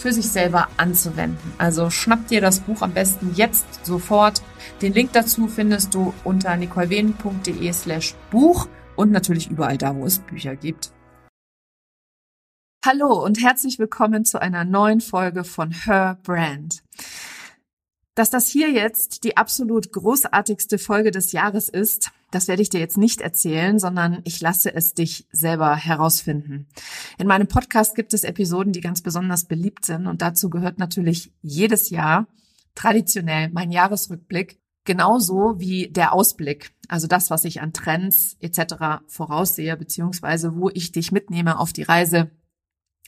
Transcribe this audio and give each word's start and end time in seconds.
für 0.00 0.12
sich 0.12 0.28
selber 0.28 0.68
anzuwenden. 0.76 1.52
Also 1.58 1.90
schnapp 1.90 2.26
dir 2.28 2.40
das 2.40 2.60
Buch 2.60 2.82
am 2.82 2.92
besten 2.92 3.32
jetzt 3.34 3.84
sofort. 3.84 4.42
Den 4.82 4.94
Link 4.94 5.12
dazu 5.12 5.46
findest 5.46 5.94
du 5.94 6.14
unter 6.24 6.56
nicolewenen.de 6.56 7.72
slash 7.72 8.14
Buch 8.30 8.68
und 8.96 9.12
natürlich 9.12 9.50
überall 9.50 9.78
da, 9.78 9.94
wo 9.94 10.06
es 10.06 10.18
Bücher 10.18 10.56
gibt. 10.56 10.92
Hallo 12.84 13.22
und 13.24 13.42
herzlich 13.42 13.78
willkommen 13.78 14.24
zu 14.24 14.40
einer 14.40 14.64
neuen 14.64 15.02
Folge 15.02 15.44
von 15.44 15.70
Her 15.70 16.18
Brand. 16.22 16.82
Dass 18.14 18.30
das 18.30 18.48
hier 18.48 18.70
jetzt 18.70 19.22
die 19.24 19.36
absolut 19.36 19.92
großartigste 19.92 20.78
Folge 20.78 21.10
des 21.10 21.32
Jahres 21.32 21.68
ist, 21.68 22.10
das 22.30 22.48
werde 22.48 22.62
ich 22.62 22.70
dir 22.70 22.80
jetzt 22.80 22.96
nicht 22.96 23.20
erzählen, 23.20 23.78
sondern 23.78 24.20
ich 24.24 24.40
lasse 24.40 24.74
es 24.74 24.94
dich 24.94 25.26
selber 25.32 25.76
herausfinden. 25.76 26.68
In 27.18 27.26
meinem 27.26 27.48
Podcast 27.48 27.94
gibt 27.94 28.14
es 28.14 28.24
Episoden, 28.24 28.72
die 28.72 28.80
ganz 28.80 29.02
besonders 29.02 29.44
beliebt 29.44 29.84
sind 29.84 30.06
und 30.06 30.22
dazu 30.22 30.50
gehört 30.50 30.78
natürlich 30.78 31.32
jedes 31.42 31.90
Jahr 31.90 32.26
traditionell 32.74 33.50
mein 33.50 33.70
Jahresrückblick, 33.70 34.60
genauso 34.84 35.54
wie 35.58 35.88
der 35.88 36.12
Ausblick, 36.12 36.72
also 36.88 37.06
das, 37.06 37.30
was 37.30 37.44
ich 37.44 37.60
an 37.60 37.72
Trends 37.72 38.36
etc. 38.40 39.02
voraussehe, 39.06 39.76
beziehungsweise 39.76 40.56
wo 40.56 40.70
ich 40.70 40.92
dich 40.92 41.12
mitnehme 41.12 41.58
auf 41.58 41.72
die 41.72 41.82
Reise 41.82 42.30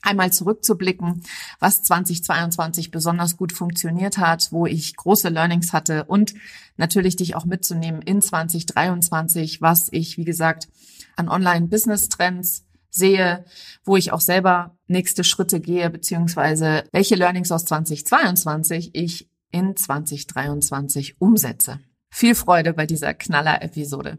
einmal 0.03 0.33
zurückzublicken, 0.33 1.23
was 1.59 1.83
2022 1.83 2.91
besonders 2.91 3.37
gut 3.37 3.53
funktioniert 3.53 4.19
hat, 4.19 4.49
wo 4.51 4.67
ich 4.67 4.97
große 4.97 5.29
Learnings 5.29 5.73
hatte 5.73 6.05
und 6.05 6.35
natürlich 6.77 7.17
dich 7.17 7.35
auch 7.35 7.45
mitzunehmen 7.45 8.03
in 8.03 8.21
2023, 8.21 9.63
was 9.63 9.89
ich, 9.91 10.19
wie 10.19 10.25
gesagt, 10.25 10.69
an 11.17 11.29
Online-Business-Trends 11.29 12.65
sehe, 12.91 13.45
wo 13.85 13.97
ich 13.97 14.13
auch 14.13 14.21
selber 14.21 14.77
nächste 14.87 15.25
Schritte 15.25 15.61
gehe, 15.61 15.89
beziehungsweise 15.89 16.85
welche 16.93 17.15
Learnings 17.15 17.51
aus 17.51 17.65
2022 17.65 18.95
ich 18.95 19.31
in 19.51 19.77
2023 19.77 21.21
umsetze. 21.21 21.81
Viel 22.11 22.35
Freude 22.35 22.75
bei 22.75 22.87
dieser 22.87 23.15
Knaller-Episode. 23.15 24.19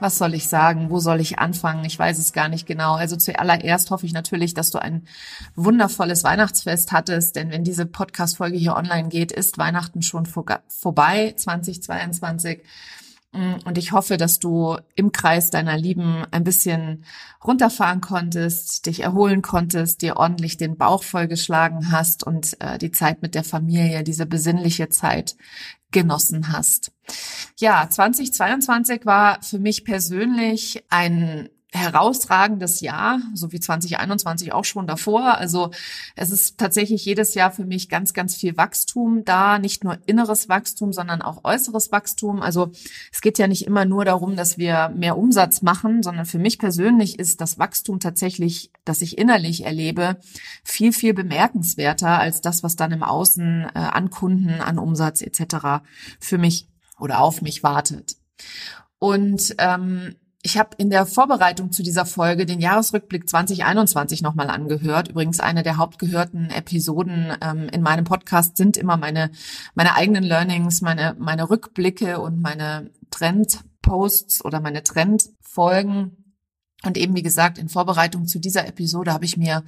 was 0.00 0.18
soll 0.18 0.34
ich 0.34 0.48
sagen? 0.48 0.90
Wo 0.90 0.98
soll 0.98 1.20
ich 1.20 1.38
anfangen? 1.38 1.84
Ich 1.84 1.98
weiß 1.98 2.18
es 2.18 2.32
gar 2.32 2.48
nicht 2.48 2.66
genau. 2.66 2.94
Also 2.94 3.16
zuallererst 3.16 3.90
hoffe 3.90 4.06
ich 4.06 4.12
natürlich, 4.12 4.54
dass 4.54 4.70
du 4.70 4.78
ein 4.78 5.06
wundervolles 5.54 6.24
Weihnachtsfest 6.24 6.92
hattest, 6.92 7.36
denn 7.36 7.50
wenn 7.50 7.64
diese 7.64 7.86
Podcast-Folge 7.86 8.56
hier 8.56 8.76
online 8.76 9.08
geht, 9.08 9.32
ist 9.32 9.58
Weihnachten 9.58 10.02
schon 10.02 10.26
vorbei, 10.26 11.34
2022. 11.36 12.62
Mm, 13.32 13.54
und 13.64 13.78
ich 13.78 13.92
hoffe, 13.92 14.16
dass 14.16 14.40
du 14.40 14.76
im 14.96 15.12
Kreis 15.12 15.50
deiner 15.50 15.76
Lieben 15.76 16.24
ein 16.32 16.42
bisschen 16.42 17.04
runterfahren 17.44 18.00
konntest, 18.00 18.86
dich 18.86 19.02
erholen 19.02 19.42
konntest, 19.42 20.02
dir 20.02 20.16
ordentlich 20.16 20.56
den 20.56 20.76
Bauch 20.76 21.04
vollgeschlagen 21.04 21.92
hast 21.92 22.24
und 22.24 22.60
äh, 22.60 22.78
die 22.78 22.90
Zeit 22.90 23.22
mit 23.22 23.34
der 23.34 23.44
Familie, 23.44 24.02
diese 24.02 24.26
besinnliche 24.26 24.88
Zeit 24.88 25.36
genossen 25.90 26.52
hast. 26.52 26.92
Ja, 27.58 27.88
2022 27.88 29.04
war 29.06 29.42
für 29.42 29.58
mich 29.58 29.84
persönlich 29.84 30.84
ein 30.88 31.48
herausragendes 31.72 32.80
Jahr, 32.80 33.20
so 33.34 33.52
wie 33.52 33.60
2021 33.60 34.52
auch 34.52 34.64
schon 34.64 34.86
davor. 34.86 35.38
Also 35.38 35.70
es 36.16 36.30
ist 36.30 36.58
tatsächlich 36.58 37.04
jedes 37.04 37.34
Jahr 37.34 37.52
für 37.52 37.64
mich 37.64 37.88
ganz, 37.88 38.12
ganz 38.12 38.34
viel 38.34 38.56
Wachstum 38.56 39.24
da, 39.24 39.58
nicht 39.58 39.84
nur 39.84 39.98
inneres 40.06 40.48
Wachstum, 40.48 40.92
sondern 40.92 41.22
auch 41.22 41.44
äußeres 41.44 41.92
Wachstum. 41.92 42.42
Also 42.42 42.72
es 43.12 43.20
geht 43.20 43.38
ja 43.38 43.46
nicht 43.46 43.66
immer 43.66 43.84
nur 43.84 44.04
darum, 44.04 44.34
dass 44.36 44.58
wir 44.58 44.88
mehr 44.94 45.16
Umsatz 45.16 45.62
machen, 45.62 46.02
sondern 46.02 46.26
für 46.26 46.38
mich 46.38 46.58
persönlich 46.58 47.18
ist 47.18 47.40
das 47.40 47.58
Wachstum 47.58 48.00
tatsächlich, 48.00 48.72
das 48.84 49.00
ich 49.00 49.16
innerlich 49.16 49.64
erlebe, 49.64 50.16
viel, 50.64 50.92
viel 50.92 51.14
bemerkenswerter 51.14 52.18
als 52.18 52.40
das, 52.40 52.64
was 52.64 52.74
dann 52.74 52.90
im 52.90 53.04
Außen 53.04 53.70
äh, 53.74 53.78
an 53.78 54.10
Kunden, 54.10 54.60
an 54.60 54.78
Umsatz 54.78 55.22
etc. 55.22 55.84
für 56.18 56.38
mich 56.38 56.68
oder 56.98 57.20
auf 57.20 57.42
mich 57.42 57.62
wartet. 57.62 58.16
Und 58.98 59.54
ähm, 59.58 60.16
ich 60.42 60.56
habe 60.56 60.70
in 60.78 60.88
der 60.88 61.04
Vorbereitung 61.04 61.70
zu 61.70 61.82
dieser 61.82 62.06
Folge 62.06 62.46
den 62.46 62.60
Jahresrückblick 62.60 63.28
2021 63.28 64.22
nochmal 64.22 64.48
angehört. 64.48 65.08
Übrigens 65.08 65.38
eine 65.38 65.62
der 65.62 65.76
hauptgehörten 65.76 66.50
Episoden 66.50 67.32
ähm, 67.42 67.68
in 67.68 67.82
meinem 67.82 68.04
Podcast 68.04 68.56
sind 68.56 68.76
immer 68.76 68.96
meine 68.96 69.30
meine 69.74 69.94
eigenen 69.96 70.24
Learnings, 70.24 70.80
meine 70.80 71.14
meine 71.18 71.50
Rückblicke 71.50 72.20
und 72.20 72.40
meine 72.40 72.90
Trendposts 73.10 74.42
oder 74.44 74.60
meine 74.60 74.82
Trendfolgen. 74.82 76.16
Und 76.84 76.96
eben 76.96 77.14
wie 77.14 77.22
gesagt, 77.22 77.58
in 77.58 77.68
Vorbereitung 77.68 78.26
zu 78.26 78.38
dieser 78.38 78.66
Episode 78.66 79.12
habe 79.12 79.26
ich 79.26 79.36
mir 79.36 79.64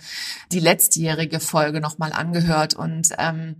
die 0.52 0.60
letztjährige 0.60 1.40
Folge 1.40 1.82
nochmal 1.82 2.14
angehört 2.14 2.72
und 2.72 3.08
ähm, 3.18 3.56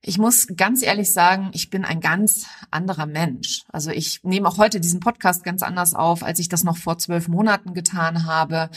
ich 0.00 0.16
muss 0.16 0.46
ganz 0.56 0.82
ehrlich 0.82 1.12
sagen, 1.12 1.50
ich 1.52 1.70
bin 1.70 1.84
ein 1.84 2.00
ganz 2.00 2.46
anderer 2.70 3.06
Mensch. 3.06 3.62
Also 3.68 3.90
ich 3.90 4.22
nehme 4.22 4.48
auch 4.48 4.56
heute 4.56 4.80
diesen 4.80 5.00
Podcast 5.00 5.42
ganz 5.42 5.62
anders 5.62 5.94
auf, 5.94 6.22
als 6.22 6.38
ich 6.38 6.48
das 6.48 6.62
noch 6.62 6.76
vor 6.76 6.98
zwölf 6.98 7.26
Monaten 7.26 7.74
getan 7.74 8.24
habe. 8.24 8.70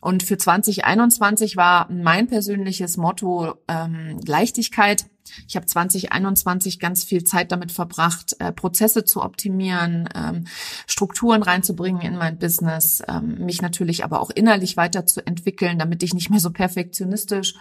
Und 0.00 0.22
für 0.22 0.38
2021 0.38 1.56
war 1.56 1.90
mein 1.90 2.26
persönliches 2.26 2.96
Motto 2.96 3.54
ähm, 3.68 4.18
Leichtigkeit. 4.26 5.06
Ich 5.46 5.56
habe 5.56 5.66
2021 5.66 6.80
ganz 6.80 7.04
viel 7.04 7.22
Zeit 7.22 7.52
damit 7.52 7.70
verbracht, 7.70 8.34
äh, 8.38 8.50
Prozesse 8.50 9.04
zu 9.04 9.22
optimieren, 9.22 10.08
ähm, 10.14 10.46
Strukturen 10.86 11.42
reinzubringen 11.42 12.02
in 12.02 12.16
mein 12.16 12.38
Business, 12.38 13.02
ähm, 13.08 13.44
mich 13.44 13.62
natürlich 13.62 14.04
aber 14.04 14.20
auch 14.20 14.30
innerlich 14.30 14.76
weiterzuentwickeln, 14.76 15.78
damit 15.78 16.02
ich 16.02 16.14
nicht 16.14 16.30
mehr 16.30 16.40
so 16.40 16.50
perfektionistisch 16.50 17.54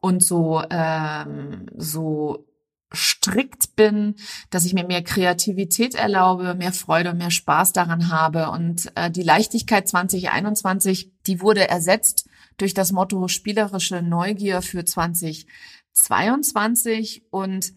und 0.00 0.22
so 0.22 0.62
ähm, 0.70 1.66
so 1.76 2.46
strikt 2.92 3.76
bin, 3.76 4.16
dass 4.50 4.64
ich 4.64 4.74
mir 4.74 4.84
mehr 4.84 5.02
Kreativität 5.02 5.94
erlaube, 5.94 6.54
mehr 6.54 6.72
Freude 6.72 7.10
und 7.10 7.18
mehr 7.18 7.30
Spaß 7.30 7.72
daran 7.72 8.10
habe. 8.10 8.50
Und 8.50 8.90
äh, 8.96 9.08
die 9.10 9.22
Leichtigkeit 9.22 9.86
2021, 9.88 11.12
die 11.26 11.40
wurde 11.40 11.68
ersetzt 11.68 12.28
durch 12.56 12.74
das 12.74 12.90
Motto 12.92 13.28
spielerische 13.28 14.02
Neugier 14.02 14.60
für 14.62 14.84
2022. 14.84 17.22
Und 17.30 17.72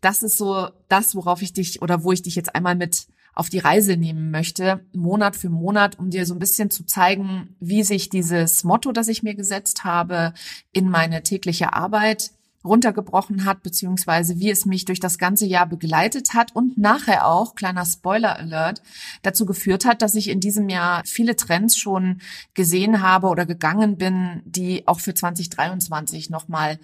das 0.00 0.22
ist 0.22 0.38
so 0.38 0.68
das, 0.88 1.16
worauf 1.16 1.42
ich 1.42 1.52
dich 1.52 1.82
oder 1.82 2.04
wo 2.04 2.12
ich 2.12 2.22
dich 2.22 2.36
jetzt 2.36 2.54
einmal 2.54 2.76
mit 2.76 3.08
auf 3.34 3.48
die 3.48 3.58
Reise 3.58 3.96
nehmen 3.96 4.30
möchte, 4.30 4.84
Monat 4.92 5.36
für 5.36 5.48
Monat, 5.48 5.98
um 5.98 6.10
dir 6.10 6.26
so 6.26 6.34
ein 6.34 6.38
bisschen 6.38 6.70
zu 6.70 6.84
zeigen, 6.84 7.56
wie 7.60 7.82
sich 7.82 8.08
dieses 8.10 8.64
Motto, 8.64 8.92
das 8.92 9.08
ich 9.08 9.22
mir 9.22 9.34
gesetzt 9.34 9.84
habe, 9.84 10.34
in 10.72 10.88
meine 10.88 11.22
tägliche 11.22 11.72
Arbeit 11.72 12.32
runtergebrochen 12.64 13.44
hat, 13.44 13.62
beziehungsweise 13.62 14.38
wie 14.38 14.50
es 14.50 14.66
mich 14.66 14.84
durch 14.84 15.00
das 15.00 15.18
ganze 15.18 15.46
Jahr 15.46 15.66
begleitet 15.66 16.34
hat 16.34 16.54
und 16.54 16.78
nachher 16.78 17.26
auch, 17.26 17.54
kleiner 17.54 17.84
Spoiler 17.84 18.38
Alert, 18.38 18.82
dazu 19.22 19.46
geführt 19.46 19.84
hat, 19.84 20.02
dass 20.02 20.14
ich 20.14 20.28
in 20.28 20.40
diesem 20.40 20.68
Jahr 20.68 21.02
viele 21.04 21.36
Trends 21.36 21.76
schon 21.76 22.20
gesehen 22.54 23.02
habe 23.02 23.28
oder 23.28 23.46
gegangen 23.46 23.96
bin, 23.96 24.42
die 24.44 24.86
auch 24.86 25.00
für 25.00 25.14
2023 25.14 26.30
nochmal 26.30 26.78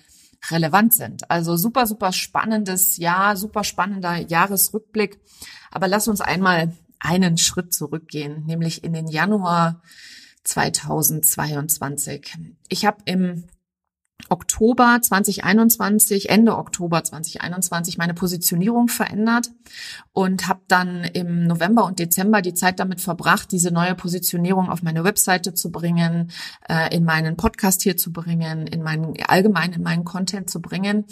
relevant 0.51 0.95
sind. 0.95 1.31
Also 1.31 1.57
super, 1.57 1.87
super 1.87 2.13
spannendes 2.13 2.97
Jahr, 2.97 3.37
super 3.37 3.65
spannender 3.65 4.17
Jahresrückblick. 4.17 5.21
Aber 5.71 5.89
lass 5.89 6.09
uns 6.09 6.21
einmal 6.21 6.77
einen 7.01 7.39
Schritt 7.39 7.73
zurückgehen, 7.73 8.45
nämlich 8.47 8.85
in 8.85 8.93
den 8.93 9.09
Januar 9.09 9.83
2022. 10.45 12.35
Ich 12.69 12.87
habe 12.87 12.99
im 13.05 13.45
Oktober 14.31 14.99
2021, 15.01 16.29
Ende 16.29 16.59
Oktober 16.59 17.03
2021 17.03 17.97
meine 17.97 18.15
Positionierung 18.15 18.89
verändert 18.89 19.51
und 20.13 20.49
habe 20.49 20.61
dann 20.69 21.05
im 21.05 21.47
November 21.47 21.85
und 21.85 21.99
Dezember 21.99 22.43
die 22.43 22.53
Zeit 22.53 22.79
damit 22.79 23.01
verbracht, 23.01 23.53
diese 23.53 23.71
neue 23.71 23.95
Positionierung 23.95 24.69
auf 24.69 24.83
meine 24.83 25.05
Webseite 25.05 25.55
zu 25.55 25.71
bringen, 25.71 26.31
äh, 26.69 26.95
in 26.95 27.05
meinen 27.05 27.37
Podcast 27.37 27.83
hier 27.83 27.97
zu 27.97 28.13
bringen, 28.13 28.67
in 28.67 28.83
meinen 28.83 29.15
allgemein 29.27 29.73
in 29.73 29.83
meinen 29.83 30.05
Content 30.05 30.51
zu 30.51 30.61
bringen. 30.61 31.05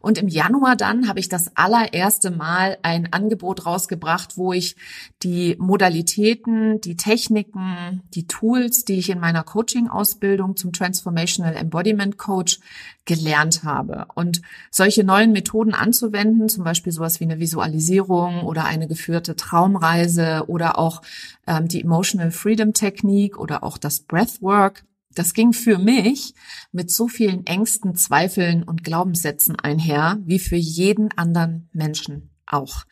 Und 0.00 0.16
im 0.16 0.28
Januar 0.28 0.76
dann 0.76 1.08
habe 1.08 1.20
ich 1.20 1.28
das 1.28 1.56
allererste 1.56 2.30
Mal 2.30 2.78
ein 2.82 3.12
Angebot 3.12 3.66
rausgebracht, 3.66 4.36
wo 4.36 4.52
ich 4.52 4.76
die 5.22 5.56
Modalitäten, 5.58 6.80
die 6.80 6.96
Techniken, 6.96 8.02
die 8.14 8.26
Tools, 8.26 8.84
die 8.84 8.98
ich 8.98 9.10
in 9.10 9.20
meiner 9.20 9.42
Coaching-Ausbildung 9.42 10.56
zum 10.56 10.72
Transformational 10.72 11.56
Embodiment 11.56 12.16
Coach 12.16 12.51
Coach 12.52 12.60
gelernt 13.04 13.64
habe. 13.64 14.06
Und 14.14 14.42
solche 14.70 15.02
neuen 15.02 15.32
Methoden 15.32 15.74
anzuwenden, 15.74 16.48
zum 16.48 16.62
Beispiel 16.62 16.92
sowas 16.92 17.18
wie 17.18 17.24
eine 17.24 17.40
Visualisierung 17.40 18.44
oder 18.44 18.64
eine 18.64 18.86
geführte 18.86 19.34
Traumreise 19.34 20.44
oder 20.46 20.78
auch 20.78 21.02
ähm, 21.48 21.66
die 21.66 21.82
Emotional 21.82 22.30
Freedom 22.30 22.72
Technik 22.72 23.38
oder 23.38 23.64
auch 23.64 23.76
das 23.76 24.00
Breathwork, 24.00 24.84
das 25.14 25.34
ging 25.34 25.52
für 25.52 25.78
mich 25.78 26.34
mit 26.70 26.90
so 26.92 27.08
vielen 27.08 27.44
Ängsten, 27.44 27.96
Zweifeln 27.96 28.62
und 28.62 28.84
Glaubenssätzen 28.84 29.58
einher, 29.58 30.18
wie 30.24 30.38
für 30.38 30.56
jeden 30.56 31.10
anderen 31.18 31.68
Menschen 31.72 32.30
auch. 32.46 32.84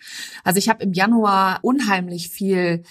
Also 0.43 0.59
ich 0.59 0.69
habe 0.69 0.83
im 0.83 0.93
Januar 0.93 1.61
unheimlich 1.62 2.29
viel 2.29 2.83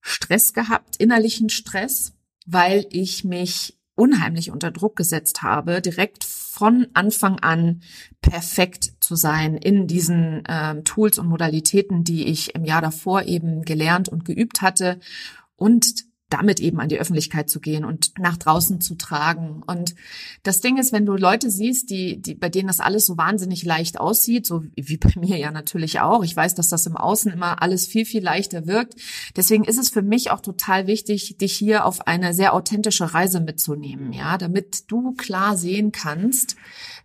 Stress 0.00 0.52
gehabt, 0.52 0.96
innerlichen 0.96 1.48
Stress, 1.48 2.12
weil 2.46 2.84
ich 2.90 3.24
mich 3.24 3.78
unheimlich 3.94 4.50
unter 4.50 4.70
Druck 4.70 4.96
gesetzt 4.96 5.42
habe, 5.42 5.80
direkt 5.80 6.24
von 6.24 6.86
Anfang 6.94 7.40
an 7.40 7.82
perfekt 8.20 8.92
zu 9.00 9.16
sein 9.16 9.56
in 9.56 9.86
diesen 9.86 10.42
ähm, 10.48 10.84
Tools 10.84 11.18
und 11.18 11.26
Modalitäten, 11.26 12.04
die 12.04 12.26
ich 12.26 12.54
im 12.54 12.64
Jahr 12.64 12.82
davor 12.82 13.24
eben 13.24 13.62
gelernt 13.62 14.08
und 14.08 14.24
geübt 14.24 14.62
hatte. 14.62 14.98
Und 15.56 16.04
damit 16.34 16.58
eben 16.58 16.80
an 16.80 16.88
die 16.88 16.98
Öffentlichkeit 16.98 17.48
zu 17.48 17.60
gehen 17.60 17.84
und 17.84 18.18
nach 18.18 18.36
draußen 18.36 18.80
zu 18.80 18.96
tragen. 18.96 19.62
Und 19.64 19.94
das 20.42 20.60
Ding 20.60 20.78
ist, 20.78 20.92
wenn 20.92 21.06
du 21.06 21.14
Leute 21.14 21.48
siehst, 21.48 21.90
die, 21.90 22.20
die, 22.20 22.34
bei 22.34 22.48
denen 22.48 22.66
das 22.66 22.80
alles 22.80 23.06
so 23.06 23.16
wahnsinnig 23.16 23.64
leicht 23.64 24.00
aussieht, 24.00 24.44
so 24.44 24.64
wie 24.74 24.96
bei 24.96 25.12
mir 25.20 25.38
ja 25.38 25.52
natürlich 25.52 26.00
auch. 26.00 26.24
Ich 26.24 26.34
weiß, 26.34 26.56
dass 26.56 26.68
das 26.68 26.86
im 26.86 26.96
Außen 26.96 27.30
immer 27.30 27.62
alles 27.62 27.86
viel, 27.86 28.04
viel 28.04 28.22
leichter 28.22 28.66
wirkt. 28.66 28.96
Deswegen 29.36 29.62
ist 29.62 29.78
es 29.78 29.90
für 29.90 30.02
mich 30.02 30.32
auch 30.32 30.40
total 30.40 30.88
wichtig, 30.88 31.38
dich 31.38 31.52
hier 31.52 31.86
auf 31.86 32.08
eine 32.08 32.34
sehr 32.34 32.52
authentische 32.52 33.14
Reise 33.14 33.38
mitzunehmen, 33.38 34.12
ja, 34.12 34.36
damit 34.36 34.90
du 34.90 35.12
klar 35.12 35.56
sehen 35.56 35.92
kannst, 35.92 36.56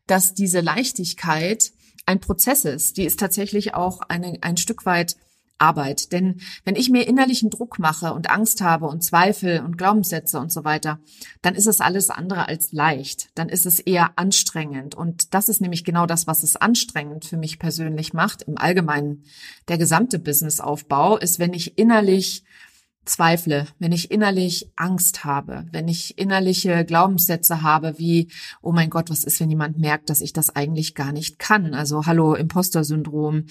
dass 0.08 0.34
diese 0.34 0.62
Leichtigkeit 0.62 1.72
ein 2.08 2.20
Prozess 2.20 2.66
ist. 2.66 2.98
Die 2.98 3.04
ist 3.04 3.20
tatsächlich 3.20 3.76
auch 3.76 4.02
eine, 4.02 4.40
ein 4.42 4.58
Stück 4.58 4.88
weit 4.88 5.18
Arbeit. 5.60 6.12
Denn 6.12 6.42
wenn 6.66 6.76
ich 6.76 6.90
mir 6.90 7.08
innerlichen 7.08 7.50
Druck 7.50 7.80
mache 7.80 8.14
und 8.14 8.30
Angst 8.30 8.62
habe 8.62 8.88
und 8.88 9.04
Zweifel 9.04 9.62
und 9.62 9.78
Glaubenssätze 9.78 10.40
und 10.40 10.52
so 10.52 10.64
weiter, 10.64 11.00
dann 11.42 11.56
ist 11.56 11.68
es 11.68 11.82
alles 11.82 12.10
andere 12.10 12.48
als 12.48 12.72
leicht. 12.72 13.30
Dann 13.36 13.50
ist 13.50 13.66
es 13.66 13.80
eher 13.80 14.12
anstrengend. 14.18 14.96
Und 14.96 15.34
das 15.34 15.50
ist 15.50 15.62
nämlich 15.62 15.84
genau 15.84 16.06
das, 16.06 16.28
was 16.28 16.44
es 16.44 16.56
anstrengend 16.56 17.26
für 17.26 17.38
mich 17.38 17.60
persönlich 17.60 18.14
macht. 18.14 18.42
Im 18.44 18.58
Allgemeinen 18.58 19.24
der 19.68 19.78
gesamte 19.78 20.20
Businessaufbau 20.20 21.18
ist, 21.18 21.40
wenn 21.40 21.54
ich 21.54 21.78
innerlich 21.78 22.44
zweifle, 23.10 23.68
wenn 23.80 23.92
ich 23.92 24.12
innerlich 24.12 24.72
Angst 24.76 25.26
habe, 25.26 25.66
wenn 25.72 25.88
ich 25.88 26.18
innerliche 26.18 26.86
Glaubenssätze 26.86 27.62
habe 27.62 27.98
wie, 27.98 28.30
oh 28.62 28.72
mein 28.72 28.90
Gott, 28.90 29.10
was 29.10 29.24
ist, 29.24 29.40
wenn 29.40 29.50
jemand 29.50 29.78
merkt, 29.78 30.10
dass 30.10 30.22
ich 30.22 30.34
das 30.34 30.56
eigentlich 30.56 30.96
gar 30.96 31.12
nicht 31.12 31.40
kann? 31.40 31.74
Also 31.74 32.06
hallo, 32.06 32.36
Imposter-Syndrom. 32.36 33.46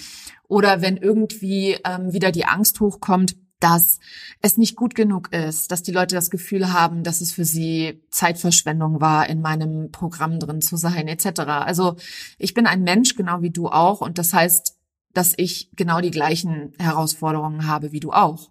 Oder 0.47 0.81
wenn 0.81 0.97
irgendwie 0.97 1.77
ähm, 1.85 2.13
wieder 2.13 2.33
die 2.33 2.47
Angst 2.47 2.81
hochkommt, 2.81 3.37
dass 3.61 3.99
es 4.41 4.57
nicht 4.57 4.77
gut 4.77 4.95
genug 4.95 5.33
ist, 5.33 5.73
dass 5.73 5.83
die 5.83 5.91
Leute 5.91 6.15
das 6.15 6.31
Gefühl 6.31 6.73
haben, 6.73 7.03
dass 7.03 7.21
es 7.21 7.33
für 7.33 7.45
sie 7.45 8.01
Zeitverschwendung 8.11 9.01
war, 9.01 9.29
in 9.29 9.41
meinem 9.41 9.91
Programm 9.91 10.39
drin 10.39 10.61
zu 10.61 10.77
sein, 10.77 11.09
etc. 11.09 11.41
Also 11.41 11.97
ich 12.39 12.55
bin 12.55 12.67
ein 12.67 12.85
Mensch, 12.85 13.17
genau 13.17 13.43
wie 13.43 13.51
du 13.51 13.69
auch, 13.69 14.01
und 14.01 14.19
das 14.19 14.33
heißt, 14.33 14.79
dass 15.15 15.33
ich 15.37 15.71
genau 15.75 16.01
die 16.01 16.11
gleichen 16.13 16.73
Herausforderungen 16.79 17.67
habe 17.67 17.91
wie 17.93 18.01
du 18.01 18.13
auch. 18.13 18.51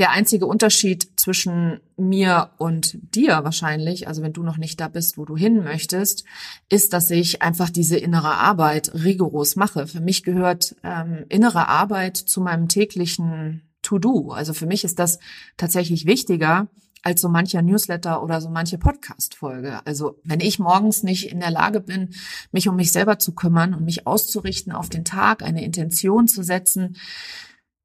Der 0.00 0.12
einzige 0.12 0.46
Unterschied 0.46 1.20
zwischen 1.20 1.80
mir 1.98 2.52
und 2.56 2.96
dir 3.14 3.44
wahrscheinlich, 3.44 4.08
also 4.08 4.22
wenn 4.22 4.32
du 4.32 4.42
noch 4.42 4.56
nicht 4.56 4.80
da 4.80 4.88
bist, 4.88 5.18
wo 5.18 5.26
du 5.26 5.36
hin 5.36 5.62
möchtest, 5.62 6.24
ist, 6.70 6.94
dass 6.94 7.10
ich 7.10 7.42
einfach 7.42 7.68
diese 7.68 7.98
innere 7.98 8.32
Arbeit 8.32 8.94
rigoros 8.94 9.56
mache. 9.56 9.86
Für 9.86 10.00
mich 10.00 10.22
gehört 10.22 10.74
ähm, 10.84 11.26
innere 11.28 11.68
Arbeit 11.68 12.16
zu 12.16 12.40
meinem 12.40 12.66
täglichen 12.66 13.68
To-Do. 13.82 14.30
Also 14.30 14.54
für 14.54 14.64
mich 14.64 14.84
ist 14.84 14.98
das 14.98 15.18
tatsächlich 15.58 16.06
wichtiger 16.06 16.68
als 17.02 17.20
so 17.20 17.28
mancher 17.28 17.60
Newsletter 17.60 18.22
oder 18.22 18.40
so 18.40 18.48
manche 18.48 18.78
Podcast-Folge. 18.78 19.84
Also 19.86 20.18
wenn 20.24 20.40
ich 20.40 20.58
morgens 20.58 21.02
nicht 21.02 21.30
in 21.30 21.40
der 21.40 21.50
Lage 21.50 21.80
bin, 21.80 22.14
mich 22.52 22.68
um 22.68 22.76
mich 22.76 22.90
selber 22.90 23.18
zu 23.18 23.34
kümmern 23.34 23.74
und 23.74 23.84
mich 23.84 24.06
auszurichten 24.06 24.72
auf 24.72 24.88
den 24.88 25.04
Tag, 25.04 25.42
eine 25.42 25.62
Intention 25.62 26.26
zu 26.26 26.42
setzen 26.42 26.96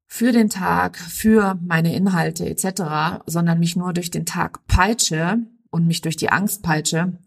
für 0.06 0.32
den 0.32 0.48
Tag, 0.48 0.96
für 0.96 1.58
meine 1.62 1.94
Inhalte 1.94 2.48
etc., 2.48 3.22
sondern 3.26 3.58
mich 3.58 3.76
nur 3.76 3.92
durch 3.92 4.10
den 4.10 4.26
Tag 4.26 4.66
peitsche 4.66 5.38
und 5.70 5.86
mich 5.86 6.00
durch 6.00 6.16
die 6.16 6.30
Angst 6.30 6.62
peitsche, 6.62 7.18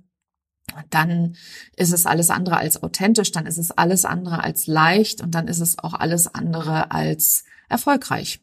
dann 0.89 1.35
ist 1.75 1.93
es 1.93 2.05
alles 2.05 2.29
andere 2.29 2.57
als 2.57 2.81
authentisch, 2.81 3.31
dann 3.31 3.45
ist 3.45 3.57
es 3.57 3.71
alles 3.71 4.05
andere 4.05 4.43
als 4.43 4.67
leicht 4.67 5.21
und 5.21 5.35
dann 5.35 5.47
ist 5.47 5.59
es 5.59 5.79
auch 5.79 5.93
alles 5.93 6.33
andere 6.33 6.91
als 6.91 7.43
erfolgreich. 7.69 8.41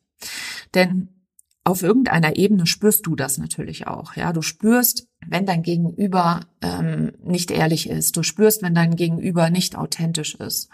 Denn 0.75 1.16
auf 1.67 1.83
irgendeiner 1.83 2.37
Ebene 2.37 2.65
spürst 2.65 3.07
du 3.07 3.17
das 3.17 3.39
natürlich 3.39 3.89
auch. 3.89 4.15
Ja, 4.15 4.33
du 4.33 4.41
spürst, 4.41 5.09
wenn 5.27 5.47
dein 5.47 5.65
Gegenüber 5.65 6.43
ähm, 6.63 7.11
nicht 7.25 7.51
ehrlich 7.51 7.91
ist. 7.91 8.17
Du 8.17 8.23
spürst, 8.23 8.63
wenn 8.63 8.75
dein 8.75 8.95
Gegenüber 8.95 9.51
nicht 9.51 9.75
authentisch 9.75 10.37
ist. 10.37 10.69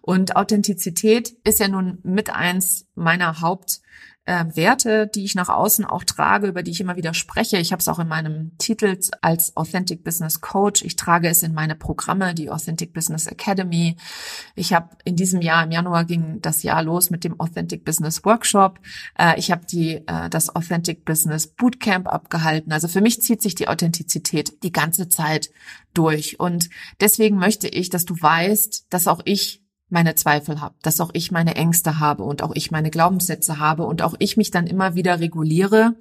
Und 0.00 0.36
Authentizität 0.36 1.36
ist 1.44 1.60
ja 1.60 1.68
nun 1.68 1.98
mit 2.02 2.30
eins 2.30 2.86
meiner 2.94 3.42
Haupt 3.42 3.82
äh, 4.28 4.44
Werte, 4.54 5.06
die 5.06 5.24
ich 5.24 5.34
nach 5.34 5.48
außen 5.48 5.86
auch 5.86 6.04
trage, 6.04 6.48
über 6.48 6.62
die 6.62 6.70
ich 6.70 6.80
immer 6.82 6.96
wieder 6.96 7.14
spreche. 7.14 7.56
Ich 7.56 7.72
habe 7.72 7.80
es 7.80 7.88
auch 7.88 7.98
in 7.98 8.08
meinem 8.08 8.52
Titel 8.58 8.98
als 9.22 9.56
Authentic 9.56 10.04
Business 10.04 10.42
Coach. 10.42 10.82
Ich 10.82 10.96
trage 10.96 11.28
es 11.28 11.42
in 11.42 11.54
meine 11.54 11.74
Programme, 11.74 12.34
die 12.34 12.50
Authentic 12.50 12.92
Business 12.92 13.26
Academy. 13.26 13.96
Ich 14.54 14.74
habe 14.74 14.90
in 15.04 15.16
diesem 15.16 15.40
Jahr, 15.40 15.64
im 15.64 15.70
Januar 15.70 16.04
ging 16.04 16.42
das 16.42 16.62
Jahr 16.62 16.82
los 16.82 17.08
mit 17.08 17.24
dem 17.24 17.40
Authentic 17.40 17.86
Business 17.86 18.22
Workshop. 18.22 18.80
Äh, 19.18 19.38
ich 19.38 19.50
habe 19.50 19.64
die 19.64 20.06
äh, 20.06 20.28
das 20.28 20.54
Authentic 20.54 21.06
Business 21.06 21.46
Bootcamp 21.46 22.06
abgehalten. 22.06 22.70
Also 22.70 22.86
für 22.86 23.00
mich 23.00 23.22
zieht 23.22 23.40
sich 23.40 23.54
die 23.54 23.68
Authentizität 23.68 24.62
die 24.62 24.72
ganze 24.72 25.08
Zeit 25.08 25.48
durch. 25.94 26.38
Und 26.38 26.68
deswegen 27.00 27.38
möchte 27.38 27.66
ich, 27.66 27.88
dass 27.88 28.04
du 28.04 28.14
weißt, 28.20 28.88
dass 28.90 29.08
auch 29.08 29.22
ich 29.24 29.62
meine 29.88 30.14
Zweifel 30.14 30.60
habe, 30.60 30.74
dass 30.82 31.00
auch 31.00 31.10
ich 31.12 31.30
meine 31.30 31.54
Ängste 31.54 31.98
habe 31.98 32.24
und 32.24 32.42
auch 32.42 32.52
ich 32.54 32.70
meine 32.70 32.90
Glaubenssätze 32.90 33.58
habe 33.58 33.84
und 33.84 34.02
auch 34.02 34.14
ich 34.18 34.36
mich 34.36 34.50
dann 34.50 34.66
immer 34.66 34.94
wieder 34.94 35.20
reguliere, 35.20 35.96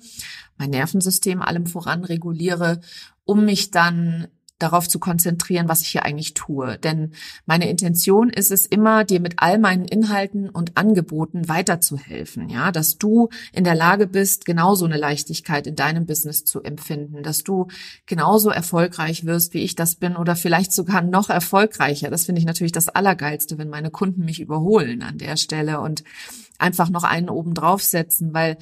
mein 0.58 0.72
Nervensystem 0.72 1.42
allem 1.42 1.66
voran 1.66 2.04
reguliere, 2.04 2.82
um 3.26 3.46
mich 3.46 3.72
dann 3.72 4.28
darauf 4.60 4.88
zu 4.88 5.00
konzentrieren, 5.00 5.70
was 5.70 5.82
ich 5.82 5.90
hier 5.90 6.04
eigentlich 6.04 6.34
tue. 6.34 6.78
Denn 6.78 7.12
meine 7.46 7.70
Intention 7.70 8.30
ist 8.30 8.52
es 8.52 8.66
immer, 8.66 9.04
dir 9.04 9.20
mit 9.20 9.36
all 9.38 9.60
meinen 9.60 9.86
Inhalten 9.86 10.50
und 10.50 10.78
Angeboten 10.78 11.48
weiterzuhelfen, 11.48 12.50
ja, 12.50 12.72
dass 12.72 12.98
du 12.98 13.30
in 13.54 13.64
der 13.64 13.76
Lage 13.76 14.08
bist, 14.08 14.46
genauso 14.46 14.86
eine 14.86 14.98
Leichtigkeit 14.98 15.68
in 15.68 15.76
deinem 15.76 16.06
Business 16.06 16.44
zu 16.44 16.64
empfinden, 16.64 17.24
dass 17.24 17.44
du 17.44 17.68
genauso 18.06 18.50
erfolgreich 18.50 19.26
wirst, 19.26 19.54
wie 19.54 19.64
ich 19.64 19.76
das 19.76 19.96
bin 19.96 20.16
oder 20.16 20.36
vielleicht 20.36 20.72
sogar 20.72 21.02
noch 21.02 21.30
erfolgreicher. 21.30 22.10
Das 22.10 22.26
finde 22.26 22.40
ich 22.40 22.46
natürlich 22.46 22.72
das 22.72 22.90
Allergeilste, 22.90 23.58
wenn 23.58 23.70
meine 23.70 23.92
Kunden 23.92 24.26
mich 24.26 24.40
überholen 24.40 25.04
an 25.04 25.18
der 25.18 25.38
Stelle 25.38 25.82
und 25.82 26.04
einfach 26.58 26.90
noch 26.90 27.04
einen 27.04 27.30
oben 27.30 27.54
draufsetzen, 27.54 28.34
weil 28.34 28.58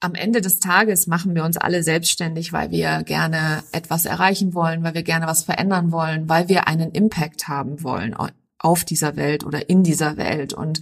am 0.00 0.14
Ende 0.14 0.40
des 0.40 0.60
Tages 0.60 1.06
machen 1.06 1.34
wir 1.34 1.44
uns 1.44 1.56
alle 1.56 1.82
selbstständig, 1.82 2.52
weil 2.52 2.70
wir 2.70 3.02
gerne 3.02 3.62
etwas 3.72 4.04
erreichen 4.04 4.54
wollen, 4.54 4.82
weil 4.84 4.94
wir 4.94 5.02
gerne 5.02 5.26
was 5.26 5.42
verändern 5.42 5.90
wollen, 5.90 6.28
weil 6.28 6.48
wir 6.48 6.68
einen 6.68 6.92
Impact 6.92 7.48
haben 7.48 7.82
wollen 7.82 8.14
auf 8.58 8.84
dieser 8.84 9.16
Welt 9.16 9.44
oder 9.44 9.68
in 9.68 9.82
dieser 9.82 10.16
Welt. 10.16 10.52
Und 10.52 10.80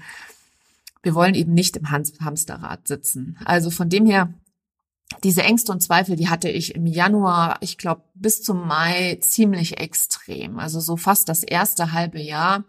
wir 1.03 1.15
wollen 1.15 1.35
eben 1.35 1.55
nicht 1.55 1.77
im 1.77 1.91
Hamsterrad 1.91 2.87
sitzen. 2.87 3.39
Also 3.45 3.71
von 3.71 3.89
dem 3.89 4.07
her 4.07 4.35
diese 5.23 5.45
Ängste 5.45 5.71
und 5.71 5.83
Zweifel, 5.83 6.17
die 6.17 6.29
hatte 6.29 6.49
ich 6.49 6.75
im 6.75 6.85
Januar, 6.85 7.59
ich 7.61 7.79
glaube, 7.79 8.03
bis 8.15 8.43
zum 8.43 8.67
Mai 8.67 9.19
ziemlich 9.21 9.79
extrem. 9.79 10.59
Also 10.59 10.81
so 10.81 10.97
fast 10.97 11.29
das 11.29 11.45
erste 11.45 11.93
halbe 11.93 12.21
Jahr. 12.21 12.65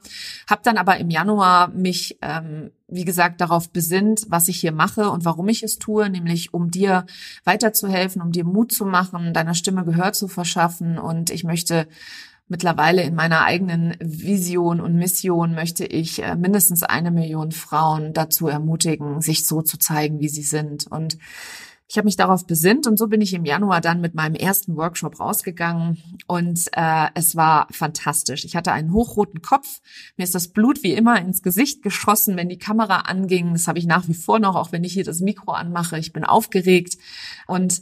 Hab 0.47 0.61
dann 0.61 0.77
aber 0.77 0.97
im 0.97 1.09
Januar 1.09 1.69
mich, 1.69 2.19
ähm, 2.21 2.71
wie 2.87 3.05
gesagt, 3.05 3.41
darauf 3.41 3.71
besinnt, 3.71 4.27
was 4.29 4.49
ich 4.49 4.59
hier 4.59 4.71
mache 4.71 5.09
und 5.09 5.25
warum 5.25 5.47
ich 5.49 5.63
es 5.63 5.79
tue, 5.79 6.09
nämlich 6.11 6.53
um 6.53 6.69
dir 6.69 7.07
weiterzuhelfen, 7.43 8.21
um 8.21 8.31
dir 8.31 8.45
Mut 8.45 8.71
zu 8.71 8.85
machen, 8.85 9.33
deiner 9.33 9.55
Stimme 9.55 9.83
Gehör 9.83 10.13
zu 10.13 10.27
verschaffen. 10.27 10.99
Und 10.99 11.31
ich 11.31 11.43
möchte 11.43 11.87
mittlerweile 12.47 13.01
in 13.01 13.15
meiner 13.15 13.45
eigenen 13.45 13.97
Vision 13.99 14.79
und 14.79 14.95
Mission 14.95 15.55
möchte 15.55 15.85
ich 15.85 16.23
äh, 16.23 16.35
mindestens 16.35 16.83
eine 16.83 17.09
Million 17.09 17.51
Frauen 17.51 18.13
dazu 18.13 18.47
ermutigen, 18.47 19.21
sich 19.21 19.45
so 19.45 19.63
zu 19.63 19.79
zeigen, 19.79 20.19
wie 20.19 20.29
sie 20.29 20.43
sind. 20.43 20.85
Und 20.85 21.17
ich 21.89 21.97
habe 21.97 22.05
mich 22.05 22.17
darauf 22.17 22.45
besinnt 22.45 22.85
und 22.85 22.97
so 22.97 23.07
bin 23.07 23.21
ich 23.21 23.33
im 23.33 23.45
Januar 23.45 23.79
dann 23.79 24.01
mit 24.01 24.13
meinem 24.13 24.35
ersten 24.35 24.75
Workshop 24.75 25.19
rausgegangen 25.19 25.97
und 26.27 26.67
äh, 26.73 27.07
es 27.13 27.37
war 27.37 27.67
fantastisch. 27.71 28.43
Ich 28.43 28.57
hatte 28.57 28.73
einen 28.73 28.91
hochroten 28.91 29.41
Kopf, 29.41 29.79
mir 30.17 30.25
ist 30.25 30.35
das 30.35 30.49
Blut 30.49 30.83
wie 30.83 30.93
immer 30.93 31.19
ins 31.19 31.41
Gesicht 31.41 31.83
geschossen, 31.83 32.35
wenn 32.35 32.49
die 32.49 32.59
Kamera 32.59 33.01
anging. 33.01 33.53
Das 33.53 33.69
habe 33.69 33.79
ich 33.79 33.85
nach 33.85 34.07
wie 34.09 34.13
vor 34.13 34.39
noch, 34.39 34.55
auch 34.55 34.73
wenn 34.73 34.83
ich 34.83 34.93
hier 34.93 35.05
das 35.05 35.21
Mikro 35.21 35.53
anmache. 35.53 35.97
Ich 35.97 36.11
bin 36.11 36.25
aufgeregt 36.25 36.97
und 37.47 37.79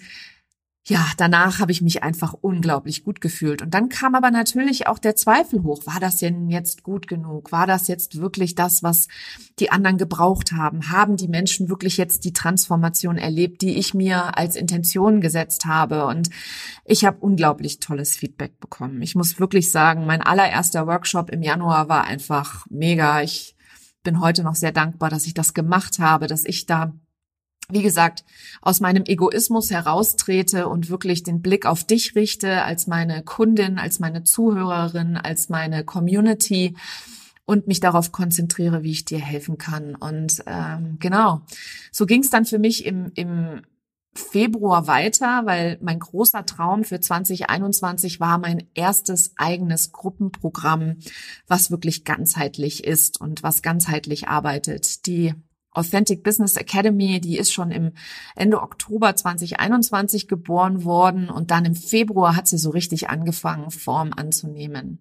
ja, 0.87 1.03
danach 1.17 1.59
habe 1.59 1.71
ich 1.71 1.81
mich 1.81 2.03
einfach 2.03 2.33
unglaublich 2.33 3.03
gut 3.03 3.19
gefühlt. 3.19 3.63
Und 3.63 3.73
dann 3.73 3.89
kam 3.89 4.13
aber 4.13 4.29
natürlich 4.29 4.85
auch 4.85 4.99
der 4.99 5.15
Zweifel 5.15 5.63
hoch. 5.63 5.81
War 5.87 5.99
das 5.99 6.17
denn 6.17 6.47
jetzt 6.47 6.83
gut 6.83 7.07
genug? 7.07 7.51
War 7.51 7.65
das 7.65 7.87
jetzt 7.87 8.19
wirklich 8.19 8.53
das, 8.53 8.83
was 8.83 9.07
die 9.57 9.71
anderen 9.71 9.97
gebraucht 9.97 10.51
haben? 10.51 10.91
Haben 10.91 11.17
die 11.17 11.27
Menschen 11.27 11.69
wirklich 11.69 11.97
jetzt 11.97 12.23
die 12.23 12.33
Transformation 12.33 13.17
erlebt, 13.17 13.63
die 13.63 13.79
ich 13.79 13.95
mir 13.95 14.37
als 14.37 14.55
Intention 14.55 15.21
gesetzt 15.21 15.65
habe? 15.65 16.05
Und 16.05 16.29
ich 16.85 17.03
habe 17.03 17.17
unglaublich 17.19 17.79
tolles 17.79 18.15
Feedback 18.15 18.59
bekommen. 18.59 19.01
Ich 19.01 19.15
muss 19.15 19.39
wirklich 19.39 19.71
sagen, 19.71 20.05
mein 20.05 20.21
allererster 20.21 20.85
Workshop 20.85 21.31
im 21.31 21.41
Januar 21.41 21.89
war 21.89 22.03
einfach 22.03 22.67
mega. 22.69 23.23
Ich 23.23 23.55
bin 24.03 24.21
heute 24.21 24.43
noch 24.43 24.55
sehr 24.55 24.71
dankbar, 24.71 25.09
dass 25.09 25.25
ich 25.25 25.33
das 25.33 25.55
gemacht 25.55 25.97
habe, 25.97 26.27
dass 26.27 26.45
ich 26.45 26.67
da 26.67 26.93
wie 27.69 27.81
gesagt, 27.81 28.23
aus 28.61 28.79
meinem 28.79 29.03
Egoismus 29.05 29.71
heraustrete 29.71 30.67
und 30.67 30.89
wirklich 30.89 31.23
den 31.23 31.41
Blick 31.41 31.65
auf 31.65 31.83
dich 31.83 32.15
richte 32.15 32.63
als 32.63 32.87
meine 32.87 33.23
Kundin, 33.23 33.79
als 33.79 33.99
meine 33.99 34.23
Zuhörerin, 34.23 35.17
als 35.17 35.49
meine 35.49 35.83
Community 35.83 36.75
und 37.45 37.67
mich 37.67 37.79
darauf 37.79 38.11
konzentriere, 38.11 38.83
wie 38.83 38.91
ich 38.91 39.05
dir 39.05 39.19
helfen 39.19 39.57
kann. 39.57 39.95
Und 39.95 40.43
ähm, 40.45 40.97
genau, 40.99 41.41
so 41.91 42.05
ging 42.05 42.21
es 42.21 42.29
dann 42.29 42.45
für 42.45 42.59
mich 42.59 42.85
im, 42.85 43.11
im 43.15 43.61
Februar 44.15 44.87
weiter, 44.87 45.41
weil 45.45 45.77
mein 45.81 45.99
großer 45.99 46.45
Traum 46.45 46.83
für 46.83 46.99
2021 46.99 48.19
war 48.19 48.37
mein 48.37 48.67
erstes 48.73 49.33
eigenes 49.35 49.91
Gruppenprogramm, 49.91 50.97
was 51.47 51.69
wirklich 51.69 52.05
ganzheitlich 52.05 52.85
ist 52.85 53.19
und 53.19 53.43
was 53.43 53.61
ganzheitlich 53.61 54.27
arbeitet. 54.27 55.05
Die 55.05 55.33
Authentic 55.75 56.23
Business 56.23 56.55
Academy, 56.57 57.19
die 57.19 57.37
ist 57.37 57.53
schon 57.53 57.71
im 57.71 57.91
Ende 58.35 58.61
Oktober 58.61 59.15
2021 59.15 60.27
geboren 60.27 60.83
worden 60.83 61.29
und 61.29 61.51
dann 61.51 61.65
im 61.65 61.75
Februar 61.75 62.35
hat 62.35 62.47
sie 62.47 62.57
so 62.57 62.69
richtig 62.69 63.09
angefangen, 63.09 63.71
Form 63.71 64.11
anzunehmen. 64.15 64.99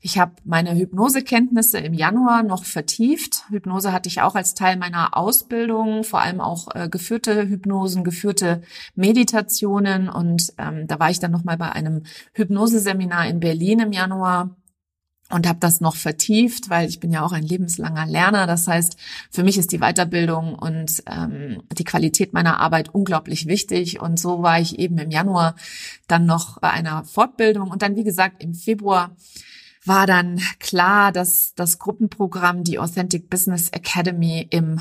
Ich 0.00 0.18
habe 0.18 0.32
meine 0.44 0.74
Hypnosekenntnisse 0.76 1.78
im 1.78 1.94
Januar 1.94 2.42
noch 2.42 2.64
vertieft. 2.64 3.44
Hypnose 3.50 3.92
hatte 3.92 4.08
ich 4.08 4.20
auch 4.22 4.34
als 4.34 4.54
Teil 4.54 4.76
meiner 4.76 5.16
Ausbildung, 5.16 6.04
vor 6.04 6.20
allem 6.20 6.40
auch 6.40 6.74
äh, 6.74 6.88
geführte 6.88 7.48
Hypnosen, 7.48 8.04
geführte 8.04 8.62
Meditationen 8.94 10.08
und 10.08 10.52
ähm, 10.58 10.86
da 10.86 10.98
war 10.98 11.10
ich 11.10 11.18
dann 11.18 11.30
noch 11.30 11.44
mal 11.44 11.56
bei 11.56 11.72
einem 11.72 12.02
Hypnoseseminar 12.34 13.26
in 13.26 13.40
Berlin 13.40 13.80
im 13.80 13.92
Januar 13.92 14.56
und 15.30 15.48
habe 15.48 15.58
das 15.60 15.80
noch 15.80 15.96
vertieft, 15.96 16.70
weil 16.70 16.88
ich 16.88 17.00
bin 17.00 17.12
ja 17.12 17.22
auch 17.22 17.32
ein 17.32 17.42
lebenslanger 17.42 18.06
Lerner. 18.06 18.46
Das 18.46 18.66
heißt, 18.66 18.96
für 19.30 19.42
mich 19.42 19.58
ist 19.58 19.72
die 19.72 19.78
Weiterbildung 19.78 20.54
und 20.54 21.02
ähm, 21.06 21.62
die 21.72 21.84
Qualität 21.84 22.32
meiner 22.32 22.58
Arbeit 22.60 22.88
unglaublich 22.94 23.46
wichtig. 23.46 24.00
Und 24.00 24.18
so 24.18 24.42
war 24.42 24.60
ich 24.60 24.78
eben 24.78 24.98
im 24.98 25.10
Januar 25.10 25.54
dann 26.08 26.26
noch 26.26 26.58
bei 26.60 26.70
einer 26.70 27.04
Fortbildung 27.04 27.70
und 27.70 27.82
dann, 27.82 27.96
wie 27.96 28.04
gesagt, 28.04 28.42
im 28.42 28.54
Februar 28.54 29.16
war 29.84 30.06
dann 30.06 30.40
klar, 30.58 31.12
dass 31.12 31.54
das 31.54 31.78
Gruppenprogramm, 31.78 32.64
die 32.64 32.78
Authentic 32.78 33.30
Business 33.30 33.70
Academy 33.70 34.46
im 34.50 34.80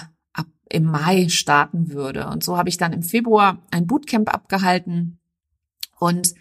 im 0.69 0.83
Mai 0.83 1.29
starten 1.29 1.91
würde. 1.91 2.27
Und 2.27 2.43
so 2.43 2.57
habe 2.57 2.69
ich 2.69 2.77
dann 2.77 2.93
im 2.93 3.01
Februar 3.01 3.57
ein 3.71 3.87
Bootcamp 3.87 4.31
abgehalten 4.31 5.19
und 5.99 6.33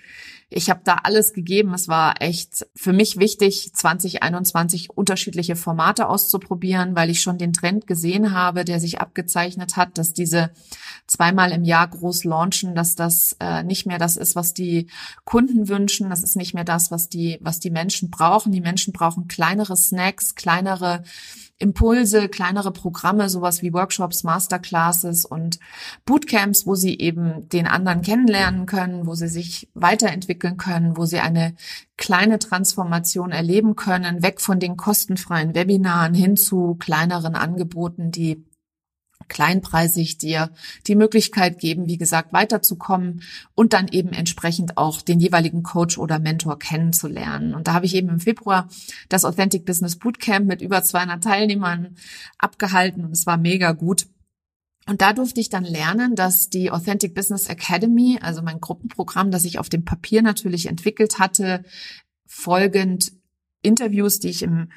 ich 0.51 0.71
habe 0.71 0.81
da 0.83 0.97
alles 1.03 1.35
gegeben. 1.35 1.75
Es 1.75 1.89
war 1.89 2.23
echt 2.23 2.67
für 2.75 2.95
mich 2.95 3.19
wichtig, 3.19 3.71
2021 3.75 4.89
unterschiedliche 4.91 5.57
Formate 5.57 6.09
auszuprobieren, 6.09 6.97
weil 6.97 7.11
ich 7.11 7.21
schon 7.21 7.37
den 7.37 7.53
Trend 7.53 7.87
gesehen 7.87 8.33
habe, 8.33 8.65
der 8.65 8.81
sich 8.81 8.99
abgezeichnet 8.99 9.77
hat, 9.77 9.99
dass 9.99 10.15
diese 10.15 10.51
zweimal 11.07 11.53
im 11.53 11.65
Jahr 11.65 11.89
groß 11.89 12.25
launchen, 12.25 12.75
dass 12.75 12.95
das 12.95 13.37
äh, 13.41 13.63
nicht 13.63 13.85
mehr 13.85 13.99
das 13.99 14.17
ist, 14.17 14.37
was 14.37 14.55
die 14.55 14.89
Kunden 15.25 15.69
wünschen. 15.69 16.09
Das 16.09 16.23
ist 16.23 16.37
nicht 16.37 16.55
mehr 16.55 16.65
das, 16.65 16.91
was 16.91 17.11
die, 17.11 17.39
was 17.43 17.61
die 17.61 17.71
Menschen 17.71 18.11
brauchen. 18.11 18.51
Die 18.51 18.63
Menschen 18.63 18.95
brauchen 18.95 19.29
kleinere 19.29 19.77
Snacks, 19.77 20.35
kleinere 20.35 21.03
Impulse, 21.61 22.29
kleinere 22.29 22.73
Programme, 22.73 23.29
sowas 23.29 23.63
wie 23.63 23.73
Workshops, 23.73 24.23
Masterclasses 24.23 25.25
und 25.25 25.59
Bootcamps, 26.05 26.67
wo 26.67 26.77
sie 26.77 26.99
eben 26.99 27.49
den 27.49 27.67
anderen 27.67 28.03
kennenlernen 28.03 28.67
können, 28.67 29.07
wo 29.07 29.15
sie 29.15 29.29
sich 29.29 29.69
weiterentwickeln 29.75 30.57
können, 30.57 30.97
wo 30.97 31.05
sie 31.05 31.19
eine 31.19 31.55
kleine 31.97 32.39
Transformation 32.39 33.33
erleben 33.33 33.75
können, 33.75 34.23
weg 34.23 34.41
von 34.41 34.61
den 34.61 34.77
kostenfreien 34.77 35.55
Webinaren 35.55 36.15
hin 36.15 36.37
zu 36.37 36.77
kleineren 36.77 37.35
Angeboten, 37.35 38.13
die 38.13 38.45
kleinpreisig 39.29 40.19
dir 40.19 40.51
die 40.87 40.95
Möglichkeit 40.95 41.59
geben, 41.59 41.87
wie 41.87 41.99
gesagt, 41.99 42.33
weiterzukommen 42.33 43.23
und 43.55 43.73
dann 43.73 43.89
eben 43.89 44.13
entsprechend 44.13 44.77
auch 44.77 45.03
den 45.03 45.21
jeweiligen 45.21 45.63
Coach 45.63 45.99
oder 45.99 46.19
Mentor 46.19 46.59
kennenzulernen. 46.59 47.55
Und 47.55 47.69
da 47.69 47.75
habe 47.75 47.87
ich 47.87 47.95
eben 47.95 48.09
im 48.09 48.21
Februar 48.21 48.69
das 49.09 49.25
Authentic 49.25 49.65
Business 49.65 49.97
Bootcamp 49.97 50.47
mit 50.47 50.63
über 50.63 50.83
200 50.83 51.23
Teilnehmern 51.23 51.97
abgehalten 52.39 53.05
und 53.05 53.13
es 53.13 53.27
war 53.27 53.37
mega 53.37 53.73
gut. 53.73 54.07
Und 54.87 55.03
da 55.03 55.13
durfte 55.13 55.41
ich 55.41 55.51
dann 55.51 55.65
lernen, 55.65 56.15
dass 56.15 56.49
die 56.49 56.71
Authentic 56.71 57.15
Business 57.15 57.49
Academy, 57.49 58.19
also 58.23 58.41
mein 58.41 58.59
Gruppenprogramm, 58.59 59.31
das 59.31 59.45
ich 59.45 59.59
auf 59.59 59.69
dem 59.69 59.85
Papier 59.85 60.23
natürlich 60.23 60.67
entwickelt 60.67 61.19
hatte, 61.19 61.63
folgend 62.27 63.13
Interviews, 63.61 64.19
die 64.19 64.31
ich 64.31 64.43
im, 64.43 64.71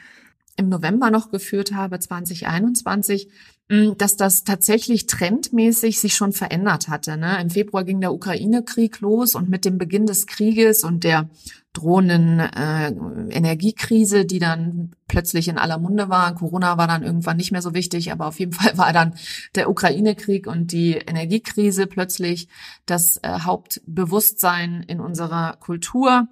im 0.57 0.67
November 0.67 1.11
noch 1.11 1.31
geführt 1.31 1.73
habe, 1.73 1.97
2021, 1.97 3.29
Mm, 3.29 3.60
dass 3.97 4.17
das 4.17 4.43
tatsächlich 4.43 5.07
trendmäßig 5.07 5.99
sich 5.99 6.13
schon 6.13 6.33
verändert 6.33 6.89
hatte. 6.89 7.15
Ne? 7.15 7.39
Im 7.41 7.49
Februar 7.49 7.85
ging 7.85 8.01
der 8.01 8.13
Ukraine-Krieg 8.13 8.99
los 8.99 9.33
und 9.33 9.49
mit 9.49 9.63
dem 9.63 9.77
Beginn 9.77 10.05
des 10.05 10.27
Krieges 10.27 10.83
und 10.83 11.03
der 11.05 11.29
drohenden 11.73 12.39
äh, 12.39 12.89
Energiekrise, 13.29 14.25
die 14.25 14.39
dann 14.39 14.91
plötzlich 15.07 15.47
in 15.47 15.57
aller 15.57 15.77
Munde 15.77 16.09
war. 16.09 16.35
Corona 16.35 16.77
war 16.77 16.87
dann 16.87 17.03
irgendwann 17.03 17.37
nicht 17.37 17.53
mehr 17.53 17.61
so 17.61 17.73
wichtig, 17.73 18.11
aber 18.11 18.27
auf 18.27 18.39
jeden 18.39 18.51
Fall 18.51 18.77
war 18.77 18.91
dann 18.91 19.13
der 19.55 19.69
Ukraine-Krieg 19.69 20.47
und 20.47 20.73
die 20.73 20.95
Energiekrise 20.95 21.87
plötzlich 21.87 22.49
das 22.85 23.17
äh, 23.23 23.39
Hauptbewusstsein 23.39 24.83
in 24.83 24.99
unserer 24.99 25.55
Kultur. 25.61 26.27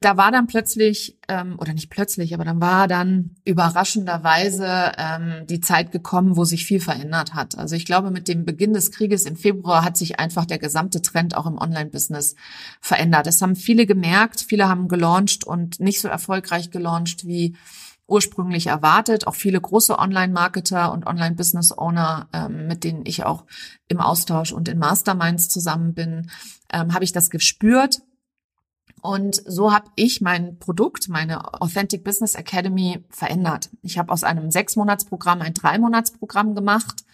Da 0.00 0.16
war 0.16 0.30
dann 0.30 0.46
plötzlich, 0.46 1.18
ähm, 1.26 1.56
oder 1.58 1.72
nicht 1.72 1.90
plötzlich, 1.90 2.32
aber 2.32 2.44
dann 2.44 2.60
war 2.60 2.86
dann 2.86 3.34
überraschenderweise 3.44 4.92
ähm, 4.96 5.46
die 5.48 5.60
Zeit 5.60 5.90
gekommen, 5.90 6.36
wo 6.36 6.44
sich 6.44 6.64
viel 6.64 6.78
verändert 6.78 7.34
hat. 7.34 7.58
Also 7.58 7.74
ich 7.74 7.84
glaube, 7.84 8.12
mit 8.12 8.28
dem 8.28 8.44
Beginn 8.44 8.74
des 8.74 8.92
Krieges 8.92 9.24
im 9.24 9.34
Februar 9.34 9.84
hat 9.84 9.96
sich 9.96 10.20
einfach 10.20 10.46
der 10.46 10.58
gesamte 10.58 11.02
Trend 11.02 11.36
auch 11.36 11.46
im 11.46 11.58
Online-Business 11.58 12.36
verändert. 12.80 13.26
Das 13.26 13.42
haben 13.42 13.56
viele 13.56 13.86
gemerkt, 13.86 14.40
viele 14.40 14.68
haben 14.68 14.86
gelauncht 14.86 15.44
und 15.44 15.80
nicht 15.80 16.00
so 16.00 16.06
erfolgreich 16.06 16.70
gelauncht 16.70 17.26
wie 17.26 17.56
ursprünglich 18.06 18.68
erwartet. 18.68 19.26
Auch 19.26 19.34
viele 19.34 19.60
große 19.60 19.98
Online-Marketer 19.98 20.92
und 20.92 21.06
Online-Business-Owner, 21.06 22.28
ähm, 22.32 22.68
mit 22.68 22.84
denen 22.84 23.04
ich 23.04 23.24
auch 23.24 23.44
im 23.88 24.00
Austausch 24.00 24.52
und 24.52 24.68
in 24.68 24.78
Masterminds 24.78 25.48
zusammen 25.48 25.94
bin, 25.94 26.30
ähm, 26.72 26.94
habe 26.94 27.04
ich 27.04 27.12
das 27.12 27.30
gespürt. 27.30 28.00
Und 29.02 29.42
so 29.46 29.72
habe 29.72 29.90
ich 29.96 30.20
mein 30.20 30.58
Produkt, 30.58 31.08
meine 31.08 31.60
Authentic 31.60 32.04
Business 32.04 32.34
Academy 32.34 33.04
verändert. 33.10 33.70
Ich 33.82 33.98
habe 33.98 34.12
aus 34.12 34.24
einem 34.24 34.50
Sechsmonatsprogramm 34.50 35.40
ein 35.42 35.54
Dreimonatsprogramm 35.54 36.54
gemacht, 36.54 37.04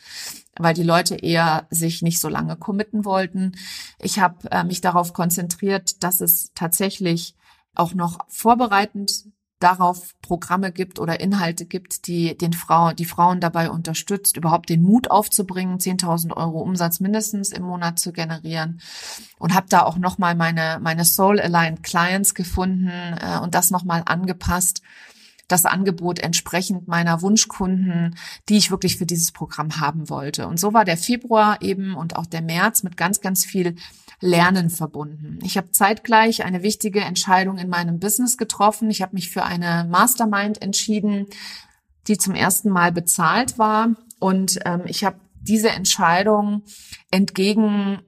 weil 0.56 0.74
die 0.74 0.82
Leute 0.82 1.16
eher 1.16 1.66
sich 1.70 2.02
nicht 2.02 2.20
so 2.20 2.28
lange 2.28 2.56
committen 2.56 3.04
wollten. 3.04 3.52
Ich 3.98 4.18
habe 4.18 4.50
äh, 4.50 4.64
mich 4.64 4.80
darauf 4.80 5.12
konzentriert, 5.12 6.02
dass 6.02 6.20
es 6.20 6.52
tatsächlich 6.54 7.34
auch 7.74 7.94
noch 7.94 8.18
vorbereitend 8.28 9.24
darauf 9.64 10.14
Programme 10.20 10.72
gibt 10.72 10.98
oder 10.98 11.20
Inhalte 11.20 11.64
gibt, 11.64 12.06
die 12.06 12.36
den 12.36 12.52
Frauen, 12.52 12.96
die 12.96 13.06
Frauen 13.06 13.40
dabei 13.40 13.70
unterstützt, 13.70 14.36
überhaupt 14.36 14.68
den 14.68 14.82
Mut 14.82 15.10
aufzubringen, 15.10 15.78
10.000 15.78 16.36
Euro 16.36 16.60
Umsatz 16.60 17.00
mindestens 17.00 17.50
im 17.50 17.62
Monat 17.62 17.98
zu 17.98 18.12
generieren. 18.12 18.82
Und 19.38 19.54
habe 19.54 19.66
da 19.70 19.82
auch 19.82 19.96
nochmal 19.96 20.34
meine, 20.34 20.78
meine 20.82 21.06
Soul 21.06 21.40
Aligned 21.40 21.82
Clients 21.82 22.34
gefunden 22.34 22.90
äh, 23.18 23.38
und 23.38 23.54
das 23.54 23.70
nochmal 23.70 24.02
angepasst, 24.04 24.82
das 25.48 25.64
Angebot 25.64 26.18
entsprechend 26.18 26.86
meiner 26.86 27.22
Wunschkunden, 27.22 28.16
die 28.48 28.56
ich 28.56 28.70
wirklich 28.70 28.98
für 28.98 29.06
dieses 29.06 29.32
Programm 29.32 29.80
haben 29.80 30.10
wollte. 30.10 30.46
Und 30.46 30.60
so 30.60 30.74
war 30.74 30.84
der 30.84 30.96
Februar 30.96 31.62
eben 31.62 31.94
und 31.94 32.16
auch 32.16 32.26
der 32.26 32.42
März 32.42 32.82
mit 32.82 32.96
ganz, 32.96 33.20
ganz 33.20 33.44
viel 33.44 33.76
Lernen 34.20 34.70
verbunden. 34.70 35.38
Ich 35.42 35.56
habe 35.56 35.70
zeitgleich 35.70 36.44
eine 36.44 36.62
wichtige 36.62 37.00
Entscheidung 37.00 37.58
in 37.58 37.68
meinem 37.68 37.98
Business 37.98 38.36
getroffen. 38.36 38.90
Ich 38.90 39.02
habe 39.02 39.14
mich 39.14 39.30
für 39.30 39.44
eine 39.44 39.86
Mastermind 39.90 40.62
entschieden, 40.62 41.26
die 42.06 42.18
zum 42.18 42.34
ersten 42.34 42.70
Mal 42.70 42.92
bezahlt 42.92 43.58
war. 43.58 43.90
Und 44.20 44.60
ähm, 44.64 44.82
ich 44.86 45.04
habe 45.04 45.20
diese 45.40 45.70
Entscheidung 45.70 46.62
entgegen 47.10 48.00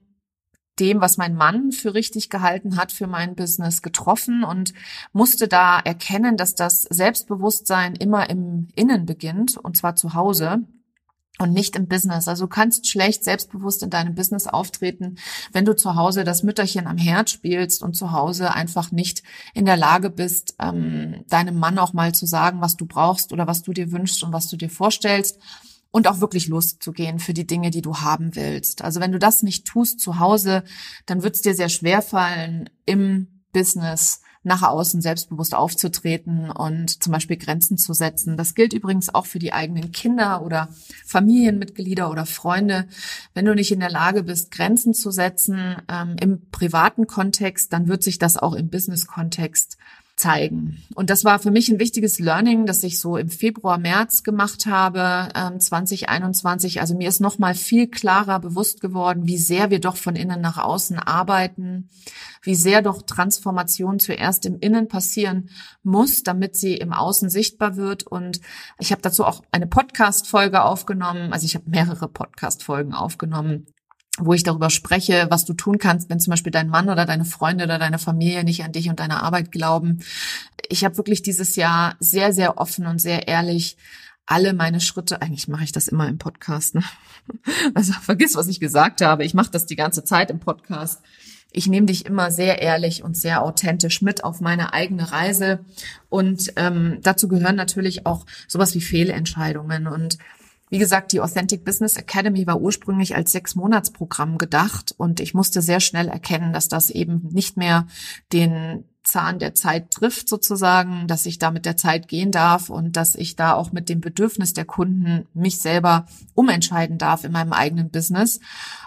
dem, 0.79 1.01
was 1.01 1.16
mein 1.16 1.35
Mann 1.35 1.73
für 1.73 1.95
richtig 1.95 2.29
gehalten 2.29 2.77
hat 2.77 2.92
für 2.92 3.07
mein 3.07 3.35
Business 3.35 3.83
getroffen 3.83 4.45
und 4.45 4.75
musste 5.12 5.49
da 5.49 5.79
erkennen, 5.81 6.37
dass 6.37 6.55
das 6.55 6.83
Selbstbewusstsein 6.83 7.95
immer 7.95 8.29
im 8.29 8.69
Innen 8.75 9.07
beginnt 9.07 9.57
und 9.57 9.77
zwar 9.77 9.97
zu 9.97 10.14
Hause 10.14 10.64
und 11.38 11.53
nicht 11.53 11.77
im 11.77 11.87
Business. 11.87 12.29
Also 12.29 12.44
du 12.44 12.49
kannst 12.49 12.87
schlecht 12.87 13.25
selbstbewusst 13.25 13.83
in 13.83 13.90
deinem 13.90 14.14
Business 14.14 14.46
auftreten, 14.46 15.16
wenn 15.53 15.64
du 15.64 15.77
zu 15.77 15.94
Hause 15.94 16.25
das 16.25 16.42
Mütterchen 16.42 16.87
am 16.87 16.96
Herd 16.96 17.31
spielst 17.31 17.83
und 17.83 17.94
zu 17.94 18.12
Hause 18.12 18.55
einfach 18.55 18.90
nicht 18.92 19.22
in 19.55 19.64
der 19.64 19.77
Lage 19.77 20.11
bist, 20.11 20.55
ähm, 20.61 21.25
deinem 21.29 21.59
Mann 21.59 21.79
auch 21.79 21.92
mal 21.92 22.14
zu 22.14 22.27
sagen, 22.27 22.61
was 22.61 22.77
du 22.77 22.87
brauchst 22.87 23.33
oder 23.33 23.46
was 23.46 23.62
du 23.62 23.72
dir 23.72 23.92
wünschst 23.92 24.22
und 24.22 24.33
was 24.33 24.49
du 24.49 24.57
dir 24.57 24.70
vorstellst 24.70 25.38
und 25.90 26.09
auch 26.09 26.20
wirklich 26.20 26.49
loszugehen 26.49 27.18
für 27.18 27.35
die 27.35 27.46
Dinge, 27.46 27.70
die 27.70 27.83
du 27.83 27.99
haben 27.99 28.35
willst. 28.35 28.83
Also 28.83 29.01
wenn 29.01 29.12
du 29.12 29.18
das 29.18 29.42
nicht 29.42 29.66
tust 29.66 30.01
zu 30.01 30.18
Hause, 30.18 30.62
dann 31.07 31.22
wird 31.22 31.37
es 31.37 31.42
dir 31.42 31.55
sehr 31.55 31.68
schwer 31.68 32.03
fallen, 32.03 32.68
im 32.85 33.42
Business 33.53 34.20
nach 34.47 34.63
außen 34.63 35.01
selbstbewusst 35.03 35.57
aufzutreten 35.57 36.51
und 36.51 37.03
zum 37.03 37.13
Beispiel 37.13 37.37
Grenzen 37.37 37.79
zu 37.79 37.95
setzen. 37.95 38.37
Das 38.37 38.55
gilt 38.55 38.73
übrigens 38.73 39.13
auch 39.13 39.27
für 39.27 39.41
die 39.41 39.53
eigenen 39.53 39.91
Kinder 39.91 40.41
oder 40.43 40.69
Familienmitglieder 41.05 42.09
oder 42.09 42.27
Freunde. 42.27 42.87
Wenn 43.35 43.45
du 43.45 43.55
nicht 43.55 43.73
in 43.73 43.81
der 43.81 43.91
Lage 43.91 44.23
bist, 44.23 44.53
Grenzen 44.53 44.95
zu 44.95 45.11
setzen 45.11 45.77
ähm, 45.89 46.15
im 46.21 46.49
privaten 46.53 47.09
Kontext, 47.09 47.73
dann 47.73 47.89
wird 47.89 48.05
sich 48.05 48.19
das 48.19 48.37
auch 48.37 48.55
im 48.55 48.71
Business-Kontext 48.71 49.79
zeigen. 50.16 50.83
Und 50.94 51.11
das 51.11 51.24
war 51.24 51.38
für 51.38 51.50
mich 51.50 51.68
ein 51.68 51.79
wichtiges 51.79 52.18
Learning, 52.18 52.64
das 52.64 52.83
ich 52.83 52.98
so 53.00 53.18
im 53.18 53.29
Februar, 53.29 53.76
März 53.76 54.22
gemacht 54.22 54.64
habe, 54.64 55.29
ähm, 55.35 55.61
2021. 55.61 56.81
Also 56.81 56.96
mir 56.96 57.09
ist 57.09 57.20
noch 57.20 57.38
mal 57.38 57.55
viel 57.55 57.87
klarer 57.87 58.40
bewusst 58.40 58.81
geworden, 58.81 59.26
wie 59.26 59.37
sehr 59.37 59.70
wir 59.70 59.79
doch 59.79 59.96
von 59.96 60.16
innen 60.16 60.40
nach 60.40 60.57
außen 60.57 60.98
arbeiten, 60.98 61.90
wie 62.42 62.55
sehr 62.55 62.81
doch 62.81 63.02
Transformation 63.02 64.00
zuerst 64.00 64.46
im 64.46 64.59
Innen 64.59 64.88
passieren 64.88 65.50
muss, 65.83 66.22
damit 66.22 66.57
sie 66.57 66.76
im 66.76 66.94
Außen 66.94 67.29
sichtbar 67.29 67.76
wird. 67.76 68.05
Und 68.05 68.40
ich 68.79 68.92
habe 68.92 69.02
dazu 69.02 69.24
auch 69.24 69.42
eine 69.52 69.66
Podcast-Folge 69.66 70.62
aufgenommen. 70.62 71.35
Also 71.35 71.44
ich 71.44 71.55
habe 71.55 71.68
mehrere 71.68 72.09
Podcast-Folgen 72.09 72.94
aufgenommen 72.94 73.66
wo 74.18 74.33
ich 74.33 74.42
darüber 74.42 74.70
spreche, 74.70 75.26
was 75.31 75.44
du 75.44 75.52
tun 75.52 75.79
kannst, 75.79 76.09
wenn 76.09 76.20
zum 76.20 76.31
Beispiel 76.31 76.52
dein 76.52 76.68
Mann 76.68 76.88
oder 76.88 77.05
deine 77.05 77.24
Freunde 77.24 77.64
oder 77.64 77.79
deine 77.79 77.98
Familie 77.98 78.44
nicht 78.44 78.64
an 78.64 78.72
dich 78.72 78.88
und 78.88 79.00
deine 79.00 79.22
Arbeit 79.22 79.52
glauben. 79.52 80.00
Ich 80.68 80.85
habe 80.85 80.96
wirklich 80.96 81.22
dieses 81.22 81.57
Jahr 81.57 81.96
sehr, 82.00 82.33
sehr 82.33 82.59
offen 82.59 82.87
und 82.87 83.00
sehr 83.00 83.29
ehrlich 83.29 83.76
alle 84.26 84.55
meine 84.55 84.81
Schritte, 84.81 85.22
eigentlich 85.22 85.46
mache 85.46 85.64
ich 85.64 85.72
das 85.72 85.87
immer 85.87 86.09
im 86.09 86.18
Podcast, 86.18 86.74
ne? 86.74 86.83
also 87.74 87.92
vergiss, 87.92 88.35
was 88.35 88.48
ich 88.48 88.59
gesagt 88.59 89.00
habe, 89.00 89.24
ich 89.24 89.35
mache 89.35 89.50
das 89.52 89.66
die 89.66 89.76
ganze 89.76 90.02
Zeit 90.02 90.31
im 90.31 90.40
Podcast. 90.40 91.00
ich 91.52 91.68
nehme 91.68 91.87
dich 91.87 92.05
immer 92.07 92.31
sehr 92.31 92.61
ehrlich 92.61 93.02
und 93.02 93.16
sehr 93.16 93.42
authentisch 93.42 94.02
mit 94.02 94.24
auf 94.24 94.40
meine 94.40 94.74
eigene 94.74 95.11
Reise. 95.11 95.61
Und 96.11 96.52
ähm, 96.57 96.98
dazu 97.02 97.29
gehören 97.29 97.57
natürlich 97.57 98.05
auch 98.05 98.26
sowas 98.46 98.74
wie 98.74 98.81
Fehlentscheidungen. 98.81 99.87
Und 99.87 100.18
wie 100.68 100.79
gesagt, 100.79 101.12
die 101.12 101.20
Authentic 101.20 101.64
Business 101.64 101.96
Academy 101.96 102.46
war 102.46 102.61
ursprünglich 102.61 103.14
als 103.14 103.33
Sechs-Monats-Programm 103.33 104.38
gedacht 104.38 104.94
und 104.96 105.20
ich 105.20 105.35
musste 105.35 105.62
sehr 105.62 105.81
schnell 105.81 106.09
erkennen, 106.09 106.52
dass 106.52 106.68
das 106.68 106.90
eben 106.90 107.29
nicht 107.31 107.57
mehr 107.57 107.87
den 108.33 108.85
Zahn 109.07 109.38
der 109.38 109.55
Zeit 109.55 109.92
trifft 109.92 110.29
sozusagen, 110.29 111.07
dass 111.07 111.26
ich 111.26 111.38
da 111.38 111.52
mit 111.52 111.64
der 111.64 111.76
Zeit 111.76 112.09
gehen 112.09 112.33
darf 112.33 112.70
und 112.70 112.96
dass 112.96 113.14
ich 113.14 113.37
da 113.37 113.55
auch 113.55 113.70
mit 113.70 113.88
dem 113.88 114.00
Bedürfnis 114.00 114.52
der 114.52 114.64
Kunden 114.64 115.29
mich 115.33 115.61
selber 115.61 116.07
umentscheiden 116.35 116.98
darf 116.98 117.22
in 117.22 117.31
meinem 117.31 117.52
eigenen 117.52 117.90
Business. 117.90 118.40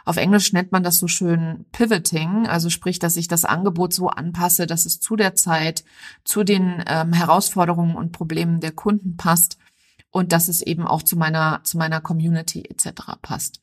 Auf 0.03 0.17
Englisch 0.17 0.51
nennt 0.51 0.73
man 0.73 0.83
das 0.83 0.97
so 0.97 1.07
schön 1.07 1.65
Pivoting, 1.71 2.47
also 2.47 2.69
sprich, 2.69 2.99
dass 2.99 3.15
ich 3.15 3.29
das 3.29 3.45
Angebot 3.45 3.93
so 3.93 4.09
anpasse, 4.09 4.67
dass 4.67 4.85
es 4.85 4.99
zu 4.99 5.15
der 5.15 5.35
Zeit, 5.35 5.85
zu 6.25 6.43
den 6.43 6.83
ähm, 6.87 7.13
Herausforderungen 7.13 7.95
und 7.95 8.11
Problemen 8.11 8.59
der 8.59 8.73
Kunden 8.73 9.15
passt 9.15 9.57
und 10.11 10.31
dass 10.31 10.47
es 10.47 10.61
eben 10.61 10.87
auch 10.87 11.03
zu 11.03 11.17
meiner, 11.17 11.61
zu 11.63 11.77
meiner 11.77 12.01
Community 12.01 12.63
etc. 12.63 13.01
passt. 13.21 13.61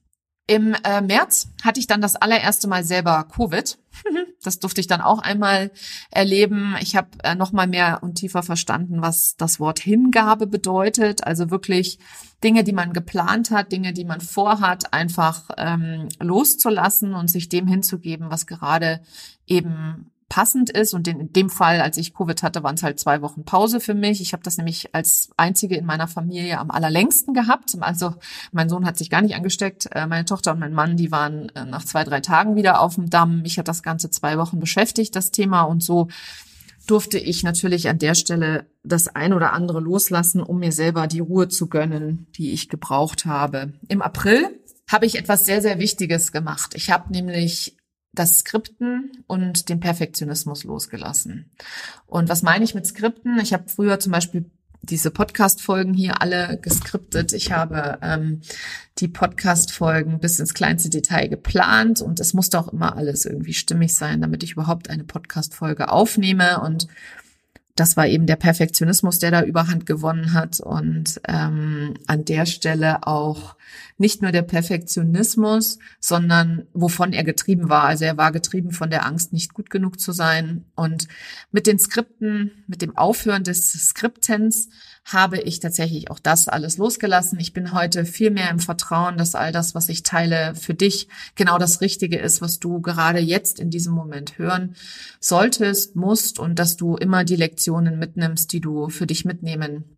Im 0.49 0.75
äh, 0.85 1.01
März 1.01 1.49
hatte 1.65 1.81
ich 1.81 1.89
dann 1.89 2.01
das 2.01 2.15
allererste 2.15 2.69
Mal 2.69 2.85
selber 2.85 3.25
Covid. 3.25 3.79
Das 4.43 4.61
durfte 4.61 4.81
ich 4.81 4.87
dann 4.87 5.01
auch 5.01 5.19
einmal 5.19 5.73
erleben. 6.13 6.77
Ich 6.81 6.95
habe 6.95 7.09
äh, 7.25 7.35
noch 7.35 7.51
mal 7.51 7.67
mehr 7.67 8.05
und 8.05 8.15
tiefer 8.15 8.45
verstanden, 8.45 9.03
was 9.03 9.35
das 9.35 9.59
Wort 9.59 9.81
Hingabe 9.81 10.47
bedeutet. 10.47 11.25
Also 11.25 11.51
wirklich 11.51 11.99
Dinge, 12.45 12.63
die 12.63 12.73
man 12.73 12.93
geplant 12.93 13.51
hat, 13.51 13.73
Dinge, 13.73 13.93
die 13.93 14.05
man 14.05 14.21
vorhat, 14.21 14.93
einfach 14.93 15.51
ähm, 15.57 16.09
loszulassen 16.21 17.15
und 17.15 17.29
sich 17.29 17.49
dem 17.49 17.67
hinzugeben, 17.67 18.31
was 18.31 18.47
gerade 18.47 19.01
eben 19.49 20.13
passend 20.37 20.69
ist. 20.69 20.93
Und 20.93 21.09
in 21.09 21.33
dem 21.33 21.49
Fall, 21.49 21.81
als 21.81 21.97
ich 21.97 22.13
Covid 22.13 22.43
hatte, 22.43 22.63
waren 22.63 22.75
es 22.75 22.83
halt 22.83 23.01
zwei 23.01 23.23
Wochen 23.23 23.47
Pause 23.47 23.81
für 23.81 23.95
mich. 23.95 24.21
Ich 24.21 24.35
habe 24.35 24.43
das 24.43 24.59
nämlich 24.59 24.95
als 24.95 25.31
einzige 25.39 25.77
in 25.77 25.87
meiner 25.87 26.09
Familie 26.09 26.59
am 26.59 26.71
allerlängsten 26.71 27.33
gehabt. 27.33 27.75
Also 27.81 28.13
mein 28.53 28.69
Sohn 28.69 28.85
hat 28.85 28.99
sich 28.99 29.09
gar 29.09 29.23
nicht 29.23 29.35
angesteckt. 29.35 29.89
Äh, 29.93 30.07
meine 30.07 30.27
Tochter 30.27 30.53
und 30.53 30.59
mein 30.59 30.75
Mann, 30.75 30.99
die 30.99 31.11
waren 31.11 31.49
äh, 31.55 31.65
nach 31.65 31.87
zwei, 31.87 32.05
drei 32.05 32.21
Tagen 32.21 32.55
wieder 32.55 32.83
auf 32.83 32.97
dem 32.97 33.09
Damm. 33.09 33.41
Mich 33.41 33.59
hat 33.59 33.67
das 33.67 33.83
Ganze 33.83 34.11
zwei 34.11 34.37
Wochen 34.37 34.61
beschäftigt, 34.61 35.17
das 35.17 35.31
Thema. 35.31 35.63
Und 35.63 35.83
so 35.83 36.09
durfte 36.87 37.19
ich 37.19 37.43
natürlich 37.43 37.89
an 37.89 37.99
der 37.99 38.15
Stelle 38.15 38.67
das 38.85 39.09
ein 39.09 39.33
oder 39.33 39.55
andere 39.55 39.81
loslassen, 39.81 40.43
um 40.43 40.59
mir 40.59 40.73
selber 40.73 41.07
die 41.07 41.21
Ruhe 41.21 41.49
zu 41.49 41.67
gönnen, 41.67 42.27
die 42.37 42.53
ich 42.53 42.69
gebraucht 42.69 43.25
habe. 43.25 43.73
Im 43.89 44.03
April 44.03 44.51
habe 44.87 45.07
ich 45.07 45.19
etwas 45.19 45.47
sehr, 45.47 45.63
sehr 45.63 45.79
Wichtiges 45.79 46.31
gemacht. 46.31 46.75
Ich 46.75 46.91
habe 46.91 47.11
nämlich 47.11 47.79
das 48.19 48.39
Skripten 48.39 49.13
und 49.27 49.69
den 49.69 49.81
Perfektionismus 49.81 50.65
losgelassen. 50.65 51.51
Und 52.07 52.29
was 52.29 52.43
meine 52.43 52.65
ich 52.65 52.75
mit 52.75 52.87
Skripten? 52.87 53.39
Ich 53.39 53.53
habe 53.53 53.69
früher 53.69 54.01
zum 54.01 54.13
Beispiel 54.13 54.51
diese 54.83 55.11
Podcast-Folgen 55.11 55.95
hier 55.95 56.21
alle 56.23 56.59
geskriptet. 56.61 57.33
Ich 57.33 57.53
habe 57.53 57.99
ähm, 58.03 58.41
die 58.99 59.09
Podcast-Folgen 59.09 60.21
bis 60.21 60.39
ins 60.39 60.55
kleinste 60.55 60.91
Detail 60.91 61.29
geplant 61.29 62.01
und 62.01 62.21
es 62.21 62.35
musste 62.35 62.59
auch 62.59 62.69
immer 62.69 62.97
alles 62.97 63.25
irgendwie 63.25 63.55
stimmig 63.55 63.95
sein, 63.95 64.21
damit 64.21 64.43
ich 64.43 64.53
überhaupt 64.53 64.89
eine 64.89 65.05
Podcast-Folge 65.05 65.91
aufnehme. 65.91 66.61
Und 66.61 66.87
das 67.77 67.97
war 67.97 68.07
eben 68.07 68.27
der 68.27 68.37
Perfektionismus, 68.37 69.19
der 69.19 69.31
da 69.31 69.43
überhand 69.43 69.85
gewonnen 69.85 70.33
hat. 70.33 70.61
Und 70.61 71.21
ähm, 71.29 71.95
an 72.07 72.25
der 72.25 72.47
Stelle 72.47 73.07
auch 73.07 73.55
nicht 73.99 74.23
nur 74.23 74.33
der 74.33 74.43
Perfektionismus, 74.43 75.79
sondern 76.01 76.67
wovon 76.73 77.13
er 77.13 77.23
getrieben 77.23 77.69
war. 77.69 77.85
Also 77.85 78.05
er 78.05 78.17
war 78.17 78.33
getrieben 78.33 78.73
von 78.73 78.91
der 78.91 79.07
Angst, 79.07 79.33
nicht 79.33 79.53
gut 79.53 79.69
genug 79.69 80.01
zu 80.01 80.13
sein. 80.13 80.65
Und 80.75 81.07
mit 81.53 81.67
den 81.67 81.79
Skripten, 81.79 82.65
mit 82.67 82.81
dem 82.81 82.97
Aufhören 82.97 83.45
des 83.45 83.73
Skriptens 83.73 84.71
habe 85.07 85.39
ich 85.39 85.61
tatsächlich 85.61 86.11
auch 86.11 86.19
das 86.19 86.49
alles 86.49 86.79
losgelassen. 86.79 87.39
Ich 87.39 87.53
bin 87.53 87.73
heute 87.73 88.05
viel 88.05 88.33
mehr 88.33 88.51
im 88.51 88.59
Vertrauen, 88.59 89.17
dass 89.17 89.37
all 89.37 89.53
das, 89.53 89.75
was 89.75 89.89
ich 89.89 90.03
teile, 90.03 90.57
für 90.57 90.75
dich 90.75 91.07
genau 91.37 91.59
das 91.59 91.81
Richtige 91.81 92.19
ist, 92.19 92.43
was 92.43 92.59
du 92.59 92.81
gerade 92.81 93.21
jetzt 93.21 93.61
in 93.61 93.71
diesem 93.71 93.95
Moment 93.95 94.37
hören 94.37 94.75
solltest, 95.21 95.95
musst 95.95 96.41
und 96.41 96.59
dass 96.59 96.77
du 96.77 96.97
immer 96.97 97.25
die 97.25 97.37
Lektionen 97.37 98.01
mitnimmst, 98.01 98.53
die 98.53 98.61
du 98.61 98.89
für 98.89 99.07
dich 99.07 99.25
mitnehmen 99.25 99.97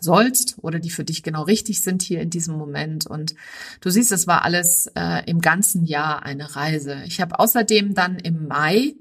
sollst 0.00 0.56
oder 0.60 0.80
die 0.80 0.90
für 0.90 1.04
dich 1.04 1.22
genau 1.22 1.44
richtig 1.44 1.82
sind 1.82 2.02
hier 2.02 2.20
in 2.20 2.30
diesem 2.30 2.56
Moment. 2.56 3.06
Und 3.06 3.36
du 3.80 3.90
siehst, 3.90 4.10
es 4.10 4.26
war 4.26 4.44
alles 4.44 4.90
äh, 4.96 5.22
im 5.30 5.40
ganzen 5.40 5.84
Jahr 5.84 6.24
eine 6.24 6.56
Reise. 6.56 7.00
Ich 7.06 7.20
habe 7.20 7.38
außerdem 7.38 7.94
dann 7.94 8.18
im 8.18 8.48
Mai 8.48 8.94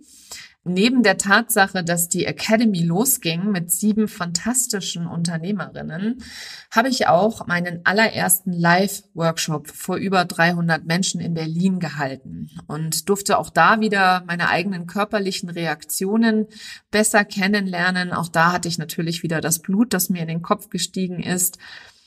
Neben 0.68 1.04
der 1.04 1.20
Tatsache, 1.20 1.84
dass 1.84 2.10
die 2.10 2.26
Academy 2.26 2.82
losging 2.82 3.52
mit 3.52 3.72
sieben 3.72 4.08
fantastischen 4.08 5.06
Unternehmerinnen, 5.06 6.24
habe 6.72 6.90
ich 6.90 7.08
auch 7.08 7.46
meinen 7.46 7.82
allerersten 7.84 8.52
Live-Workshop 8.52 9.68
vor 9.68 9.98
über 9.98 10.26
300 10.26 10.84
Menschen 10.84 11.22
in 11.22 11.36
Berlin 11.36 11.80
gehalten 11.80 12.50
und 12.66 13.10
durfte 13.10 13.38
auch 13.38 13.52
da 13.52 13.80
wieder 13.80 14.24
meine 14.26 14.50
eigenen 14.50 14.88
körperlichen 14.88 15.52
Reaktionen 15.52 16.48
besser 16.90 17.26
kennenlernen. 17.26 18.12
Auch 18.12 18.28
da 18.28 18.52
hatte 18.52 18.68
ich 18.68 18.80
natürlich 18.80 19.22
wieder 19.22 19.42
das 19.42 19.60
Blut, 19.60 19.94
das 19.94 20.10
mir 20.10 20.24
in 20.24 20.28
den 20.28 20.42
Kopf 20.42 20.70
gestiegen 20.70 21.22
ist 21.22 21.60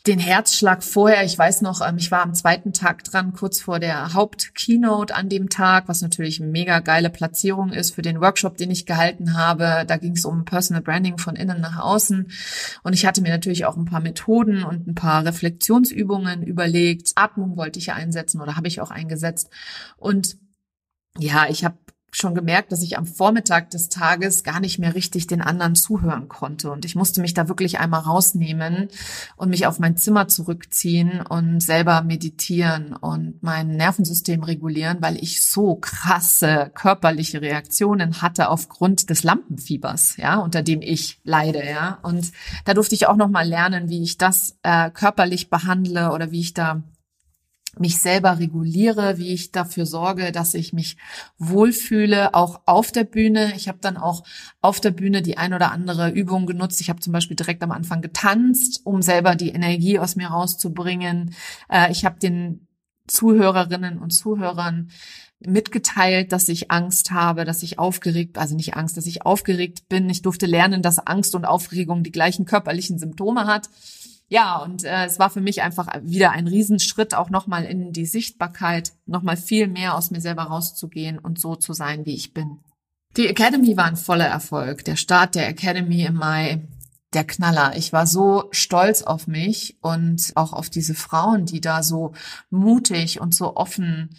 den 0.06 0.18
Herzschlag 0.18 0.82
vorher. 0.82 1.24
Ich 1.24 1.36
weiß 1.36 1.60
noch, 1.62 1.86
ähm, 1.86 1.96
ich 1.98 2.10
war 2.10 2.22
am 2.22 2.34
zweiten 2.34 2.72
Tag 2.72 3.04
dran, 3.04 3.32
kurz 3.32 3.60
vor 3.60 3.78
der 3.78 4.14
Hauptkeynote 4.14 5.14
an 5.14 5.28
dem 5.28 5.48
Tag, 5.48 5.88
was 5.88 6.00
natürlich 6.00 6.40
eine 6.40 6.50
mega 6.50 6.80
geile 6.80 7.10
Platzierung 7.10 7.72
ist 7.72 7.94
für 7.94 8.02
den 8.02 8.20
Workshop, 8.20 8.56
den 8.56 8.70
ich 8.70 8.86
gehalten 8.86 9.36
habe. 9.36 9.84
Da 9.86 9.96
ging 9.96 10.12
es 10.12 10.24
um 10.24 10.44
Personal 10.44 10.82
Branding 10.82 11.18
von 11.18 11.36
innen 11.36 11.60
nach 11.60 11.78
außen. 11.78 12.30
Und 12.82 12.92
ich 12.92 13.06
hatte 13.06 13.20
mir 13.20 13.30
natürlich 13.30 13.66
auch 13.66 13.76
ein 13.76 13.84
paar 13.84 14.00
Methoden 14.00 14.62
und 14.62 14.86
ein 14.86 14.94
paar 14.94 15.24
Reflexionsübungen 15.24 16.42
überlegt. 16.42 17.12
Atmung 17.16 17.56
wollte 17.56 17.78
ich 17.78 17.92
einsetzen 17.92 18.40
oder 18.40 18.56
habe 18.56 18.68
ich 18.68 18.80
auch 18.80 18.90
eingesetzt. 18.90 19.50
Und 19.96 20.38
ja, 21.18 21.46
ich 21.48 21.64
habe 21.64 21.76
schon 22.10 22.34
gemerkt, 22.34 22.72
dass 22.72 22.82
ich 22.82 22.96
am 22.96 23.06
Vormittag 23.06 23.70
des 23.70 23.88
Tages 23.88 24.42
gar 24.42 24.60
nicht 24.60 24.78
mehr 24.78 24.94
richtig 24.94 25.26
den 25.26 25.42
anderen 25.42 25.74
zuhören 25.74 26.28
konnte. 26.28 26.70
Und 26.70 26.84
ich 26.84 26.94
musste 26.94 27.20
mich 27.20 27.34
da 27.34 27.48
wirklich 27.48 27.78
einmal 27.78 28.00
rausnehmen 28.00 28.88
und 29.36 29.50
mich 29.50 29.66
auf 29.66 29.78
mein 29.78 29.96
Zimmer 29.96 30.28
zurückziehen 30.28 31.20
und 31.20 31.60
selber 31.60 32.02
meditieren 32.02 32.94
und 32.94 33.42
mein 33.42 33.76
Nervensystem 33.76 34.42
regulieren, 34.42 34.98
weil 35.00 35.16
ich 35.16 35.44
so 35.44 35.76
krasse 35.76 36.70
körperliche 36.74 37.42
Reaktionen 37.42 38.22
hatte 38.22 38.48
aufgrund 38.48 39.10
des 39.10 39.22
Lampenfiebers, 39.22 40.16
ja, 40.16 40.36
unter 40.36 40.62
dem 40.62 40.80
ich 40.80 41.20
leide, 41.24 41.64
ja. 41.64 41.98
Und 42.02 42.32
da 42.64 42.74
durfte 42.74 42.94
ich 42.94 43.06
auch 43.06 43.16
noch 43.16 43.28
mal 43.28 43.46
lernen, 43.46 43.88
wie 43.90 44.02
ich 44.02 44.18
das 44.18 44.56
äh, 44.62 44.90
körperlich 44.90 45.50
behandle 45.50 46.12
oder 46.12 46.30
wie 46.30 46.40
ich 46.40 46.54
da 46.54 46.82
mich 47.80 47.98
selber 47.98 48.38
reguliere, 48.38 49.18
wie 49.18 49.32
ich 49.32 49.52
dafür 49.52 49.86
sorge, 49.86 50.32
dass 50.32 50.54
ich 50.54 50.72
mich 50.72 50.96
wohlfühle, 51.38 52.34
auch 52.34 52.60
auf 52.66 52.92
der 52.92 53.04
Bühne. 53.04 53.52
Ich 53.56 53.68
habe 53.68 53.78
dann 53.80 53.96
auch 53.96 54.24
auf 54.60 54.80
der 54.80 54.90
Bühne 54.90 55.22
die 55.22 55.38
ein 55.38 55.54
oder 55.54 55.72
andere 55.72 56.10
Übung 56.10 56.46
genutzt. 56.46 56.80
Ich 56.80 56.90
habe 56.90 57.00
zum 57.00 57.12
Beispiel 57.12 57.36
direkt 57.36 57.62
am 57.62 57.72
Anfang 57.72 58.02
getanzt, 58.02 58.80
um 58.84 59.02
selber 59.02 59.34
die 59.34 59.50
Energie 59.50 59.98
aus 59.98 60.16
mir 60.16 60.28
rauszubringen. 60.28 61.34
Äh, 61.70 61.90
ich 61.92 62.04
habe 62.04 62.18
den 62.18 62.66
Zuhörerinnen 63.06 63.98
und 63.98 64.10
Zuhörern 64.10 64.90
mitgeteilt, 65.40 66.32
dass 66.32 66.48
ich 66.48 66.70
Angst 66.70 67.10
habe, 67.12 67.44
dass 67.44 67.62
ich 67.62 67.78
aufgeregt, 67.78 68.38
also 68.38 68.56
nicht 68.56 68.76
Angst, 68.76 68.96
dass 68.96 69.06
ich 69.06 69.24
aufgeregt 69.24 69.88
bin. 69.88 70.10
Ich 70.10 70.22
durfte 70.22 70.46
lernen, 70.46 70.82
dass 70.82 70.98
Angst 70.98 71.34
und 71.34 71.44
Aufregung 71.44 72.02
die 72.02 72.12
gleichen 72.12 72.44
körperlichen 72.44 72.98
Symptome 72.98 73.46
hat 73.46 73.68
ja, 74.28 74.58
und 74.58 74.84
äh, 74.84 75.06
es 75.06 75.18
war 75.18 75.30
für 75.30 75.40
mich 75.40 75.62
einfach 75.62 75.88
wieder 76.02 76.32
ein 76.32 76.46
Riesenschritt, 76.46 77.14
auch 77.14 77.30
nochmal 77.30 77.64
in 77.64 77.92
die 77.92 78.06
Sichtbarkeit, 78.06 78.92
nochmal 79.06 79.36
viel 79.36 79.68
mehr 79.68 79.94
aus 79.94 80.10
mir 80.10 80.20
selber 80.20 80.44
rauszugehen 80.44 81.18
und 81.18 81.40
so 81.40 81.56
zu 81.56 81.72
sein, 81.72 82.04
wie 82.04 82.14
ich 82.14 82.34
bin. 82.34 82.60
Die 83.16 83.26
Academy 83.26 83.76
war 83.76 83.86
ein 83.86 83.96
voller 83.96 84.26
Erfolg. 84.26 84.84
Der 84.84 84.96
Start 84.96 85.34
der 85.34 85.48
Academy 85.48 86.04
im 86.04 86.14
Mai, 86.14 86.62
der 87.14 87.24
Knaller. 87.24 87.76
Ich 87.76 87.92
war 87.92 88.06
so 88.06 88.44
stolz 88.50 89.02
auf 89.02 89.26
mich 89.26 89.78
und 89.80 90.32
auch 90.34 90.52
auf 90.52 90.68
diese 90.68 90.94
Frauen, 90.94 91.46
die 91.46 91.60
da 91.60 91.82
so 91.82 92.12
mutig 92.50 93.20
und 93.20 93.34
so 93.34 93.56
offen 93.56 94.10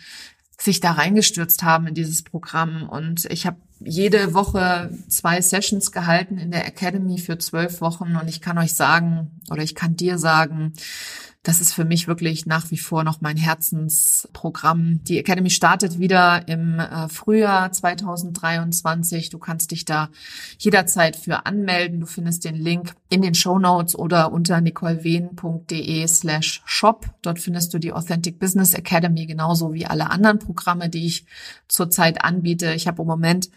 sich 0.59 0.79
da 0.79 0.93
reingestürzt 0.93 1.63
haben 1.63 1.87
in 1.87 1.93
dieses 1.93 2.23
Programm. 2.23 2.89
Und 2.89 3.25
ich 3.25 3.45
habe 3.45 3.57
jede 3.79 4.33
Woche 4.33 4.89
zwei 5.07 5.41
Sessions 5.41 5.91
gehalten 5.91 6.37
in 6.37 6.51
der 6.51 6.67
Academy 6.67 7.17
für 7.17 7.37
zwölf 7.37 7.81
Wochen. 7.81 8.15
Und 8.15 8.27
ich 8.27 8.41
kann 8.41 8.57
euch 8.57 8.73
sagen 8.73 9.31
oder 9.49 9.63
ich 9.63 9.75
kann 9.75 9.95
dir 9.95 10.17
sagen, 10.17 10.73
das 11.49 11.62
ist 11.62 11.73
für 11.73 11.83
mich 11.83 12.07
wirklich 12.07 12.45
nach 12.45 12.69
wie 12.69 12.77
vor 12.77 13.03
noch 13.03 13.21
mein 13.21 13.35
Herzensprogramm. 13.35 15.03
Die 15.05 15.17
Academy 15.17 15.49
startet 15.49 15.97
wieder 15.97 16.47
im 16.47 16.79
äh, 16.79 17.09
Frühjahr 17.09 17.71
2023. 17.71 19.31
Du 19.31 19.39
kannst 19.39 19.71
dich 19.71 19.83
da 19.83 20.09
jederzeit 20.59 21.15
für 21.15 21.47
anmelden. 21.47 22.01
Du 22.01 22.05
findest 22.05 22.45
den 22.45 22.53
Link 22.53 22.93
in 23.09 23.23
den 23.23 23.33
Show 23.33 23.57
Notes 23.57 23.97
oder 23.97 24.31
unter 24.31 24.62
nicolewehn.de 24.62 26.07
slash 26.07 26.62
shop. 26.65 27.07
Dort 27.23 27.39
findest 27.39 27.73
du 27.73 27.79
die 27.79 27.93
Authentic 27.93 28.38
Business 28.38 28.75
Academy 28.75 29.25
genauso 29.25 29.73
wie 29.73 29.88
alle 29.88 30.12
anderen 30.12 30.38
Programme, 30.38 30.88
die 30.88 31.07
ich 31.07 31.25
zurzeit 31.67 32.23
anbiete. 32.23 32.75
Ich 32.75 32.88
habe 32.88 33.01
im 33.01 33.07
Moment 33.07 33.49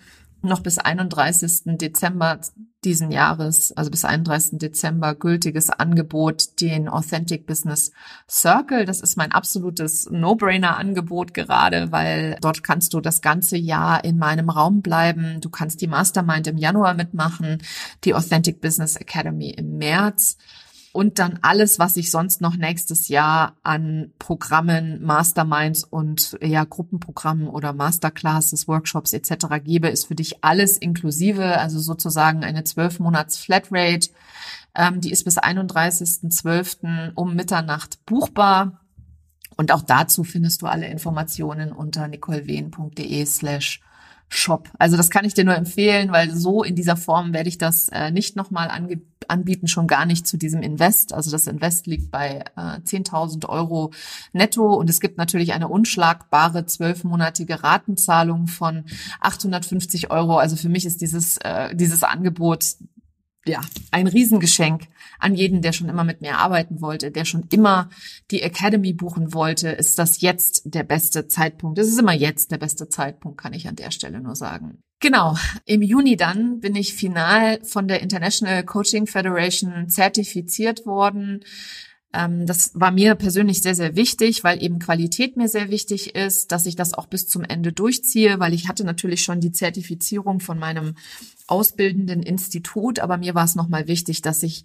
noch 0.42 0.60
bis 0.60 0.78
31. 0.78 1.78
Dezember 1.78 2.40
diesen 2.84 3.12
Jahres, 3.12 3.72
also 3.76 3.90
bis 3.90 4.04
31. 4.04 4.58
Dezember 4.58 5.14
gültiges 5.14 5.70
Angebot, 5.70 6.60
den 6.60 6.88
Authentic 6.88 7.46
Business 7.46 7.92
Circle. 8.28 8.84
Das 8.84 9.00
ist 9.00 9.16
mein 9.16 9.30
absolutes 9.30 10.08
No-Brainer-Angebot 10.10 11.32
gerade, 11.32 11.92
weil 11.92 12.36
dort 12.40 12.64
kannst 12.64 12.92
du 12.94 13.00
das 13.00 13.20
ganze 13.22 13.56
Jahr 13.56 14.04
in 14.04 14.18
meinem 14.18 14.50
Raum 14.50 14.82
bleiben. 14.82 15.40
Du 15.40 15.48
kannst 15.48 15.80
die 15.80 15.86
Mastermind 15.86 16.48
im 16.48 16.58
Januar 16.58 16.94
mitmachen, 16.94 17.58
die 18.04 18.14
Authentic 18.14 18.60
Business 18.60 18.96
Academy 18.96 19.50
im 19.50 19.78
März 19.78 20.36
und 20.92 21.18
dann 21.18 21.38
alles, 21.40 21.78
was 21.78 21.96
ich 21.96 22.10
sonst 22.10 22.42
noch 22.42 22.56
nächstes 22.56 23.08
Jahr 23.08 23.56
an 23.62 24.12
Programmen, 24.18 25.02
Masterminds 25.02 25.84
und 25.84 26.38
ja 26.42 26.64
Gruppenprogrammen 26.64 27.48
oder 27.48 27.72
Masterclasses, 27.72 28.68
Workshops 28.68 29.14
etc. 29.14 29.46
gebe, 29.64 29.88
ist 29.88 30.06
für 30.06 30.14
dich 30.14 30.44
alles 30.44 30.76
inklusive, 30.76 31.58
also 31.58 31.78
sozusagen 31.78 32.44
eine 32.44 32.64
zwölf 32.64 33.00
Monats 33.00 33.38
Flatrate. 33.38 34.10
Ähm, 34.74 35.00
die 35.00 35.10
ist 35.10 35.24
bis 35.24 35.38
31.12. 35.38 37.12
um 37.14 37.34
Mitternacht 37.34 38.04
buchbar. 38.04 38.80
Und 39.56 39.72
auch 39.72 39.82
dazu 39.82 40.24
findest 40.24 40.60
du 40.60 40.66
alle 40.66 40.88
Informationen 40.88 41.72
unter 41.72 42.08
nicolewehn.de 42.08 43.24
slash 43.24 43.80
Shop. 44.34 44.70
Also 44.78 44.96
das 44.96 45.10
kann 45.10 45.26
ich 45.26 45.34
dir 45.34 45.44
nur 45.44 45.54
empfehlen, 45.54 46.10
weil 46.10 46.30
so 46.30 46.62
in 46.62 46.74
dieser 46.74 46.96
Form 46.96 47.34
werde 47.34 47.50
ich 47.50 47.58
das 47.58 47.90
äh, 47.90 48.10
nicht 48.10 48.34
nochmal 48.34 48.70
anbieten, 49.28 49.68
schon 49.68 49.86
gar 49.86 50.06
nicht 50.06 50.26
zu 50.26 50.38
diesem 50.38 50.62
Invest. 50.62 51.12
Also 51.12 51.30
das 51.30 51.46
Invest 51.46 51.86
liegt 51.86 52.10
bei 52.10 52.44
äh, 52.56 52.80
10.000 52.80 53.46
Euro 53.48 53.92
netto 54.32 54.74
und 54.74 54.88
es 54.88 55.00
gibt 55.00 55.18
natürlich 55.18 55.52
eine 55.52 55.68
unschlagbare 55.68 56.64
zwölfmonatige 56.64 57.62
Ratenzahlung 57.62 58.46
von 58.46 58.84
850 59.20 60.10
Euro. 60.10 60.38
Also 60.38 60.56
für 60.56 60.70
mich 60.70 60.86
ist 60.86 61.02
dieses, 61.02 61.36
äh, 61.38 61.74
dieses 61.76 62.02
Angebot 62.02 62.64
ja, 63.46 63.60
ein 63.90 64.06
Riesengeschenk 64.06 64.88
an 65.18 65.34
jeden, 65.34 65.62
der 65.62 65.72
schon 65.72 65.88
immer 65.88 66.04
mit 66.04 66.20
mir 66.20 66.38
arbeiten 66.38 66.80
wollte, 66.80 67.10
der 67.10 67.24
schon 67.24 67.44
immer 67.50 67.90
die 68.30 68.42
Academy 68.42 68.92
buchen 68.92 69.34
wollte, 69.34 69.68
ist 69.68 69.98
das 69.98 70.20
jetzt 70.20 70.62
der 70.64 70.84
beste 70.84 71.26
Zeitpunkt. 71.28 71.78
Es 71.78 71.88
ist 71.88 71.98
immer 71.98 72.12
jetzt 72.12 72.52
der 72.52 72.58
beste 72.58 72.88
Zeitpunkt, 72.88 73.38
kann 73.38 73.52
ich 73.52 73.68
an 73.68 73.76
der 73.76 73.90
Stelle 73.90 74.20
nur 74.20 74.36
sagen. 74.36 74.82
Genau, 75.00 75.36
im 75.64 75.82
Juni 75.82 76.16
dann 76.16 76.60
bin 76.60 76.76
ich 76.76 76.94
final 76.94 77.58
von 77.64 77.88
der 77.88 78.02
International 78.02 78.64
Coaching 78.64 79.08
Federation 79.08 79.88
zertifiziert 79.88 80.86
worden. 80.86 81.40
Ähm, 82.12 82.46
das 82.46 82.72
war 82.74 82.90
mir 82.90 83.14
persönlich 83.14 83.62
sehr, 83.62 83.74
sehr 83.74 83.96
wichtig, 83.96 84.44
weil 84.44 84.62
eben 84.62 84.78
Qualität 84.78 85.36
mir 85.36 85.48
sehr 85.48 85.70
wichtig 85.70 86.14
ist, 86.14 86.52
dass 86.52 86.66
ich 86.66 86.76
das 86.76 86.94
auch 86.94 87.06
bis 87.06 87.28
zum 87.28 87.44
Ende 87.44 87.72
durchziehe, 87.72 88.38
weil 88.38 88.52
ich 88.52 88.68
hatte 88.68 88.84
natürlich 88.84 89.22
schon 89.22 89.40
die 89.40 89.52
Zertifizierung 89.52 90.40
von 90.40 90.58
meinem 90.58 90.94
ausbildenden 91.46 92.22
Institut, 92.22 92.98
aber 92.98 93.16
mir 93.16 93.34
war 93.34 93.44
es 93.44 93.54
nochmal 93.54 93.88
wichtig, 93.88 94.22
dass 94.22 94.42
ich 94.42 94.64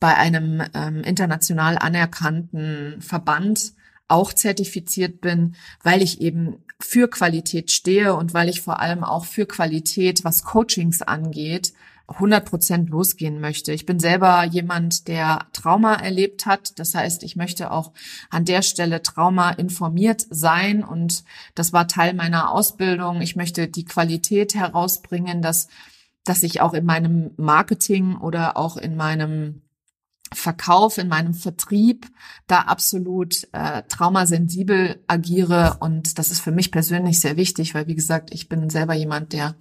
bei 0.00 0.14
einem 0.16 0.62
ähm, 0.74 1.02
international 1.02 1.76
anerkannten 1.78 3.00
Verband 3.00 3.72
auch 4.06 4.32
zertifiziert 4.32 5.20
bin, 5.20 5.54
weil 5.82 6.02
ich 6.02 6.20
eben 6.20 6.62
für 6.80 7.08
Qualität 7.08 7.70
stehe 7.72 8.14
und 8.14 8.32
weil 8.32 8.48
ich 8.48 8.62
vor 8.62 8.80
allem 8.80 9.04
auch 9.04 9.24
für 9.24 9.46
Qualität, 9.46 10.24
was 10.24 10.44
Coachings 10.44 11.02
angeht, 11.02 11.72
100 12.08 12.46
Prozent 12.46 12.90
losgehen 12.90 13.38
möchte. 13.38 13.72
Ich 13.72 13.84
bin 13.84 14.00
selber 14.00 14.42
jemand, 14.44 15.08
der 15.08 15.46
Trauma 15.52 15.94
erlebt 15.94 16.46
hat. 16.46 16.78
Das 16.78 16.94
heißt, 16.94 17.22
ich 17.22 17.36
möchte 17.36 17.70
auch 17.70 17.92
an 18.30 18.46
der 18.46 18.62
Stelle 18.62 19.02
Trauma 19.02 19.50
informiert 19.50 20.26
sein 20.30 20.82
und 20.82 21.22
das 21.54 21.72
war 21.72 21.86
Teil 21.86 22.14
meiner 22.14 22.50
Ausbildung. 22.50 23.20
Ich 23.20 23.36
möchte 23.36 23.68
die 23.68 23.84
Qualität 23.84 24.54
herausbringen, 24.54 25.42
dass, 25.42 25.68
dass 26.24 26.42
ich 26.42 26.62
auch 26.62 26.72
in 26.72 26.86
meinem 26.86 27.32
Marketing 27.36 28.16
oder 28.16 28.56
auch 28.56 28.78
in 28.78 28.96
meinem 28.96 29.60
Verkauf, 30.32 30.98
in 30.98 31.08
meinem 31.08 31.34
Vertrieb 31.34 32.06
da 32.46 32.60
absolut 32.60 33.48
äh, 33.52 33.82
traumasensibel 33.88 35.02
agiere 35.06 35.78
und 35.80 36.18
das 36.18 36.30
ist 36.30 36.40
für 36.40 36.52
mich 36.52 36.70
persönlich 36.70 37.20
sehr 37.20 37.36
wichtig, 37.36 37.74
weil 37.74 37.86
wie 37.86 37.94
gesagt, 37.94 38.32
ich 38.32 38.48
bin 38.48 38.68
selber 38.68 38.92
jemand, 38.92 39.32
der 39.32 39.56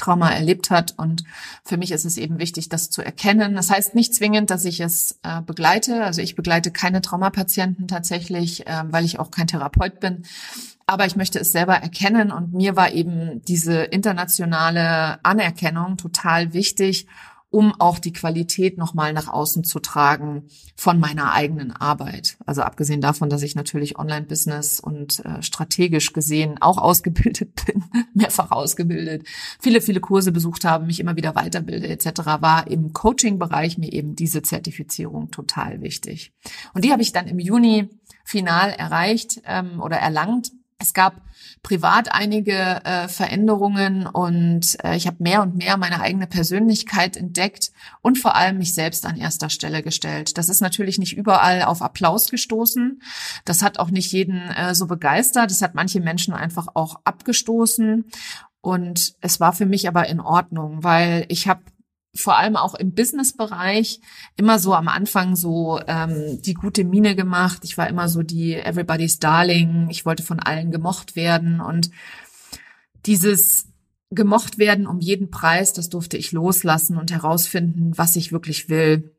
Trauma 0.00 0.30
erlebt 0.30 0.70
hat. 0.70 0.94
Und 0.96 1.24
für 1.64 1.76
mich 1.76 1.92
ist 1.92 2.04
es 2.04 2.16
eben 2.16 2.38
wichtig, 2.38 2.68
das 2.68 2.90
zu 2.90 3.02
erkennen. 3.02 3.54
Das 3.54 3.70
heißt 3.70 3.94
nicht 3.94 4.14
zwingend, 4.14 4.50
dass 4.50 4.64
ich 4.64 4.80
es 4.80 5.18
äh, 5.22 5.42
begleite. 5.42 6.04
Also 6.04 6.22
ich 6.22 6.34
begleite 6.34 6.70
keine 6.70 7.02
Traumapatienten 7.02 7.86
tatsächlich, 7.86 8.66
äh, 8.66 8.82
weil 8.86 9.04
ich 9.04 9.18
auch 9.18 9.30
kein 9.30 9.46
Therapeut 9.46 10.00
bin. 10.00 10.24
Aber 10.86 11.06
ich 11.06 11.14
möchte 11.14 11.38
es 11.38 11.52
selber 11.52 11.76
erkennen 11.76 12.32
und 12.32 12.52
mir 12.52 12.74
war 12.74 12.92
eben 12.92 13.42
diese 13.44 13.82
internationale 13.82 15.24
Anerkennung 15.24 15.96
total 15.96 16.52
wichtig, 16.52 17.06
um 17.50 17.74
auch 17.80 17.98
die 17.98 18.12
Qualität 18.12 18.78
nochmal 18.78 19.12
nach 19.12 19.28
außen 19.28 19.64
zu 19.64 19.80
tragen 19.80 20.44
von 20.76 21.00
meiner 21.00 21.32
eigenen 21.32 21.72
Arbeit. 21.72 22.36
Also 22.46 22.62
abgesehen 22.62 23.00
davon, 23.00 23.28
dass 23.28 23.42
ich 23.42 23.56
natürlich 23.56 23.98
Online-Business 23.98 24.78
und 24.78 25.24
äh, 25.24 25.42
strategisch 25.42 26.12
gesehen 26.12 26.58
auch 26.60 26.78
ausgebildet 26.78 27.64
bin, 27.66 27.84
mehrfach 28.14 28.52
ausgebildet, 28.52 29.26
viele, 29.60 29.80
viele 29.80 30.00
Kurse 30.00 30.30
besucht 30.30 30.64
habe, 30.64 30.86
mich 30.86 31.00
immer 31.00 31.16
wieder 31.16 31.34
weiterbilde 31.34 31.88
etc., 31.88 32.20
war 32.40 32.68
im 32.68 32.92
Coaching-Bereich 32.92 33.78
mir 33.78 33.92
eben 33.92 34.14
diese 34.14 34.42
Zertifizierung 34.42 35.30
total 35.30 35.80
wichtig. 35.80 36.32
Und 36.72 36.84
die 36.84 36.92
habe 36.92 37.02
ich 37.02 37.12
dann 37.12 37.26
im 37.26 37.40
Juni 37.40 37.88
final 38.24 38.70
erreicht 38.70 39.40
ähm, 39.44 39.80
oder 39.80 39.96
erlangt 39.96 40.52
es 40.80 40.94
gab 40.94 41.20
privat 41.62 42.12
einige 42.12 42.84
äh, 42.84 43.06
Veränderungen 43.08 44.06
und 44.06 44.82
äh, 44.82 44.96
ich 44.96 45.06
habe 45.06 45.18
mehr 45.20 45.42
und 45.42 45.56
mehr 45.56 45.76
meine 45.76 46.00
eigene 46.00 46.26
Persönlichkeit 46.26 47.16
entdeckt 47.16 47.70
und 48.00 48.18
vor 48.18 48.34
allem 48.34 48.58
mich 48.58 48.74
selbst 48.74 49.04
an 49.04 49.16
erster 49.16 49.50
Stelle 49.50 49.82
gestellt. 49.82 50.38
Das 50.38 50.48
ist 50.48 50.62
natürlich 50.62 50.98
nicht 50.98 51.16
überall 51.16 51.62
auf 51.62 51.82
Applaus 51.82 52.30
gestoßen. 52.30 53.02
Das 53.44 53.62
hat 53.62 53.78
auch 53.78 53.90
nicht 53.90 54.10
jeden 54.12 54.40
äh, 54.50 54.74
so 54.74 54.86
begeistert. 54.86 55.50
Das 55.50 55.60
hat 55.60 55.74
manche 55.74 56.00
Menschen 56.00 56.32
einfach 56.32 56.68
auch 56.74 57.00
abgestoßen. 57.04 58.06
Und 58.62 59.14
es 59.20 59.40
war 59.40 59.52
für 59.52 59.66
mich 59.66 59.86
aber 59.86 60.06
in 60.08 60.20
Ordnung, 60.20 60.82
weil 60.82 61.26
ich 61.28 61.46
habe 61.46 61.60
vor 62.14 62.36
allem 62.36 62.56
auch 62.56 62.74
im 62.74 62.92
Business-Bereich 62.92 64.00
immer 64.36 64.58
so 64.58 64.74
am 64.74 64.88
Anfang 64.88 65.36
so 65.36 65.80
ähm, 65.86 66.42
die 66.42 66.54
gute 66.54 66.84
Mine 66.84 67.14
gemacht. 67.14 67.60
Ich 67.62 67.78
war 67.78 67.88
immer 67.88 68.08
so 68.08 68.22
die 68.22 68.54
Everybody's 68.54 69.18
Darling. 69.18 69.88
Ich 69.90 70.04
wollte 70.04 70.22
von 70.22 70.40
allen 70.40 70.72
gemocht 70.72 71.14
werden 71.14 71.60
und 71.60 71.90
dieses 73.06 73.68
gemocht 74.10 74.58
werden 74.58 74.88
um 74.88 74.98
jeden 74.98 75.30
Preis, 75.30 75.72
das 75.72 75.88
durfte 75.88 76.16
ich 76.16 76.32
loslassen 76.32 76.96
und 76.96 77.12
herausfinden, 77.12 77.92
was 77.96 78.16
ich 78.16 78.32
wirklich 78.32 78.68
will, 78.68 79.14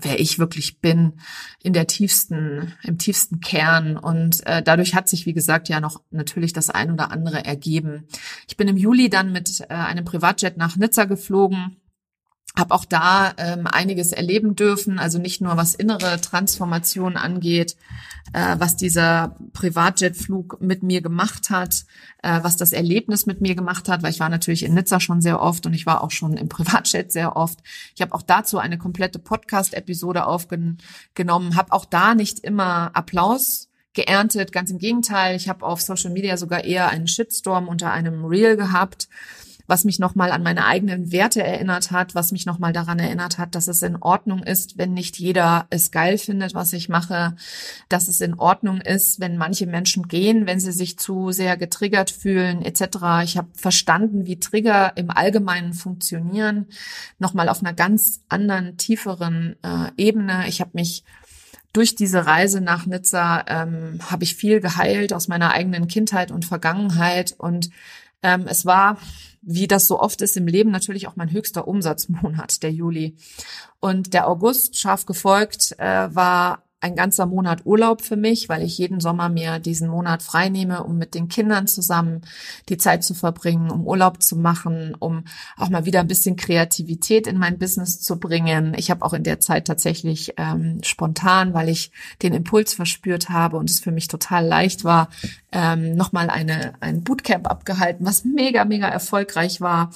wer 0.00 0.20
ich 0.20 0.38
wirklich 0.38 0.80
bin, 0.80 1.14
in 1.62 1.72
der 1.72 1.86
tiefsten, 1.86 2.74
im 2.82 2.98
tiefsten 2.98 3.40
Kern. 3.40 3.96
Und 3.96 4.46
äh, 4.46 4.62
dadurch 4.62 4.94
hat 4.94 5.08
sich, 5.08 5.24
wie 5.24 5.32
gesagt, 5.32 5.70
ja 5.70 5.80
noch 5.80 6.02
natürlich 6.10 6.52
das 6.52 6.68
ein 6.68 6.90
oder 6.90 7.10
andere 7.10 7.42
ergeben. 7.44 8.06
Ich 8.48 8.58
bin 8.58 8.68
im 8.68 8.76
Juli 8.76 9.08
dann 9.08 9.32
mit 9.32 9.60
äh, 9.62 9.66
einem 9.68 10.04
Privatjet 10.04 10.58
nach 10.58 10.76
Nizza 10.76 11.04
geflogen 11.04 11.78
habe 12.56 12.74
auch 12.74 12.84
da 12.84 13.32
ähm, 13.38 13.66
einiges 13.66 14.12
erleben 14.12 14.54
dürfen, 14.54 14.98
also 14.98 15.18
nicht 15.18 15.40
nur 15.40 15.56
was 15.56 15.74
innere 15.74 16.20
Transformation 16.20 17.16
angeht, 17.16 17.76
äh, 18.34 18.56
was 18.58 18.76
dieser 18.76 19.36
Privatjetflug 19.54 20.60
mit 20.60 20.82
mir 20.82 21.00
gemacht 21.00 21.48
hat, 21.48 21.84
äh, 22.22 22.40
was 22.42 22.56
das 22.56 22.72
Erlebnis 22.72 23.24
mit 23.24 23.40
mir 23.40 23.54
gemacht 23.54 23.88
hat, 23.88 24.02
weil 24.02 24.10
ich 24.10 24.20
war 24.20 24.28
natürlich 24.28 24.64
in 24.64 24.74
Nizza 24.74 25.00
schon 25.00 25.22
sehr 25.22 25.40
oft 25.40 25.64
und 25.64 25.72
ich 25.72 25.86
war 25.86 26.02
auch 26.02 26.10
schon 26.10 26.36
im 26.36 26.48
Privatjet 26.50 27.10
sehr 27.10 27.36
oft. 27.36 27.58
Ich 27.94 28.02
habe 28.02 28.14
auch 28.14 28.22
dazu 28.22 28.58
eine 28.58 28.76
komplette 28.76 29.18
Podcast-Episode 29.18 30.26
aufgenommen, 30.26 31.56
habe 31.56 31.72
auch 31.72 31.86
da 31.86 32.14
nicht 32.14 32.40
immer 32.40 32.90
Applaus 32.94 33.68
geerntet, 33.94 34.52
ganz 34.52 34.70
im 34.70 34.78
Gegenteil, 34.78 35.36
ich 35.36 35.48
habe 35.48 35.64
auf 35.64 35.80
Social 35.80 36.10
Media 36.10 36.36
sogar 36.36 36.64
eher 36.64 36.88
einen 36.88 37.08
Shitstorm 37.08 37.68
unter 37.68 37.92
einem 37.92 38.24
Reel 38.24 38.56
gehabt 38.56 39.08
was 39.66 39.84
mich 39.84 39.98
nochmal 39.98 40.32
an 40.32 40.42
meine 40.42 40.66
eigenen 40.66 41.12
Werte 41.12 41.42
erinnert 41.42 41.90
hat, 41.90 42.14
was 42.14 42.32
mich 42.32 42.46
nochmal 42.46 42.72
daran 42.72 42.98
erinnert 42.98 43.38
hat, 43.38 43.54
dass 43.54 43.68
es 43.68 43.82
in 43.82 43.96
Ordnung 43.96 44.42
ist, 44.42 44.78
wenn 44.78 44.92
nicht 44.92 45.18
jeder 45.18 45.66
es 45.70 45.90
geil 45.90 46.18
findet, 46.18 46.54
was 46.54 46.72
ich 46.72 46.88
mache, 46.88 47.34
dass 47.88 48.08
es 48.08 48.20
in 48.20 48.34
Ordnung 48.34 48.80
ist, 48.80 49.20
wenn 49.20 49.36
manche 49.36 49.66
Menschen 49.66 50.08
gehen, 50.08 50.46
wenn 50.46 50.60
sie 50.60 50.72
sich 50.72 50.98
zu 50.98 51.32
sehr 51.32 51.56
getriggert 51.56 52.10
fühlen, 52.10 52.62
etc. 52.62 53.24
Ich 53.24 53.36
habe 53.36 53.48
verstanden, 53.54 54.26
wie 54.26 54.40
Trigger 54.40 54.92
im 54.96 55.10
Allgemeinen 55.10 55.72
funktionieren, 55.72 56.66
nochmal 57.18 57.48
auf 57.48 57.60
einer 57.60 57.72
ganz 57.72 58.22
anderen, 58.28 58.76
tieferen 58.76 59.56
äh, 59.62 59.90
Ebene. 59.96 60.48
Ich 60.48 60.60
habe 60.60 60.70
mich 60.74 61.04
durch 61.72 61.94
diese 61.94 62.26
Reise 62.26 62.60
nach 62.60 62.86
Nizza 62.86 63.44
ähm, 63.48 63.98
habe 64.10 64.24
ich 64.24 64.36
viel 64.36 64.60
geheilt 64.60 65.12
aus 65.12 65.28
meiner 65.28 65.52
eigenen 65.52 65.88
Kindheit 65.88 66.30
und 66.30 66.44
Vergangenheit. 66.44 67.34
Und 67.38 67.70
ähm, 68.22 68.46
es 68.46 68.66
war, 68.66 68.98
wie 69.42 69.66
das 69.66 69.86
so 69.86 70.00
oft 70.00 70.22
ist 70.22 70.36
im 70.36 70.46
Leben, 70.46 70.70
natürlich 70.70 71.08
auch 71.08 71.16
mein 71.16 71.32
höchster 71.32 71.68
Umsatzmonat, 71.68 72.62
der 72.62 72.72
Juli. 72.72 73.16
Und 73.80 74.14
der 74.14 74.28
August, 74.28 74.78
scharf 74.78 75.04
gefolgt, 75.04 75.74
äh, 75.78 76.14
war 76.14 76.64
ein 76.82 76.96
ganzer 76.96 77.26
Monat 77.26 77.64
Urlaub 77.64 78.02
für 78.02 78.16
mich, 78.16 78.48
weil 78.48 78.62
ich 78.62 78.76
jeden 78.76 79.00
Sommer 79.00 79.28
mir 79.28 79.60
diesen 79.60 79.88
Monat 79.88 80.22
frei 80.22 80.48
nehme, 80.48 80.82
um 80.82 80.98
mit 80.98 81.14
den 81.14 81.28
Kindern 81.28 81.68
zusammen 81.68 82.22
die 82.68 82.76
Zeit 82.76 83.04
zu 83.04 83.14
verbringen, 83.14 83.70
um 83.70 83.86
Urlaub 83.86 84.20
zu 84.20 84.36
machen, 84.36 84.96
um 84.98 85.24
auch 85.56 85.68
mal 85.68 85.84
wieder 85.84 86.00
ein 86.00 86.08
bisschen 86.08 86.34
Kreativität 86.34 87.28
in 87.28 87.38
mein 87.38 87.58
Business 87.58 88.00
zu 88.00 88.18
bringen. 88.18 88.74
Ich 88.76 88.90
habe 88.90 89.04
auch 89.04 89.12
in 89.12 89.22
der 89.22 89.38
Zeit 89.38 89.66
tatsächlich 89.66 90.34
ähm, 90.38 90.80
spontan, 90.82 91.54
weil 91.54 91.68
ich 91.68 91.92
den 92.20 92.34
Impuls 92.34 92.74
verspürt 92.74 93.28
habe 93.28 93.58
und 93.58 93.70
es 93.70 93.78
für 93.78 93.92
mich 93.92 94.08
total 94.08 94.44
leicht 94.44 94.82
war, 94.82 95.08
ähm, 95.52 95.94
nochmal 95.94 96.30
eine, 96.30 96.74
ein 96.80 97.04
Bootcamp 97.04 97.48
abgehalten, 97.48 98.04
was 98.04 98.24
mega, 98.24 98.64
mega 98.64 98.88
erfolgreich 98.88 99.60
war. 99.60 99.92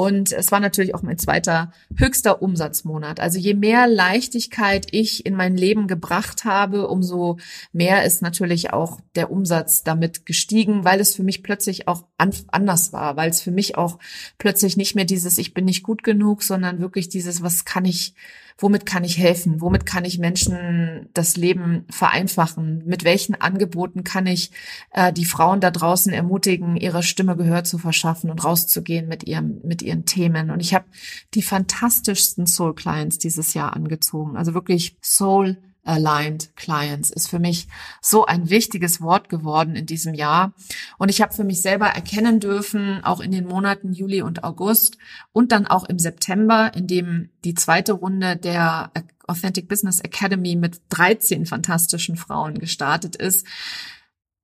Und 0.00 0.30
es 0.30 0.52
war 0.52 0.60
natürlich 0.60 0.94
auch 0.94 1.02
mein 1.02 1.18
zweiter 1.18 1.72
höchster 1.96 2.40
Umsatzmonat. 2.40 3.18
Also 3.18 3.36
je 3.40 3.54
mehr 3.54 3.88
Leichtigkeit 3.88 4.86
ich 4.92 5.26
in 5.26 5.34
mein 5.34 5.56
Leben 5.56 5.88
gebracht 5.88 6.44
habe, 6.44 6.86
umso 6.86 7.38
mehr 7.72 8.04
ist 8.04 8.22
natürlich 8.22 8.72
auch 8.72 9.00
der 9.16 9.32
Umsatz 9.32 9.82
damit 9.82 10.24
gestiegen, 10.24 10.84
weil 10.84 11.00
es 11.00 11.16
für 11.16 11.24
mich 11.24 11.42
plötzlich 11.42 11.88
auch 11.88 12.04
anders 12.16 12.92
war, 12.92 13.16
weil 13.16 13.28
es 13.28 13.40
für 13.40 13.50
mich 13.50 13.76
auch 13.76 13.98
plötzlich 14.38 14.76
nicht 14.76 14.94
mehr 14.94 15.04
dieses 15.04 15.36
Ich 15.36 15.52
bin 15.52 15.64
nicht 15.64 15.82
gut 15.82 16.04
genug, 16.04 16.44
sondern 16.44 16.78
wirklich 16.78 17.08
dieses, 17.08 17.42
was 17.42 17.64
kann 17.64 17.84
ich 17.84 18.14
womit 18.58 18.84
kann 18.84 19.04
ich 19.04 19.18
helfen? 19.18 19.60
Womit 19.60 19.86
kann 19.86 20.04
ich 20.04 20.18
Menschen 20.18 21.08
das 21.14 21.36
Leben 21.36 21.84
vereinfachen? 21.90 22.82
Mit 22.84 23.04
welchen 23.04 23.40
Angeboten 23.40 24.02
kann 24.02 24.26
ich 24.26 24.50
äh, 24.90 25.12
die 25.12 25.24
Frauen 25.24 25.60
da 25.60 25.70
draußen 25.70 26.12
ermutigen, 26.12 26.76
ihrer 26.76 27.02
Stimme 27.02 27.36
Gehör 27.36 27.64
zu 27.64 27.78
verschaffen 27.78 28.30
und 28.30 28.44
rauszugehen 28.44 29.06
mit 29.06 29.24
ihrem, 29.24 29.60
mit 29.62 29.80
ihren 29.80 30.04
Themen? 30.04 30.50
Und 30.50 30.60
ich 30.60 30.74
habe 30.74 30.86
die 31.34 31.42
fantastischsten 31.42 32.46
Soul 32.46 32.74
Clients 32.74 33.18
dieses 33.18 33.54
Jahr 33.54 33.74
angezogen. 33.74 34.36
Also 34.36 34.54
wirklich 34.54 34.96
Soul 35.00 35.56
Aligned 35.88 36.54
Clients 36.54 37.10
ist 37.10 37.28
für 37.28 37.38
mich 37.38 37.66
so 38.02 38.26
ein 38.26 38.50
wichtiges 38.50 39.00
Wort 39.00 39.28
geworden 39.28 39.74
in 39.74 39.86
diesem 39.86 40.14
Jahr. 40.14 40.52
Und 40.98 41.08
ich 41.08 41.22
habe 41.22 41.34
für 41.34 41.44
mich 41.44 41.62
selber 41.62 41.86
erkennen 41.86 42.40
dürfen, 42.40 43.02
auch 43.02 43.20
in 43.20 43.32
den 43.32 43.46
Monaten 43.46 43.92
Juli 43.92 44.22
und 44.22 44.44
August 44.44 44.98
und 45.32 45.50
dann 45.50 45.66
auch 45.66 45.84
im 45.84 45.98
September, 45.98 46.72
in 46.74 46.86
dem 46.86 47.30
die 47.44 47.54
zweite 47.54 47.92
Runde 47.92 48.36
der 48.36 48.92
Authentic 49.26 49.68
Business 49.68 50.00
Academy 50.00 50.56
mit 50.56 50.80
13 50.90 51.46
fantastischen 51.46 52.16
Frauen 52.16 52.58
gestartet 52.58 53.16
ist, 53.16 53.46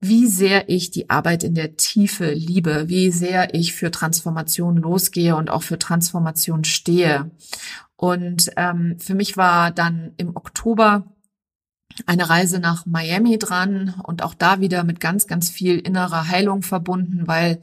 wie 0.00 0.26
sehr 0.26 0.68
ich 0.68 0.90
die 0.90 1.09
Arbeit 1.09 1.44
in 1.44 1.54
der 1.54 1.76
Tiefe 1.76 2.33
liebe, 2.33 2.88
wie 2.88 3.11
sehr 3.11 3.54
ich 3.54 3.72
für 3.72 3.90
Transformation 3.90 4.76
losgehe 4.76 5.35
und 5.37 5.48
auch 5.48 5.62
für 5.62 5.78
Transformation 5.78 6.64
stehe. 6.64 7.30
Und 7.96 8.50
ähm, 8.57 8.96
für 8.98 9.14
mich 9.14 9.38
war 9.38 9.70
dann 9.70 10.12
im 10.18 10.37
Oktober 10.37 11.13
eine 12.07 12.28
Reise 12.28 12.59
nach 12.59 12.87
Miami 12.87 13.38
dran 13.38 13.94
und 14.02 14.22
auch 14.22 14.35
da 14.35 14.61
wieder 14.61 14.85
mit 14.85 15.00
ganz, 15.00 15.26
ganz 15.26 15.50
viel 15.50 15.78
innerer 15.78 16.28
Heilung 16.28 16.62
verbunden, 16.62 17.26
weil 17.26 17.61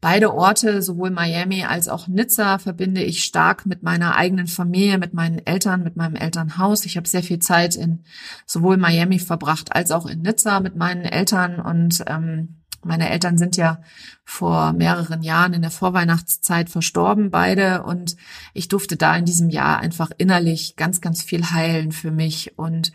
beide 0.00 0.34
Orte, 0.34 0.82
sowohl 0.82 1.10
Miami 1.10 1.64
als 1.64 1.88
auch 1.88 2.08
Nizza, 2.08 2.58
verbinde 2.58 3.02
ich 3.02 3.22
stark 3.24 3.66
mit 3.66 3.82
meiner 3.82 4.16
eigenen 4.16 4.46
Familie, 4.46 4.98
mit 4.98 5.14
meinen 5.14 5.44
Eltern, 5.46 5.82
mit 5.82 5.96
meinem 5.96 6.16
Elternhaus. 6.16 6.84
Ich 6.84 6.96
habe 6.96 7.06
sehr 7.06 7.22
viel 7.22 7.38
Zeit 7.38 7.76
in 7.76 8.04
sowohl 8.46 8.76
Miami 8.76 9.18
verbracht 9.18 9.74
als 9.74 9.90
auch 9.90 10.06
in 10.06 10.22
Nizza 10.22 10.60
mit 10.60 10.76
meinen 10.76 11.04
Eltern 11.04 11.60
und 11.60 12.02
ähm, 12.06 12.60
meine 12.82 13.10
Eltern 13.10 13.36
sind 13.36 13.58
ja 13.58 13.82
vor 14.24 14.72
mehreren 14.72 15.22
Jahren 15.22 15.52
in 15.52 15.60
der 15.60 15.70
Vorweihnachtszeit 15.70 16.70
verstorben, 16.70 17.30
beide. 17.30 17.82
Und 17.82 18.16
ich 18.54 18.68
durfte 18.68 18.96
da 18.96 19.14
in 19.16 19.26
diesem 19.26 19.50
Jahr 19.50 19.80
einfach 19.80 20.10
innerlich 20.16 20.76
ganz, 20.76 21.02
ganz 21.02 21.22
viel 21.22 21.50
heilen 21.50 21.92
für 21.92 22.10
mich 22.10 22.58
und 22.58 22.92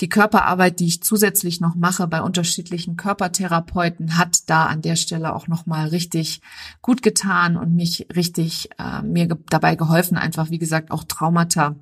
die 0.00 0.08
Körperarbeit, 0.08 0.80
die 0.80 0.86
ich 0.86 1.02
zusätzlich 1.02 1.60
noch 1.60 1.74
mache 1.74 2.06
bei 2.06 2.22
unterschiedlichen 2.22 2.96
Körpertherapeuten, 2.96 4.16
hat 4.16 4.48
da 4.48 4.66
an 4.66 4.82
der 4.82 4.96
Stelle 4.96 5.34
auch 5.34 5.46
noch 5.46 5.66
mal 5.66 5.88
richtig 5.88 6.40
gut 6.80 7.02
getan 7.02 7.56
und 7.56 7.74
mich 7.74 8.06
richtig 8.14 8.70
äh, 8.78 9.02
mir 9.02 9.26
ge 9.26 9.36
dabei 9.50 9.76
geholfen, 9.76 10.16
einfach 10.16 10.50
wie 10.50 10.58
gesagt 10.58 10.90
auch 10.90 11.04
Traumata 11.04 11.76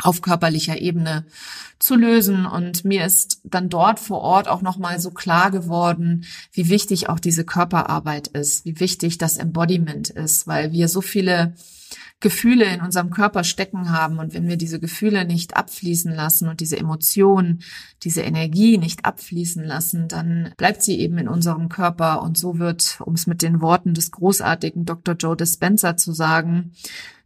auf 0.00 0.22
körperlicher 0.22 0.80
Ebene 0.80 1.26
zu 1.78 1.94
lösen. 1.94 2.46
Und 2.46 2.84
mir 2.84 3.04
ist 3.04 3.40
dann 3.44 3.68
dort 3.68 4.00
vor 4.00 4.20
Ort 4.20 4.48
auch 4.48 4.62
nochmal 4.62 5.00
so 5.00 5.10
klar 5.10 5.50
geworden, 5.50 6.24
wie 6.52 6.68
wichtig 6.68 7.08
auch 7.08 7.20
diese 7.20 7.44
Körperarbeit 7.44 8.28
ist, 8.28 8.64
wie 8.64 8.80
wichtig 8.80 9.18
das 9.18 9.36
Embodiment 9.36 10.10
ist, 10.10 10.46
weil 10.46 10.72
wir 10.72 10.88
so 10.88 11.00
viele 11.02 11.54
Gefühle 12.22 12.64
in 12.64 12.80
unserem 12.80 13.10
Körper 13.10 13.44
stecken 13.44 13.90
haben 13.90 14.18
und 14.18 14.32
wenn 14.32 14.48
wir 14.48 14.56
diese 14.56 14.80
Gefühle 14.80 15.26
nicht 15.26 15.56
abfließen 15.56 16.14
lassen 16.14 16.48
und 16.48 16.60
diese 16.60 16.78
Emotionen, 16.78 17.62
diese 18.02 18.22
Energie 18.22 18.78
nicht 18.78 19.04
abfließen 19.04 19.62
lassen, 19.62 20.08
dann 20.08 20.54
bleibt 20.56 20.82
sie 20.82 20.98
eben 21.00 21.18
in 21.18 21.28
unserem 21.28 21.68
Körper 21.68 22.22
und 22.22 22.38
so 22.38 22.58
wird, 22.58 23.00
um 23.00 23.14
es 23.14 23.26
mit 23.26 23.42
den 23.42 23.60
Worten 23.60 23.92
des 23.92 24.10
großartigen 24.12 24.86
Dr. 24.86 25.16
Joe 25.16 25.36
Dispenza 25.36 25.96
zu 25.96 26.12
sagen, 26.12 26.72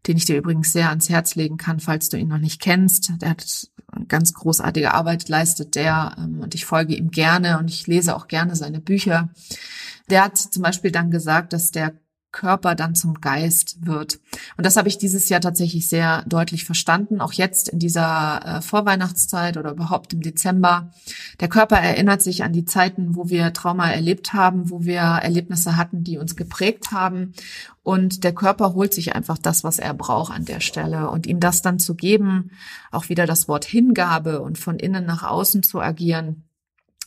den 0.07 0.17
ich 0.17 0.25
dir 0.25 0.37
übrigens 0.37 0.73
sehr 0.73 0.89
ans 0.89 1.09
Herz 1.09 1.35
legen 1.35 1.57
kann, 1.57 1.79
falls 1.81 2.09
du 2.09 2.17
ihn 2.17 2.29
noch 2.29 2.39
nicht 2.39 2.61
kennst. 2.61 3.13
Der 3.21 3.31
hat 3.31 3.69
ganz 4.09 4.35
großartige 4.35 4.95
Arbeit 4.95 5.29
leistet 5.29 5.75
der 5.75 6.17
ähm, 6.19 6.41
und 6.41 6.55
ich 6.55 6.65
folge 6.65 6.95
ihm 6.95 7.11
gerne 7.11 7.59
und 7.59 7.71
ich 7.71 7.87
lese 7.87 8.17
auch 8.17 8.29
gerne 8.29 8.57
seine 8.57 8.81
Bücher. 8.81 9.31
Der 10.11 10.25
hat 10.25 10.39
zum 10.39 10.63
Beispiel 10.63 10.91
dann 10.91 11.11
gesagt, 11.11 11.53
dass 11.53 11.71
der 11.71 11.95
Körper 12.37 12.75
dann 12.75 12.95
zum 12.95 13.15
Geist 13.23 13.87
wird. 13.87 14.21
Und 14.59 14.67
das 14.67 14.77
habe 14.77 14.89
ich 14.89 14.99
dieses 14.99 15.31
Jahr 15.31 15.41
tatsächlich 15.41 15.89
sehr 15.89 16.23
deutlich 16.27 16.67
verstanden, 16.67 17.23
auch 17.23 17.33
jetzt 17.33 17.71
in 17.71 17.79
dieser 17.79 18.59
äh, 18.59 18.61
Vorweihnachtszeit 18.61 19.57
oder 19.57 19.71
überhaupt 19.71 20.13
im 20.13 20.21
Dezember. 20.21 20.91
Der 21.41 21.49
Körper 21.49 21.79
erinnert 21.79 22.21
sich 22.21 22.45
an 22.45 22.53
die 22.53 22.67
Zeiten, 22.67 23.17
wo 23.17 23.31
wir 23.31 23.55
Trauma 23.55 23.91
erlebt 23.91 24.35
haben, 24.35 24.71
wo 24.71 24.85
wir 24.85 25.01
Erlebnisse 25.01 25.79
hatten, 25.79 26.05
die 26.05 26.19
uns 26.19 26.37
geprägt 26.37 26.93
haben. 26.93 27.33
Und 27.83 28.23
der 28.23 28.35
Körper 28.35 28.75
holt 28.75 28.93
sich 28.93 29.15
einfach 29.15 29.39
das, 29.39 29.65
was 29.65 29.79
er 29.79 29.95
braucht 29.95 30.35
an 30.35 30.45
der 30.45 30.61
Stelle. 30.61 31.09
Und 31.09 31.27
ihm 31.27 31.41
das 31.41 31.63
dann 31.63 31.79
zu 31.79 31.95
geben, 31.95 32.51
auch 32.91 33.09
wieder 33.09 33.27
das 33.27 33.49
Wort 33.49 33.65
Hingabe 33.65 34.43
und 34.43 34.59
von 34.59 34.79
innen 34.79 35.07
nach 35.07 35.23
außen 35.23 35.63
zu 35.63 35.81
agieren, 35.81 36.46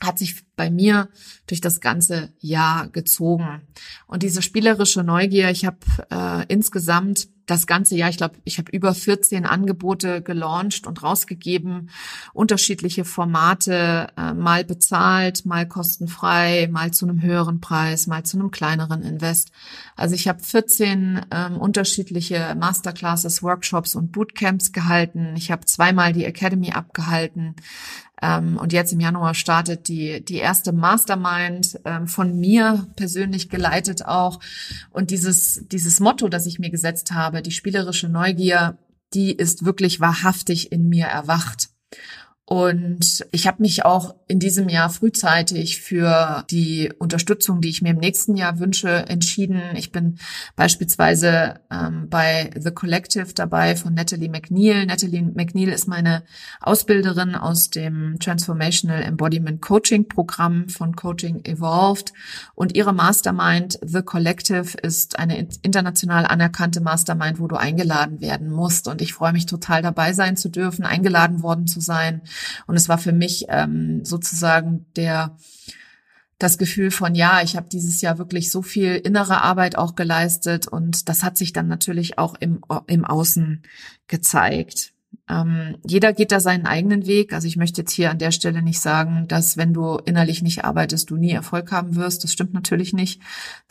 hat 0.02 0.18
sich 0.18 0.46
bei 0.56 0.70
mir 0.70 1.10
durch 1.48 1.62
das 1.62 1.82
ganze 1.82 2.34
Jahr 2.40 2.88
gezogen. 2.90 3.62
Und 4.08 4.24
diese 4.24 4.42
spielerische 4.42 5.04
Neugier, 5.04 5.50
ich 5.50 5.66
habe 5.66 5.78
äh, 6.12 6.46
insgesamt 6.48 7.28
das 7.50 7.66
ganze 7.66 7.96
Jahr, 7.96 8.10
ich 8.10 8.18
glaube, 8.18 8.36
ich 8.44 8.60
habe 8.60 8.72
über 8.72 8.94
14 8.94 9.46
Angebote 9.46 10.22
gelauncht 10.22 10.86
und 10.86 11.02
rausgegeben, 11.02 11.90
unterschiedliche 12.34 13.06
Formate, 13.06 14.10
äh, 14.18 14.34
mal 14.34 14.64
bezahlt, 14.64 15.46
mal 15.46 15.68
kostenfrei, 15.68 16.70
mal 16.72 16.92
zu 16.92 17.08
einem 17.08 17.22
höheren 17.22 17.60
Preis, 17.60 18.08
mal 18.08 18.24
zu 18.24 18.38
einem 18.38 18.52
kleineren 18.52 19.02
Invest. 19.02 19.52
Also 19.96 20.16
ich 20.16 20.28
habe 20.28 20.44
14 20.44 21.22
ähm, 21.32 21.58
unterschiedliche 21.58 22.56
Masterclasses, 22.60 23.42
Workshops 23.42 23.96
und 23.96 24.12
Bootcamps 24.12 24.72
gehalten. 24.72 25.34
Ich 25.36 25.50
habe 25.50 25.66
zweimal 25.66 26.14
die 26.14 26.26
Academy 26.26 26.72
abgehalten. 26.72 27.56
Ähm, 28.22 28.58
und 28.58 28.74
jetzt 28.74 28.92
im 28.92 29.00
Januar 29.00 29.34
startet 29.34 29.88
die, 29.88 30.24
die 30.24 30.38
erste 30.38 30.72
Mastermind 30.72 31.80
ähm, 31.86 32.08
von 32.08 32.40
mir 32.40 32.88
persönlich 32.96 33.50
geleitet 33.50 34.06
auch. 34.06 34.40
Und 34.92 35.12
dieses, 35.12 35.66
dieses 35.68 36.00
Motto, 36.00 36.28
das 36.28 36.46
ich 36.46 36.60
mir 36.60 36.70
gesetzt 36.70 37.12
habe, 37.12 37.42
die 37.42 37.52
spielerische 37.52 38.10
Neugier, 38.10 38.78
die 39.14 39.32
ist 39.32 39.66
wirklich 39.66 40.00
wahrhaftig 40.00 40.72
in 40.72 40.90
mir 40.90 41.06
erwacht. 41.06 41.70
Und 42.50 43.28
ich 43.32 43.46
habe 43.46 43.62
mich 43.62 43.86
auch 43.86 44.16
in 44.26 44.40
diesem 44.40 44.70
Jahr 44.70 44.90
frühzeitig 44.90 45.80
für 45.80 46.44
die 46.50 46.92
Unterstützung, 46.98 47.62
die 47.62 47.70
ich 47.70 47.84
mir 47.84 47.92
im 47.92 48.00
nächsten 48.00 48.36
Jahr 48.36 48.58
wünsche, 48.58 48.90
entschieden. 48.90 49.62
Ich 49.76 49.92
bin 49.92 50.18
beispielsweise 50.56 51.60
ähm, 51.70 52.08
bei 52.10 52.50
The 52.60 52.72
Collective 52.72 53.36
dabei 53.36 53.76
von 53.76 53.94
Natalie 53.94 54.30
McNeil. 54.30 54.88
Natalie 54.88 55.22
McNeil 55.22 55.70
ist 55.70 55.88
meine 55.88 56.24
Ausbilderin 56.60 57.36
aus 57.36 57.70
dem 57.70 58.18
Transformational 58.20 59.04
Embodiment 59.04 59.62
Coaching 59.62 60.08
Programm 60.08 60.70
von 60.70 60.96
Coaching 60.96 61.46
Evolved. 61.46 62.14
Und 62.56 62.76
ihre 62.76 62.94
Mastermind 62.94 63.78
The 63.86 64.02
Collective 64.02 64.76
ist 64.82 65.20
eine 65.20 65.48
international 65.62 66.26
anerkannte 66.26 66.82
Mastermind, 66.82 67.40
wo 67.40 67.48
du 67.48 67.58
eingeladen 67.58 68.22
werden 68.22 68.50
musst. 68.50 68.88
Und 68.88 69.04
ich 69.04 69.14
freue 69.14 69.34
mich 69.34 69.46
total 69.46 69.84
dabei 69.84 70.14
sein 70.14 70.36
zu 70.36 70.50
dürfen, 70.50 70.84
eingeladen 70.84 71.44
worden 71.44 71.68
zu 71.68 71.80
sein 71.80 72.24
und 72.68 72.76
es 72.76 72.90
war 72.90 72.98
für 72.98 73.14
mich 73.14 73.46
ähm, 73.50 74.04
sozusagen 74.06 74.86
der 74.96 75.36
das 76.40 76.58
Gefühl 76.58 76.90
von, 76.90 77.16
ja, 77.16 77.42
ich 77.44 77.58
habe 77.58 77.68
dieses 77.70 78.00
Jahr 78.02 78.18
wirklich 78.18 78.50
so 78.50 78.62
viel 78.62 78.96
innere 78.96 79.42
Arbeit 79.42 79.78
auch 79.78 79.96
geleistet 79.96 80.68
und 80.68 81.10
das 81.10 81.22
hat 81.22 81.38
sich 81.38 81.52
dann 81.52 81.68
natürlich 81.68 82.18
auch 82.18 82.34
im, 82.40 82.62
im 82.88 83.04
Außen 83.04 83.62
gezeigt. 84.08 84.94
Ähm, 85.30 85.78
jeder 85.86 86.12
geht 86.12 86.32
da 86.32 86.40
seinen 86.40 86.66
eigenen 86.66 87.06
Weg. 87.06 87.34
Also 87.34 87.48
ich 87.48 87.56
möchte 87.56 87.82
jetzt 87.82 87.92
hier 87.92 88.10
an 88.10 88.18
der 88.18 88.32
Stelle 88.32 88.64
nicht 88.64 88.80
sagen, 88.80 89.28
dass 89.28 89.58
wenn 89.58 89.74
du 89.74 89.98
innerlich 89.98 90.42
nicht 90.42 90.66
arbeitest, 90.66 91.12
du 91.12 91.18
nie 91.18 91.32
Erfolg 91.32 91.72
haben 91.72 91.96
wirst. 91.96 92.24
Das 92.24 92.34
stimmt 92.34 92.54
natürlich 92.54 92.94
nicht. 92.94 93.22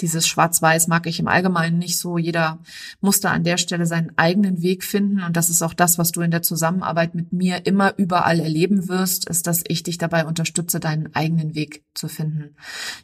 Dieses 0.00 0.28
Schwarz-Weiß 0.28 0.86
mag 0.86 1.06
ich 1.08 1.18
im 1.18 1.26
Allgemeinen 1.26 1.78
nicht 1.78 1.98
so. 1.98 2.16
Jeder 2.16 2.60
muss 3.00 3.18
da 3.20 3.32
an 3.32 3.42
der 3.42 3.58
Stelle 3.58 3.86
seinen 3.86 4.12
eigenen 4.16 4.62
Weg 4.62 4.84
finden. 4.84 5.22
Und 5.22 5.36
das 5.36 5.50
ist 5.50 5.62
auch 5.62 5.74
das, 5.74 5.98
was 5.98 6.12
du 6.12 6.20
in 6.20 6.30
der 6.30 6.42
Zusammenarbeit 6.42 7.16
mit 7.16 7.32
mir 7.32 7.66
immer 7.66 7.98
überall 7.98 8.38
erleben 8.38 8.88
wirst, 8.88 9.28
ist, 9.28 9.48
dass 9.48 9.64
ich 9.66 9.82
dich 9.82 9.98
dabei 9.98 10.26
unterstütze, 10.26 10.78
deinen 10.78 11.14
eigenen 11.16 11.56
Weg 11.56 11.82
zu 11.94 12.06
finden. 12.06 12.54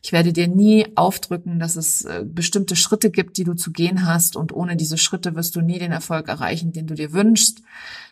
Ich 0.00 0.12
werde 0.12 0.32
dir 0.32 0.46
nie 0.46 0.86
aufdrücken, 0.94 1.58
dass 1.58 1.74
es 1.74 2.04
äh, 2.04 2.24
bestimmte 2.24 2.76
Schritte 2.76 3.10
gibt, 3.10 3.36
die 3.36 3.44
du 3.44 3.54
zu 3.54 3.72
gehen 3.72 4.06
hast. 4.06 4.36
Und 4.36 4.52
ohne 4.52 4.76
diese 4.76 4.96
Schritte 4.96 5.34
wirst 5.34 5.56
du 5.56 5.60
nie 5.60 5.80
den 5.80 5.90
Erfolg 5.90 6.28
erreichen, 6.28 6.72
den 6.72 6.86
du 6.86 6.94
dir 6.94 7.12
wünschst. 7.12 7.62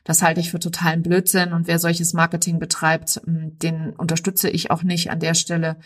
Das 0.04 0.22
halte 0.22 0.40
ich 0.40 0.50
für 0.50 0.58
totalen 0.58 1.02
Blödsinn 1.02 1.52
und 1.52 1.68
wer 1.68 1.78
solches 1.78 2.12
Marketing 2.12 2.58
betreibt, 2.58 3.20
den 3.24 3.90
unterstütze 3.90 4.50
ich 4.50 4.70
auch 4.70 4.82
nicht 4.82 5.10
an 5.10 5.20
der 5.20 5.34
Stelle, 5.34 5.76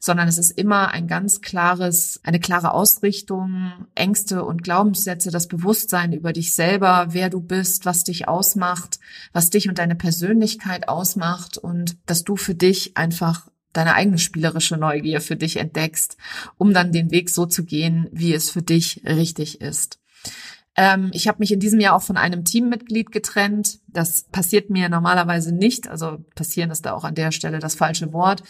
sondern 0.00 0.28
es 0.28 0.38
ist 0.38 0.52
immer 0.52 0.92
ein 0.92 1.08
ganz 1.08 1.42
klares, 1.42 2.20
eine 2.24 2.40
klare 2.40 2.72
Ausrichtung, 2.72 3.72
Ängste 3.94 4.44
und 4.44 4.62
Glaubenssätze, 4.62 5.30
das 5.30 5.46
Bewusstsein 5.46 6.12
über 6.14 6.32
dich 6.32 6.54
selber, 6.54 7.08
wer 7.10 7.28
du 7.28 7.40
bist, 7.40 7.84
was 7.84 8.04
dich 8.04 8.28
ausmacht, 8.28 8.98
was 9.32 9.50
dich 9.50 9.68
und 9.68 9.78
deine 9.78 9.94
Persönlichkeit 9.94 10.88
ausmacht 10.88 11.58
und 11.58 11.96
dass 12.06 12.24
du 12.24 12.36
für 12.36 12.54
dich 12.54 12.96
einfach 12.96 13.48
deine 13.74 13.94
eigene 13.94 14.18
spielerische 14.18 14.78
Neugier 14.78 15.20
für 15.20 15.36
dich 15.36 15.58
entdeckst, 15.58 16.16
um 16.56 16.72
dann 16.72 16.92
den 16.92 17.10
Weg 17.10 17.28
so 17.28 17.44
zu 17.44 17.64
gehen, 17.64 18.08
wie 18.10 18.32
es 18.32 18.50
für 18.50 18.62
dich 18.62 19.02
richtig 19.04 19.60
ist. 19.60 19.98
Ähm, 20.76 21.10
ich 21.12 21.26
habe 21.28 21.38
mich 21.38 21.52
in 21.52 21.60
diesem 21.60 21.80
Jahr 21.80 21.96
auch 21.96 22.02
von 22.02 22.16
einem 22.16 22.44
Teammitglied 22.44 23.10
getrennt. 23.10 23.78
Das 23.88 24.24
passiert 24.30 24.70
mir 24.70 24.88
normalerweise 24.88 25.54
nicht. 25.54 25.88
Also 25.88 26.18
passieren 26.34 26.70
ist 26.70 26.86
da 26.86 26.92
auch 26.92 27.04
an 27.04 27.14
der 27.14 27.32
Stelle 27.32 27.58
das 27.58 27.74
falsche 27.74 28.12
Wort. 28.12 28.42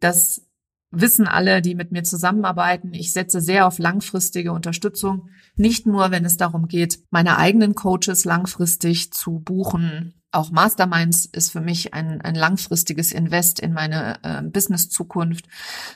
Das 0.00 0.46
wissen 0.90 1.26
alle, 1.26 1.62
die 1.62 1.74
mit 1.74 1.90
mir 1.92 2.04
zusammenarbeiten. 2.04 2.92
Ich 2.94 3.12
setze 3.12 3.40
sehr 3.40 3.66
auf 3.66 3.78
langfristige 3.78 4.52
Unterstützung. 4.52 5.28
Nicht 5.56 5.86
nur, 5.86 6.10
wenn 6.10 6.24
es 6.24 6.36
darum 6.36 6.68
geht, 6.68 7.00
meine 7.10 7.38
eigenen 7.38 7.74
Coaches 7.74 8.24
langfristig 8.24 9.12
zu 9.12 9.40
buchen, 9.40 10.14
auch 10.34 10.50
Masterminds 10.50 11.26
ist 11.26 11.52
für 11.52 11.60
mich 11.60 11.94
ein, 11.94 12.20
ein 12.20 12.34
langfristiges 12.34 13.12
Invest 13.12 13.60
in 13.60 13.72
meine 13.72 14.18
äh, 14.22 14.42
Business-Zukunft. 14.42 15.46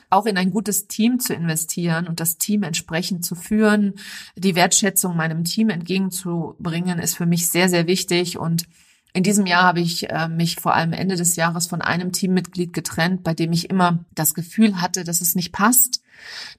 Auch 0.09 0.25
in 0.25 0.37
ein 0.37 0.51
gutes 0.51 0.87
Team 0.87 1.19
zu 1.19 1.33
investieren 1.33 2.07
und 2.07 2.19
das 2.19 2.37
Team 2.37 2.63
entsprechend 2.63 3.25
zu 3.25 3.35
führen, 3.35 3.93
die 4.35 4.55
Wertschätzung 4.55 5.15
meinem 5.15 5.43
Team 5.43 5.69
entgegenzubringen, 5.69 6.99
ist 6.99 7.15
für 7.15 7.25
mich 7.25 7.47
sehr, 7.47 7.69
sehr 7.69 7.87
wichtig 7.87 8.37
und 8.37 8.65
in 9.11 9.23
diesem 9.23 9.47
Jahr 9.47 9.63
habe 9.63 9.81
ich 9.81 10.09
äh, 10.09 10.27
mich 10.27 10.57
vor 10.57 10.75
allem 10.75 10.93
Ende 10.93 11.15
des 11.15 11.35
Jahres 11.35 11.67
von 11.67 11.81
einem 11.81 12.11
Teammitglied 12.11 12.73
getrennt, 12.73 13.23
bei 13.23 13.33
dem 13.33 13.51
ich 13.51 13.69
immer 13.69 14.05
das 14.13 14.35
Gefühl 14.35 14.81
hatte, 14.81 15.03
dass 15.03 15.21
es 15.21 15.33
nicht 15.35 15.51
passt, 15.51 16.01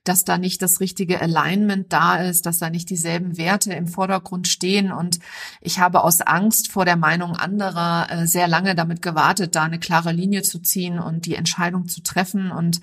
dass 0.05 0.25
da 0.25 0.39
nicht 0.39 0.63
das 0.63 0.81
richtige 0.81 1.21
Alignment 1.21 1.93
da 1.93 2.17
ist, 2.17 2.47
dass 2.47 2.59
da 2.59 2.71
nicht 2.71 2.91
dieselben 2.91 3.37
Werte 3.37 3.73
im 3.73 3.87
Vordergrund 3.87 4.49
stehen. 4.49 4.93
Und 4.93 5.19
ich 5.61 5.79
habe 5.79 6.05
aus 6.05 6.21
Angst 6.21 6.71
vor 6.71 6.85
der 6.85 6.97
Meinung 6.97 7.37
anderer 7.37 8.09
äh, 8.11 8.27
sehr 8.27 8.49
lange 8.49 8.75
damit 8.75 9.03
gewartet, 9.03 9.55
da 9.55 9.65
eine 9.65 9.79
klare 9.79 10.13
Linie 10.13 10.43
zu 10.43 10.61
ziehen 10.61 10.99
und 10.99 11.27
die 11.27 11.35
Entscheidung 11.35 11.89
zu 11.89 12.03
treffen. 12.03 12.51
Und 12.51 12.81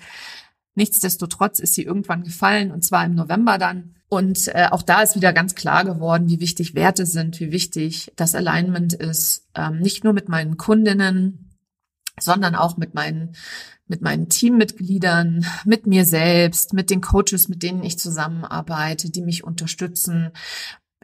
nichtsdestotrotz 0.74 1.58
ist 1.58 1.74
sie 1.74 1.82
irgendwann 1.82 2.22
gefallen, 2.22 2.70
und 2.70 2.84
zwar 2.84 3.04
im 3.04 3.14
November 3.14 3.58
dann. 3.58 3.94
Und 4.08 4.48
äh, 4.48 4.68
auch 4.70 4.82
da 4.82 5.02
ist 5.02 5.16
wieder 5.16 5.34
ganz 5.34 5.54
klar 5.54 5.84
geworden, 5.84 6.28
wie 6.28 6.40
wichtig 6.40 6.74
Werte 6.74 7.04
sind, 7.04 7.40
wie 7.40 7.52
wichtig 7.52 8.10
das 8.16 8.34
Alignment 8.34 8.94
ist, 8.94 9.46
ähm, 9.54 9.80
nicht 9.80 10.02
nur 10.02 10.14
mit 10.14 10.30
meinen 10.30 10.56
Kundinnen, 10.56 11.47
sondern 12.20 12.54
auch 12.54 12.76
mit 12.76 12.94
meinen 12.94 13.34
mit 13.90 14.02
meinen 14.02 14.28
Teammitgliedern, 14.28 15.46
mit 15.64 15.86
mir 15.86 16.04
selbst, 16.04 16.74
mit 16.74 16.90
den 16.90 17.00
Coaches, 17.00 17.48
mit 17.48 17.62
denen 17.62 17.82
ich 17.82 17.98
zusammenarbeite, 17.98 19.10
die 19.10 19.22
mich 19.22 19.44
unterstützen, 19.44 20.30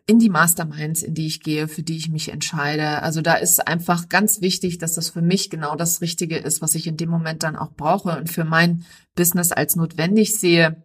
in 0.06 0.18
die 0.18 0.28
Masterminds, 0.28 1.02
in 1.02 1.14
die 1.14 1.26
ich 1.26 1.40
gehe, 1.40 1.66
für 1.66 1.82
die 1.82 1.96
ich 1.96 2.10
mich 2.10 2.30
entscheide. 2.30 3.02
Also 3.02 3.22
da 3.22 3.34
ist 3.34 3.66
einfach 3.66 4.10
ganz 4.10 4.42
wichtig, 4.42 4.76
dass 4.76 4.94
das 4.94 5.08
für 5.08 5.22
mich 5.22 5.48
genau 5.48 5.76
das 5.76 6.02
Richtige 6.02 6.36
ist, 6.36 6.60
was 6.60 6.74
ich 6.74 6.86
in 6.86 6.98
dem 6.98 7.08
Moment 7.08 7.42
dann 7.42 7.56
auch 7.56 7.72
brauche 7.72 8.18
und 8.18 8.28
für 8.28 8.44
mein 8.44 8.84
Business 9.14 9.50
als 9.50 9.76
notwendig 9.76 10.38
sehe 10.38 10.83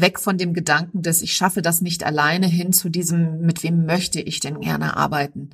weg 0.00 0.18
von 0.18 0.38
dem 0.38 0.54
Gedanken, 0.54 1.02
dass 1.02 1.22
ich 1.22 1.34
schaffe 1.34 1.62
das 1.62 1.80
nicht 1.80 2.04
alleine 2.04 2.46
hin 2.46 2.72
zu 2.72 2.88
diesem, 2.88 3.40
mit 3.40 3.62
wem 3.62 3.86
möchte 3.86 4.20
ich 4.20 4.40
denn 4.40 4.60
gerne 4.60 4.96
arbeiten. 4.96 5.50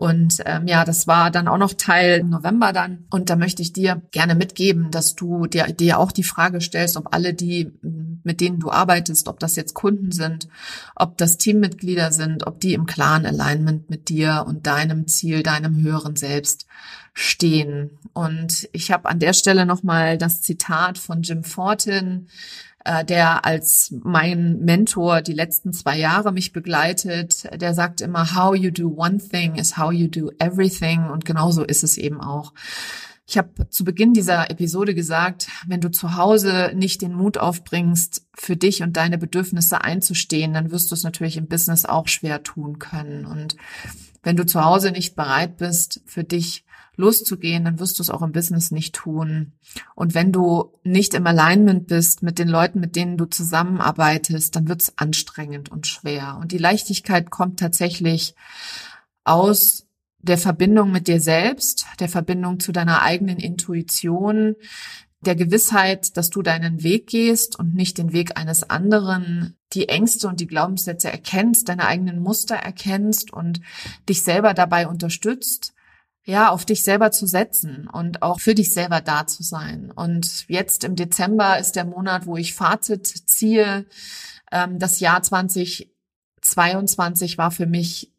Und 0.00 0.38
ähm, 0.46 0.66
ja, 0.66 0.86
das 0.86 1.06
war 1.06 1.30
dann 1.30 1.46
auch 1.46 1.58
noch 1.58 1.74
Teil 1.74 2.24
November 2.24 2.72
dann. 2.72 3.04
Und 3.10 3.28
da 3.28 3.36
möchte 3.36 3.60
ich 3.60 3.74
dir 3.74 4.00
gerne 4.12 4.34
mitgeben, 4.34 4.90
dass 4.90 5.14
du 5.14 5.46
dir, 5.46 5.64
dir 5.66 5.98
auch 5.98 6.10
die 6.10 6.22
Frage 6.22 6.62
stellst, 6.62 6.96
ob 6.96 7.14
alle 7.14 7.34
die, 7.34 7.70
mit 7.82 8.40
denen 8.40 8.60
du 8.60 8.70
arbeitest, 8.70 9.28
ob 9.28 9.38
das 9.40 9.56
jetzt 9.56 9.74
Kunden 9.74 10.10
sind, 10.10 10.48
ob 10.96 11.18
das 11.18 11.36
Teammitglieder 11.36 12.12
sind, 12.12 12.46
ob 12.46 12.60
die 12.60 12.72
im 12.72 12.86
klaren 12.86 13.26
Alignment 13.26 13.90
mit 13.90 14.08
dir 14.08 14.44
und 14.48 14.66
deinem 14.66 15.06
Ziel, 15.06 15.42
deinem 15.42 15.76
höheren 15.76 16.16
Selbst 16.16 16.66
stehen. 17.12 17.98
Und 18.14 18.68
ich 18.72 18.90
habe 18.90 19.08
an 19.08 19.18
der 19.18 19.34
Stelle 19.34 19.66
nochmal 19.66 20.16
das 20.16 20.40
Zitat 20.40 20.96
von 20.96 21.22
Jim 21.22 21.44
Fortin 21.44 22.28
äh, 22.84 23.04
der 23.04 23.44
als 23.44 23.94
mein 24.02 24.60
Mentor 24.60 25.22
die 25.22 25.32
letzten 25.32 25.72
zwei 25.72 25.98
Jahre 25.98 26.32
mich 26.32 26.52
begleitet, 26.52 27.48
der 27.60 27.74
sagt 27.74 28.00
immer, 28.00 28.34
how 28.34 28.54
you 28.54 28.70
do 28.70 28.94
one 28.96 29.18
thing 29.18 29.56
is 29.56 29.76
how 29.76 29.92
you 29.92 30.08
do 30.08 30.30
everything. 30.38 31.04
Und 31.10 31.24
genauso 31.24 31.64
ist 31.64 31.84
es 31.84 31.98
eben 31.98 32.20
auch. 32.20 32.52
Ich 33.26 33.38
habe 33.38 33.68
zu 33.68 33.84
Beginn 33.84 34.12
dieser 34.12 34.50
Episode 34.50 34.92
gesagt, 34.92 35.48
wenn 35.66 35.80
du 35.80 35.88
zu 35.90 36.16
Hause 36.16 36.72
nicht 36.74 37.00
den 37.00 37.14
Mut 37.14 37.38
aufbringst, 37.38 38.26
für 38.34 38.56
dich 38.56 38.82
und 38.82 38.96
deine 38.96 39.18
Bedürfnisse 39.18 39.84
einzustehen, 39.84 40.54
dann 40.54 40.70
wirst 40.70 40.90
du 40.90 40.94
es 40.94 41.04
natürlich 41.04 41.36
im 41.36 41.46
Business 41.46 41.84
auch 41.84 42.08
schwer 42.08 42.42
tun 42.42 42.78
können. 42.78 43.26
Und 43.26 43.56
wenn 44.22 44.36
du 44.36 44.46
zu 44.46 44.64
Hause 44.64 44.90
nicht 44.90 45.14
bereit 45.14 45.58
bist, 45.58 46.00
für 46.06 46.24
dich 46.24 46.64
loszugehen, 47.00 47.64
dann 47.64 47.80
wirst 47.80 47.98
du 47.98 48.02
es 48.02 48.10
auch 48.10 48.22
im 48.22 48.32
Business 48.32 48.70
nicht 48.70 48.94
tun. 48.94 49.52
Und 49.94 50.14
wenn 50.14 50.32
du 50.32 50.72
nicht 50.84 51.14
im 51.14 51.26
Alignment 51.26 51.86
bist 51.86 52.22
mit 52.22 52.38
den 52.38 52.48
Leuten, 52.48 52.80
mit 52.80 52.94
denen 52.96 53.16
du 53.16 53.24
zusammenarbeitest, 53.24 54.54
dann 54.54 54.68
wird 54.68 54.82
es 54.82 54.98
anstrengend 54.98 55.70
und 55.70 55.86
schwer. 55.86 56.38
Und 56.40 56.52
die 56.52 56.58
Leichtigkeit 56.58 57.30
kommt 57.30 57.58
tatsächlich 57.58 58.34
aus 59.24 59.86
der 60.22 60.38
Verbindung 60.38 60.92
mit 60.92 61.08
dir 61.08 61.20
selbst, 61.20 61.86
der 61.98 62.08
Verbindung 62.08 62.60
zu 62.60 62.72
deiner 62.72 63.02
eigenen 63.02 63.38
Intuition, 63.38 64.54
der 65.22 65.36
Gewissheit, 65.36 66.16
dass 66.16 66.30
du 66.30 66.42
deinen 66.42 66.82
Weg 66.82 67.06
gehst 67.06 67.58
und 67.58 67.74
nicht 67.74 67.98
den 67.98 68.12
Weg 68.12 68.38
eines 68.38 68.68
anderen, 68.68 69.56
die 69.72 69.88
Ängste 69.88 70.28
und 70.28 70.40
die 70.40 70.46
Glaubenssätze 70.46 71.10
erkennst, 71.10 71.68
deine 71.68 71.86
eigenen 71.86 72.20
Muster 72.20 72.56
erkennst 72.56 73.32
und 73.32 73.60
dich 74.08 74.22
selber 74.22 74.54
dabei 74.54 74.88
unterstützt, 74.88 75.74
ja, 76.24 76.50
auf 76.50 76.64
dich 76.64 76.82
selber 76.82 77.12
zu 77.12 77.26
setzen 77.26 77.88
und 77.90 78.22
auch 78.22 78.40
für 78.40 78.54
dich 78.54 78.72
selber 78.72 79.00
da 79.00 79.26
zu 79.26 79.42
sein. 79.42 79.90
Und 79.90 80.46
jetzt 80.48 80.84
im 80.84 80.94
Dezember 80.94 81.58
ist 81.58 81.74
der 81.76 81.84
Monat, 81.84 82.26
wo 82.26 82.36
ich 82.36 82.54
Fazit 82.54 83.06
ziehe. 83.06 83.86
Ähm, 84.52 84.78
das 84.78 85.00
Jahr 85.00 85.22
2022 85.22 87.38
war 87.38 87.50
für 87.50 87.66
mich 87.66 88.12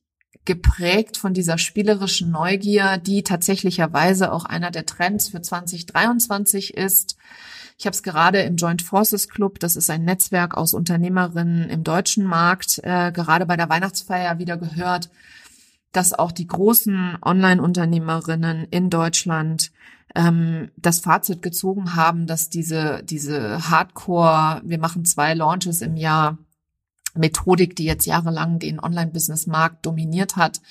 geprägt 0.46 1.18
von 1.18 1.36
dieser 1.36 1.60
spielerischen 1.60 2.32
Neugier, 2.32 2.98
die 2.98 3.22
tatsächlicherweise 3.22 4.32
auch 4.32 4.46
einer 4.46 4.72
der 4.72 4.88
Trends 4.88 5.30
für 5.30 5.42
2023 5.42 6.74
ist. 6.74 7.18
Ich 7.78 7.86
habe 7.86 7.94
es 7.94 8.02
gerade 8.02 8.42
im 8.42 8.56
Joint 8.56 8.82
Forces 8.82 9.30
Club, 9.30 9.60
das 9.60 9.76
ist 9.76 9.92
ein 9.92 10.04
Netzwerk 10.04 10.56
aus 10.56 10.74
Unternehmerinnen 10.74 11.70
im 11.70 11.84
deutschen 11.84 12.26
Markt, 12.26 12.80
äh, 12.84 13.12
gerade 13.12 13.46
bei 13.46 13.58
der 13.58 13.70
Weihnachtsfeier 13.70 14.40
wieder 14.40 14.58
gehört 14.58 15.12
dass 15.92 16.14
auch 16.14 16.32
die 16.32 16.48
großen 16.48 17.18
Online-Unternehmerinnen 17.22 18.68
in 18.70 18.90
Deutschland 18.90 19.72
ähm, 20.16 20.70
das 20.78 21.00
Fazit 21.00 21.42
gezogen 21.42 21.96
haben, 21.96 22.28
dass 22.28 22.50
diese, 22.50 23.02
diese 23.04 23.70
Hardcore, 23.70 24.62
wir 24.64 24.80
machen 24.80 25.06
zwei 25.06 25.34
Launches 25.34 25.82
im 25.82 25.96
Jahr, 25.96 26.38
Methodik, 27.14 27.76
die 27.76 27.86
jetzt 27.86 28.06
jahrelang 28.06 28.60
den 28.60 28.80
Online-Business-Markt 28.80 29.86
dominiert 29.86 30.36
hat, 30.36 30.62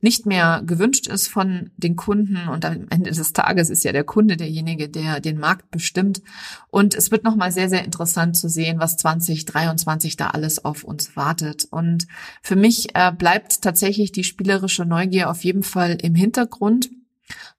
nicht 0.00 0.26
mehr 0.26 0.62
gewünscht 0.64 1.06
ist 1.06 1.28
von 1.28 1.70
den 1.76 1.96
Kunden. 1.96 2.48
Und 2.48 2.64
am 2.64 2.86
Ende 2.90 3.10
des 3.10 3.32
Tages 3.32 3.70
ist 3.70 3.84
ja 3.84 3.92
der 3.92 4.04
Kunde 4.04 4.36
derjenige, 4.36 4.88
der 4.88 5.20
den 5.20 5.38
Markt 5.38 5.70
bestimmt. 5.70 6.22
Und 6.70 6.94
es 6.94 7.10
wird 7.10 7.24
nochmal 7.24 7.52
sehr, 7.52 7.68
sehr 7.68 7.84
interessant 7.84 8.36
zu 8.36 8.48
sehen, 8.48 8.78
was 8.78 8.96
2023 8.96 10.16
da 10.16 10.28
alles 10.28 10.64
auf 10.64 10.84
uns 10.84 11.16
wartet. 11.16 11.66
Und 11.70 12.06
für 12.42 12.56
mich 12.56 12.94
äh, 12.94 13.12
bleibt 13.12 13.62
tatsächlich 13.62 14.12
die 14.12 14.24
spielerische 14.24 14.84
Neugier 14.84 15.30
auf 15.30 15.44
jeden 15.44 15.62
Fall 15.62 15.98
im 16.02 16.14
Hintergrund. 16.14 16.90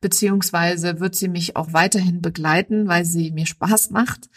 Beziehungsweise 0.01 0.99
wird 0.99 1.15
sie 1.15 1.28
mich 1.28 1.55
auch 1.55 1.74
weiterhin 1.74 2.22
begleiten, 2.22 2.88
weil 2.88 3.05
sie 3.05 3.32
mir 3.32 3.45
Spaß 3.45 3.91
macht, 3.91 4.30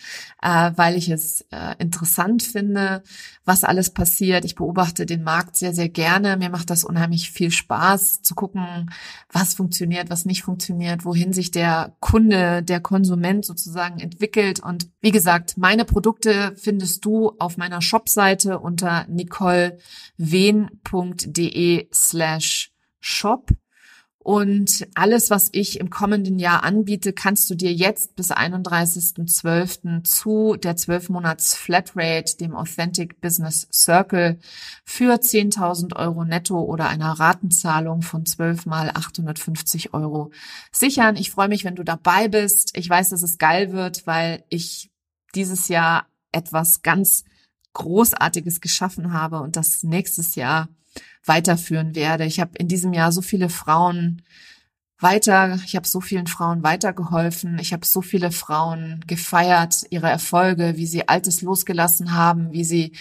äh, 0.43 0.73
weil 0.77 0.97
ich 0.97 1.09
es 1.09 1.43
äh, 1.51 1.75
interessant 1.79 2.43
finde, 2.43 3.03
was 3.45 3.65
alles 3.65 3.91
passiert. 3.91 4.45
Ich 4.45 4.55
beobachte 4.55 5.07
den 5.07 5.23
Markt 5.23 5.57
sehr, 5.57 5.75
sehr 5.75 5.89
gerne. 5.89 6.37
Mir 6.37 6.51
macht 6.51 6.71
das 6.71 6.85
unheimlich 6.85 7.31
viel 7.31 7.51
Spaß 7.51 8.23
zu 8.23 8.35
gucken, 8.35 8.91
was 9.31 9.55
funktioniert, 9.55 10.11
was 10.11 10.25
nicht 10.25 10.43
funktioniert, 10.43 11.05
wohin 11.05 11.33
sich 11.33 11.51
der 11.51 11.97
Kunde, 12.01 12.63
der 12.63 12.81
Konsument 12.81 13.45
sozusagen 13.45 14.01
entwickelt. 14.01 14.61
Und 14.61 14.89
wie 15.01 15.11
gesagt, 15.11 15.57
meine 15.57 15.85
Produkte 15.85 16.55
findest 16.57 17.05
du 17.05 17.33
auf 17.39 17.57
meiner 17.57 17.83
Shopseite 17.83 18.59
unter 18.59 19.07
nicolewen.de 19.09 21.89
slash 21.93 22.73
shop. 23.01 23.51
Und 24.25 24.87
alles, 24.95 25.31
was 25.31 25.49
ich 25.51 25.81
im 25.81 25.91
kommenden 25.91 26.39
Jahr 26.39 26.63
anbiete, 26.63 27.13
kannst 27.13 27.51
du 27.51 27.57
dir 27.57 27.73
jetzt 27.73 28.15
bis 28.15 28.31
31.12. 28.31 30.05
zu 30.05 30.55
der 30.55 30.77
12 30.77 31.09
Monats 31.09 31.55
Flatrate, 31.55 32.37
dem 32.37 32.55
Authentic 32.55 33.21
Business 33.21 33.67
Circle, 33.73 34.39
für 34.85 35.15
10.000 35.15 35.97
Euro 35.97 36.25
netto 36.25 36.61
oder 36.61 36.89
einer 36.89 37.19
Ratenzahlung 37.19 38.03
von 38.03 38.25
12 38.25 38.65
mal 38.67 38.91
850 38.91 39.93
Euro 39.93 40.31
sichern. 40.71 41.17
Ich 41.17 41.33
freue 41.33 41.49
mich, 41.49 41.65
wenn 41.65 41.75
du 41.75 41.83
dabei 41.83 42.29
bist. 42.29 42.79
Ich 42.79 42.89
weiß, 42.89 43.09
dass 43.09 43.25
es 43.25 43.39
geil 43.39 43.73
wird, 43.73 44.07
weil 44.07 44.45
ich 44.51 44.93
dieses 45.35 45.67
Jahr 45.67 46.07
etwas 46.31 46.83
ganz 46.83 47.25
Großartiges 47.73 48.61
geschaffen 48.61 49.13
habe 49.13 49.41
und 49.41 49.57
das 49.57 49.83
nächstes 49.83 50.37
Jahr 50.37 50.69
weiterführen 51.25 51.95
werde. 51.95 52.25
Ich 52.25 52.41
habe 52.41 52.53
in 52.59 52.69
diesem 52.69 52.93
Jahr 52.93 53.13
so 53.13 53.23
viele 53.23 53.49
Frauen 53.49 54.23
weiter, 55.03 55.59
ich 55.65 55.75
habe 55.75 55.87
so 55.87 56.01
vielen 56.01 56.27
Frauen 56.27 56.63
weitergeholfen, 56.63 57.59
ich 57.59 57.73
habe 57.73 57.85
so 57.85 58.03
viele 58.03 58.31
Frauen 58.31 59.01
gefeiert, 59.07 59.85
ihre 59.91 60.09
Erfolge, 60.09 60.75
wie 60.77 60.87
sie 60.87 61.09
Altes 61.09 61.43
losgelassen 61.43 62.15
haben, 62.15 62.53
wie 62.53 62.65
sie 62.65 62.93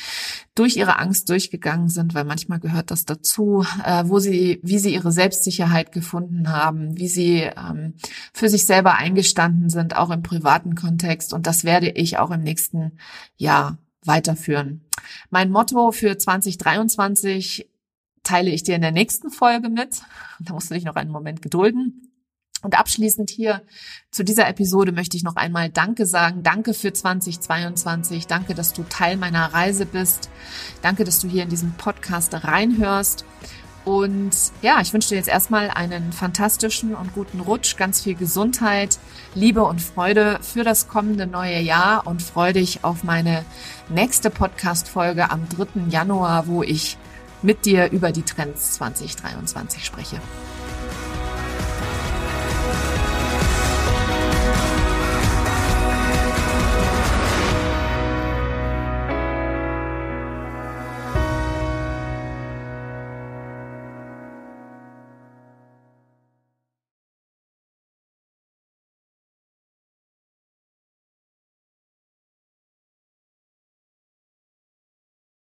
durch 0.56 0.78
ihre 0.78 0.98
Angst 1.00 1.30
durchgegangen 1.30 1.90
sind, 1.90 2.16
weil 2.16 2.26
manchmal 2.26 2.60
gehört 2.60 2.92
das 2.92 3.06
dazu, 3.06 3.66
äh, 3.86 4.04
wo 4.08 4.20
sie, 4.20 4.60
wie 4.64 4.80
sie 4.80 4.94
ihre 4.94 5.12
Selbstsicherheit 5.12 5.92
gefunden 5.92 6.50
haben, 6.50 6.98
wie 6.98 7.08
sie 7.08 7.42
ähm, 7.42 7.94
für 8.34 8.50
sich 8.50 8.66
selber 8.66 8.96
eingestanden 8.96 9.70
sind, 9.70 9.96
auch 9.96 10.10
im 10.10 10.24
privaten 10.24 10.76
Kontext. 10.76 11.34
Und 11.34 11.46
das 11.48 11.64
werde 11.64 11.90
ich 11.90 12.18
auch 12.18 12.32
im 12.32 12.42
nächsten 12.42 12.94
Jahr 13.38 13.78
weiterführen. 14.04 14.82
Mein 15.30 15.52
Motto 15.52 15.92
für 15.92 16.18
2023 16.18 17.71
teile 18.24 18.52
ich 18.52 18.64
dir 18.64 18.76
in 18.76 18.82
der 18.82 18.92
nächsten 18.92 19.30
Folge 19.30 19.70
mit. 19.70 20.02
Da 20.40 20.54
musst 20.54 20.70
du 20.70 20.76
dich 20.76 20.84
noch 20.84 20.96
einen 20.96 21.12
Moment 21.12 21.42
gedulden. 21.42 22.08
Und 22.64 22.78
abschließend 22.78 23.32
hier 23.32 23.64
zu 24.12 24.24
dieser 24.24 24.48
Episode 24.48 24.92
möchte 24.92 25.18
ich 25.18 25.24
noch 25.24 25.36
einmal 25.36 25.70
Danke 25.70 26.06
sagen. 26.06 26.44
Danke 26.44 26.76
für 26.76 26.94
2022. 26.94 28.28
Danke, 28.28 28.54
dass 28.54 28.74
du 28.74 28.84
Teil 28.84 29.18
meiner 29.18 29.52
Reise 29.54 29.88
bist. 29.88 30.30
Danke, 30.84 31.04
dass 31.04 31.20
du 31.20 31.28
hier 31.28 31.44
in 31.44 31.50
diesen 31.50 31.74
Podcast 31.74 32.34
reinhörst. 32.34 33.26
Und 33.84 34.32
ja, 34.62 34.80
ich 34.80 34.94
wünsche 34.94 35.10
dir 35.10 35.16
jetzt 35.16 35.28
erstmal 35.28 35.72
einen 35.72 36.14
fantastischen 36.14 36.94
und 36.94 37.16
guten 37.16 37.40
Rutsch, 37.40 37.78
ganz 37.78 38.04
viel 38.04 38.14
Gesundheit, 38.14 39.00
Liebe 39.34 39.64
und 39.64 39.82
Freude 39.82 40.38
für 40.44 40.64
das 40.64 40.88
kommende 40.88 41.26
neue 41.26 41.60
Jahr 41.60 42.06
und 42.06 42.22
freue 42.22 42.54
dich 42.54 42.84
auf 42.84 43.04
meine 43.04 43.44
nächste 43.90 44.30
Podcast-Folge 44.30 45.32
am 45.32 45.50
3. 45.50 45.90
Januar, 45.90 46.46
wo 46.46 46.62
ich 46.62 47.00
mit 47.44 47.66
dir 47.66 47.92
über 47.92 48.12
die 48.12 48.24
Trends 48.24 48.74
2023 48.74 49.86
spreche. 49.86 50.20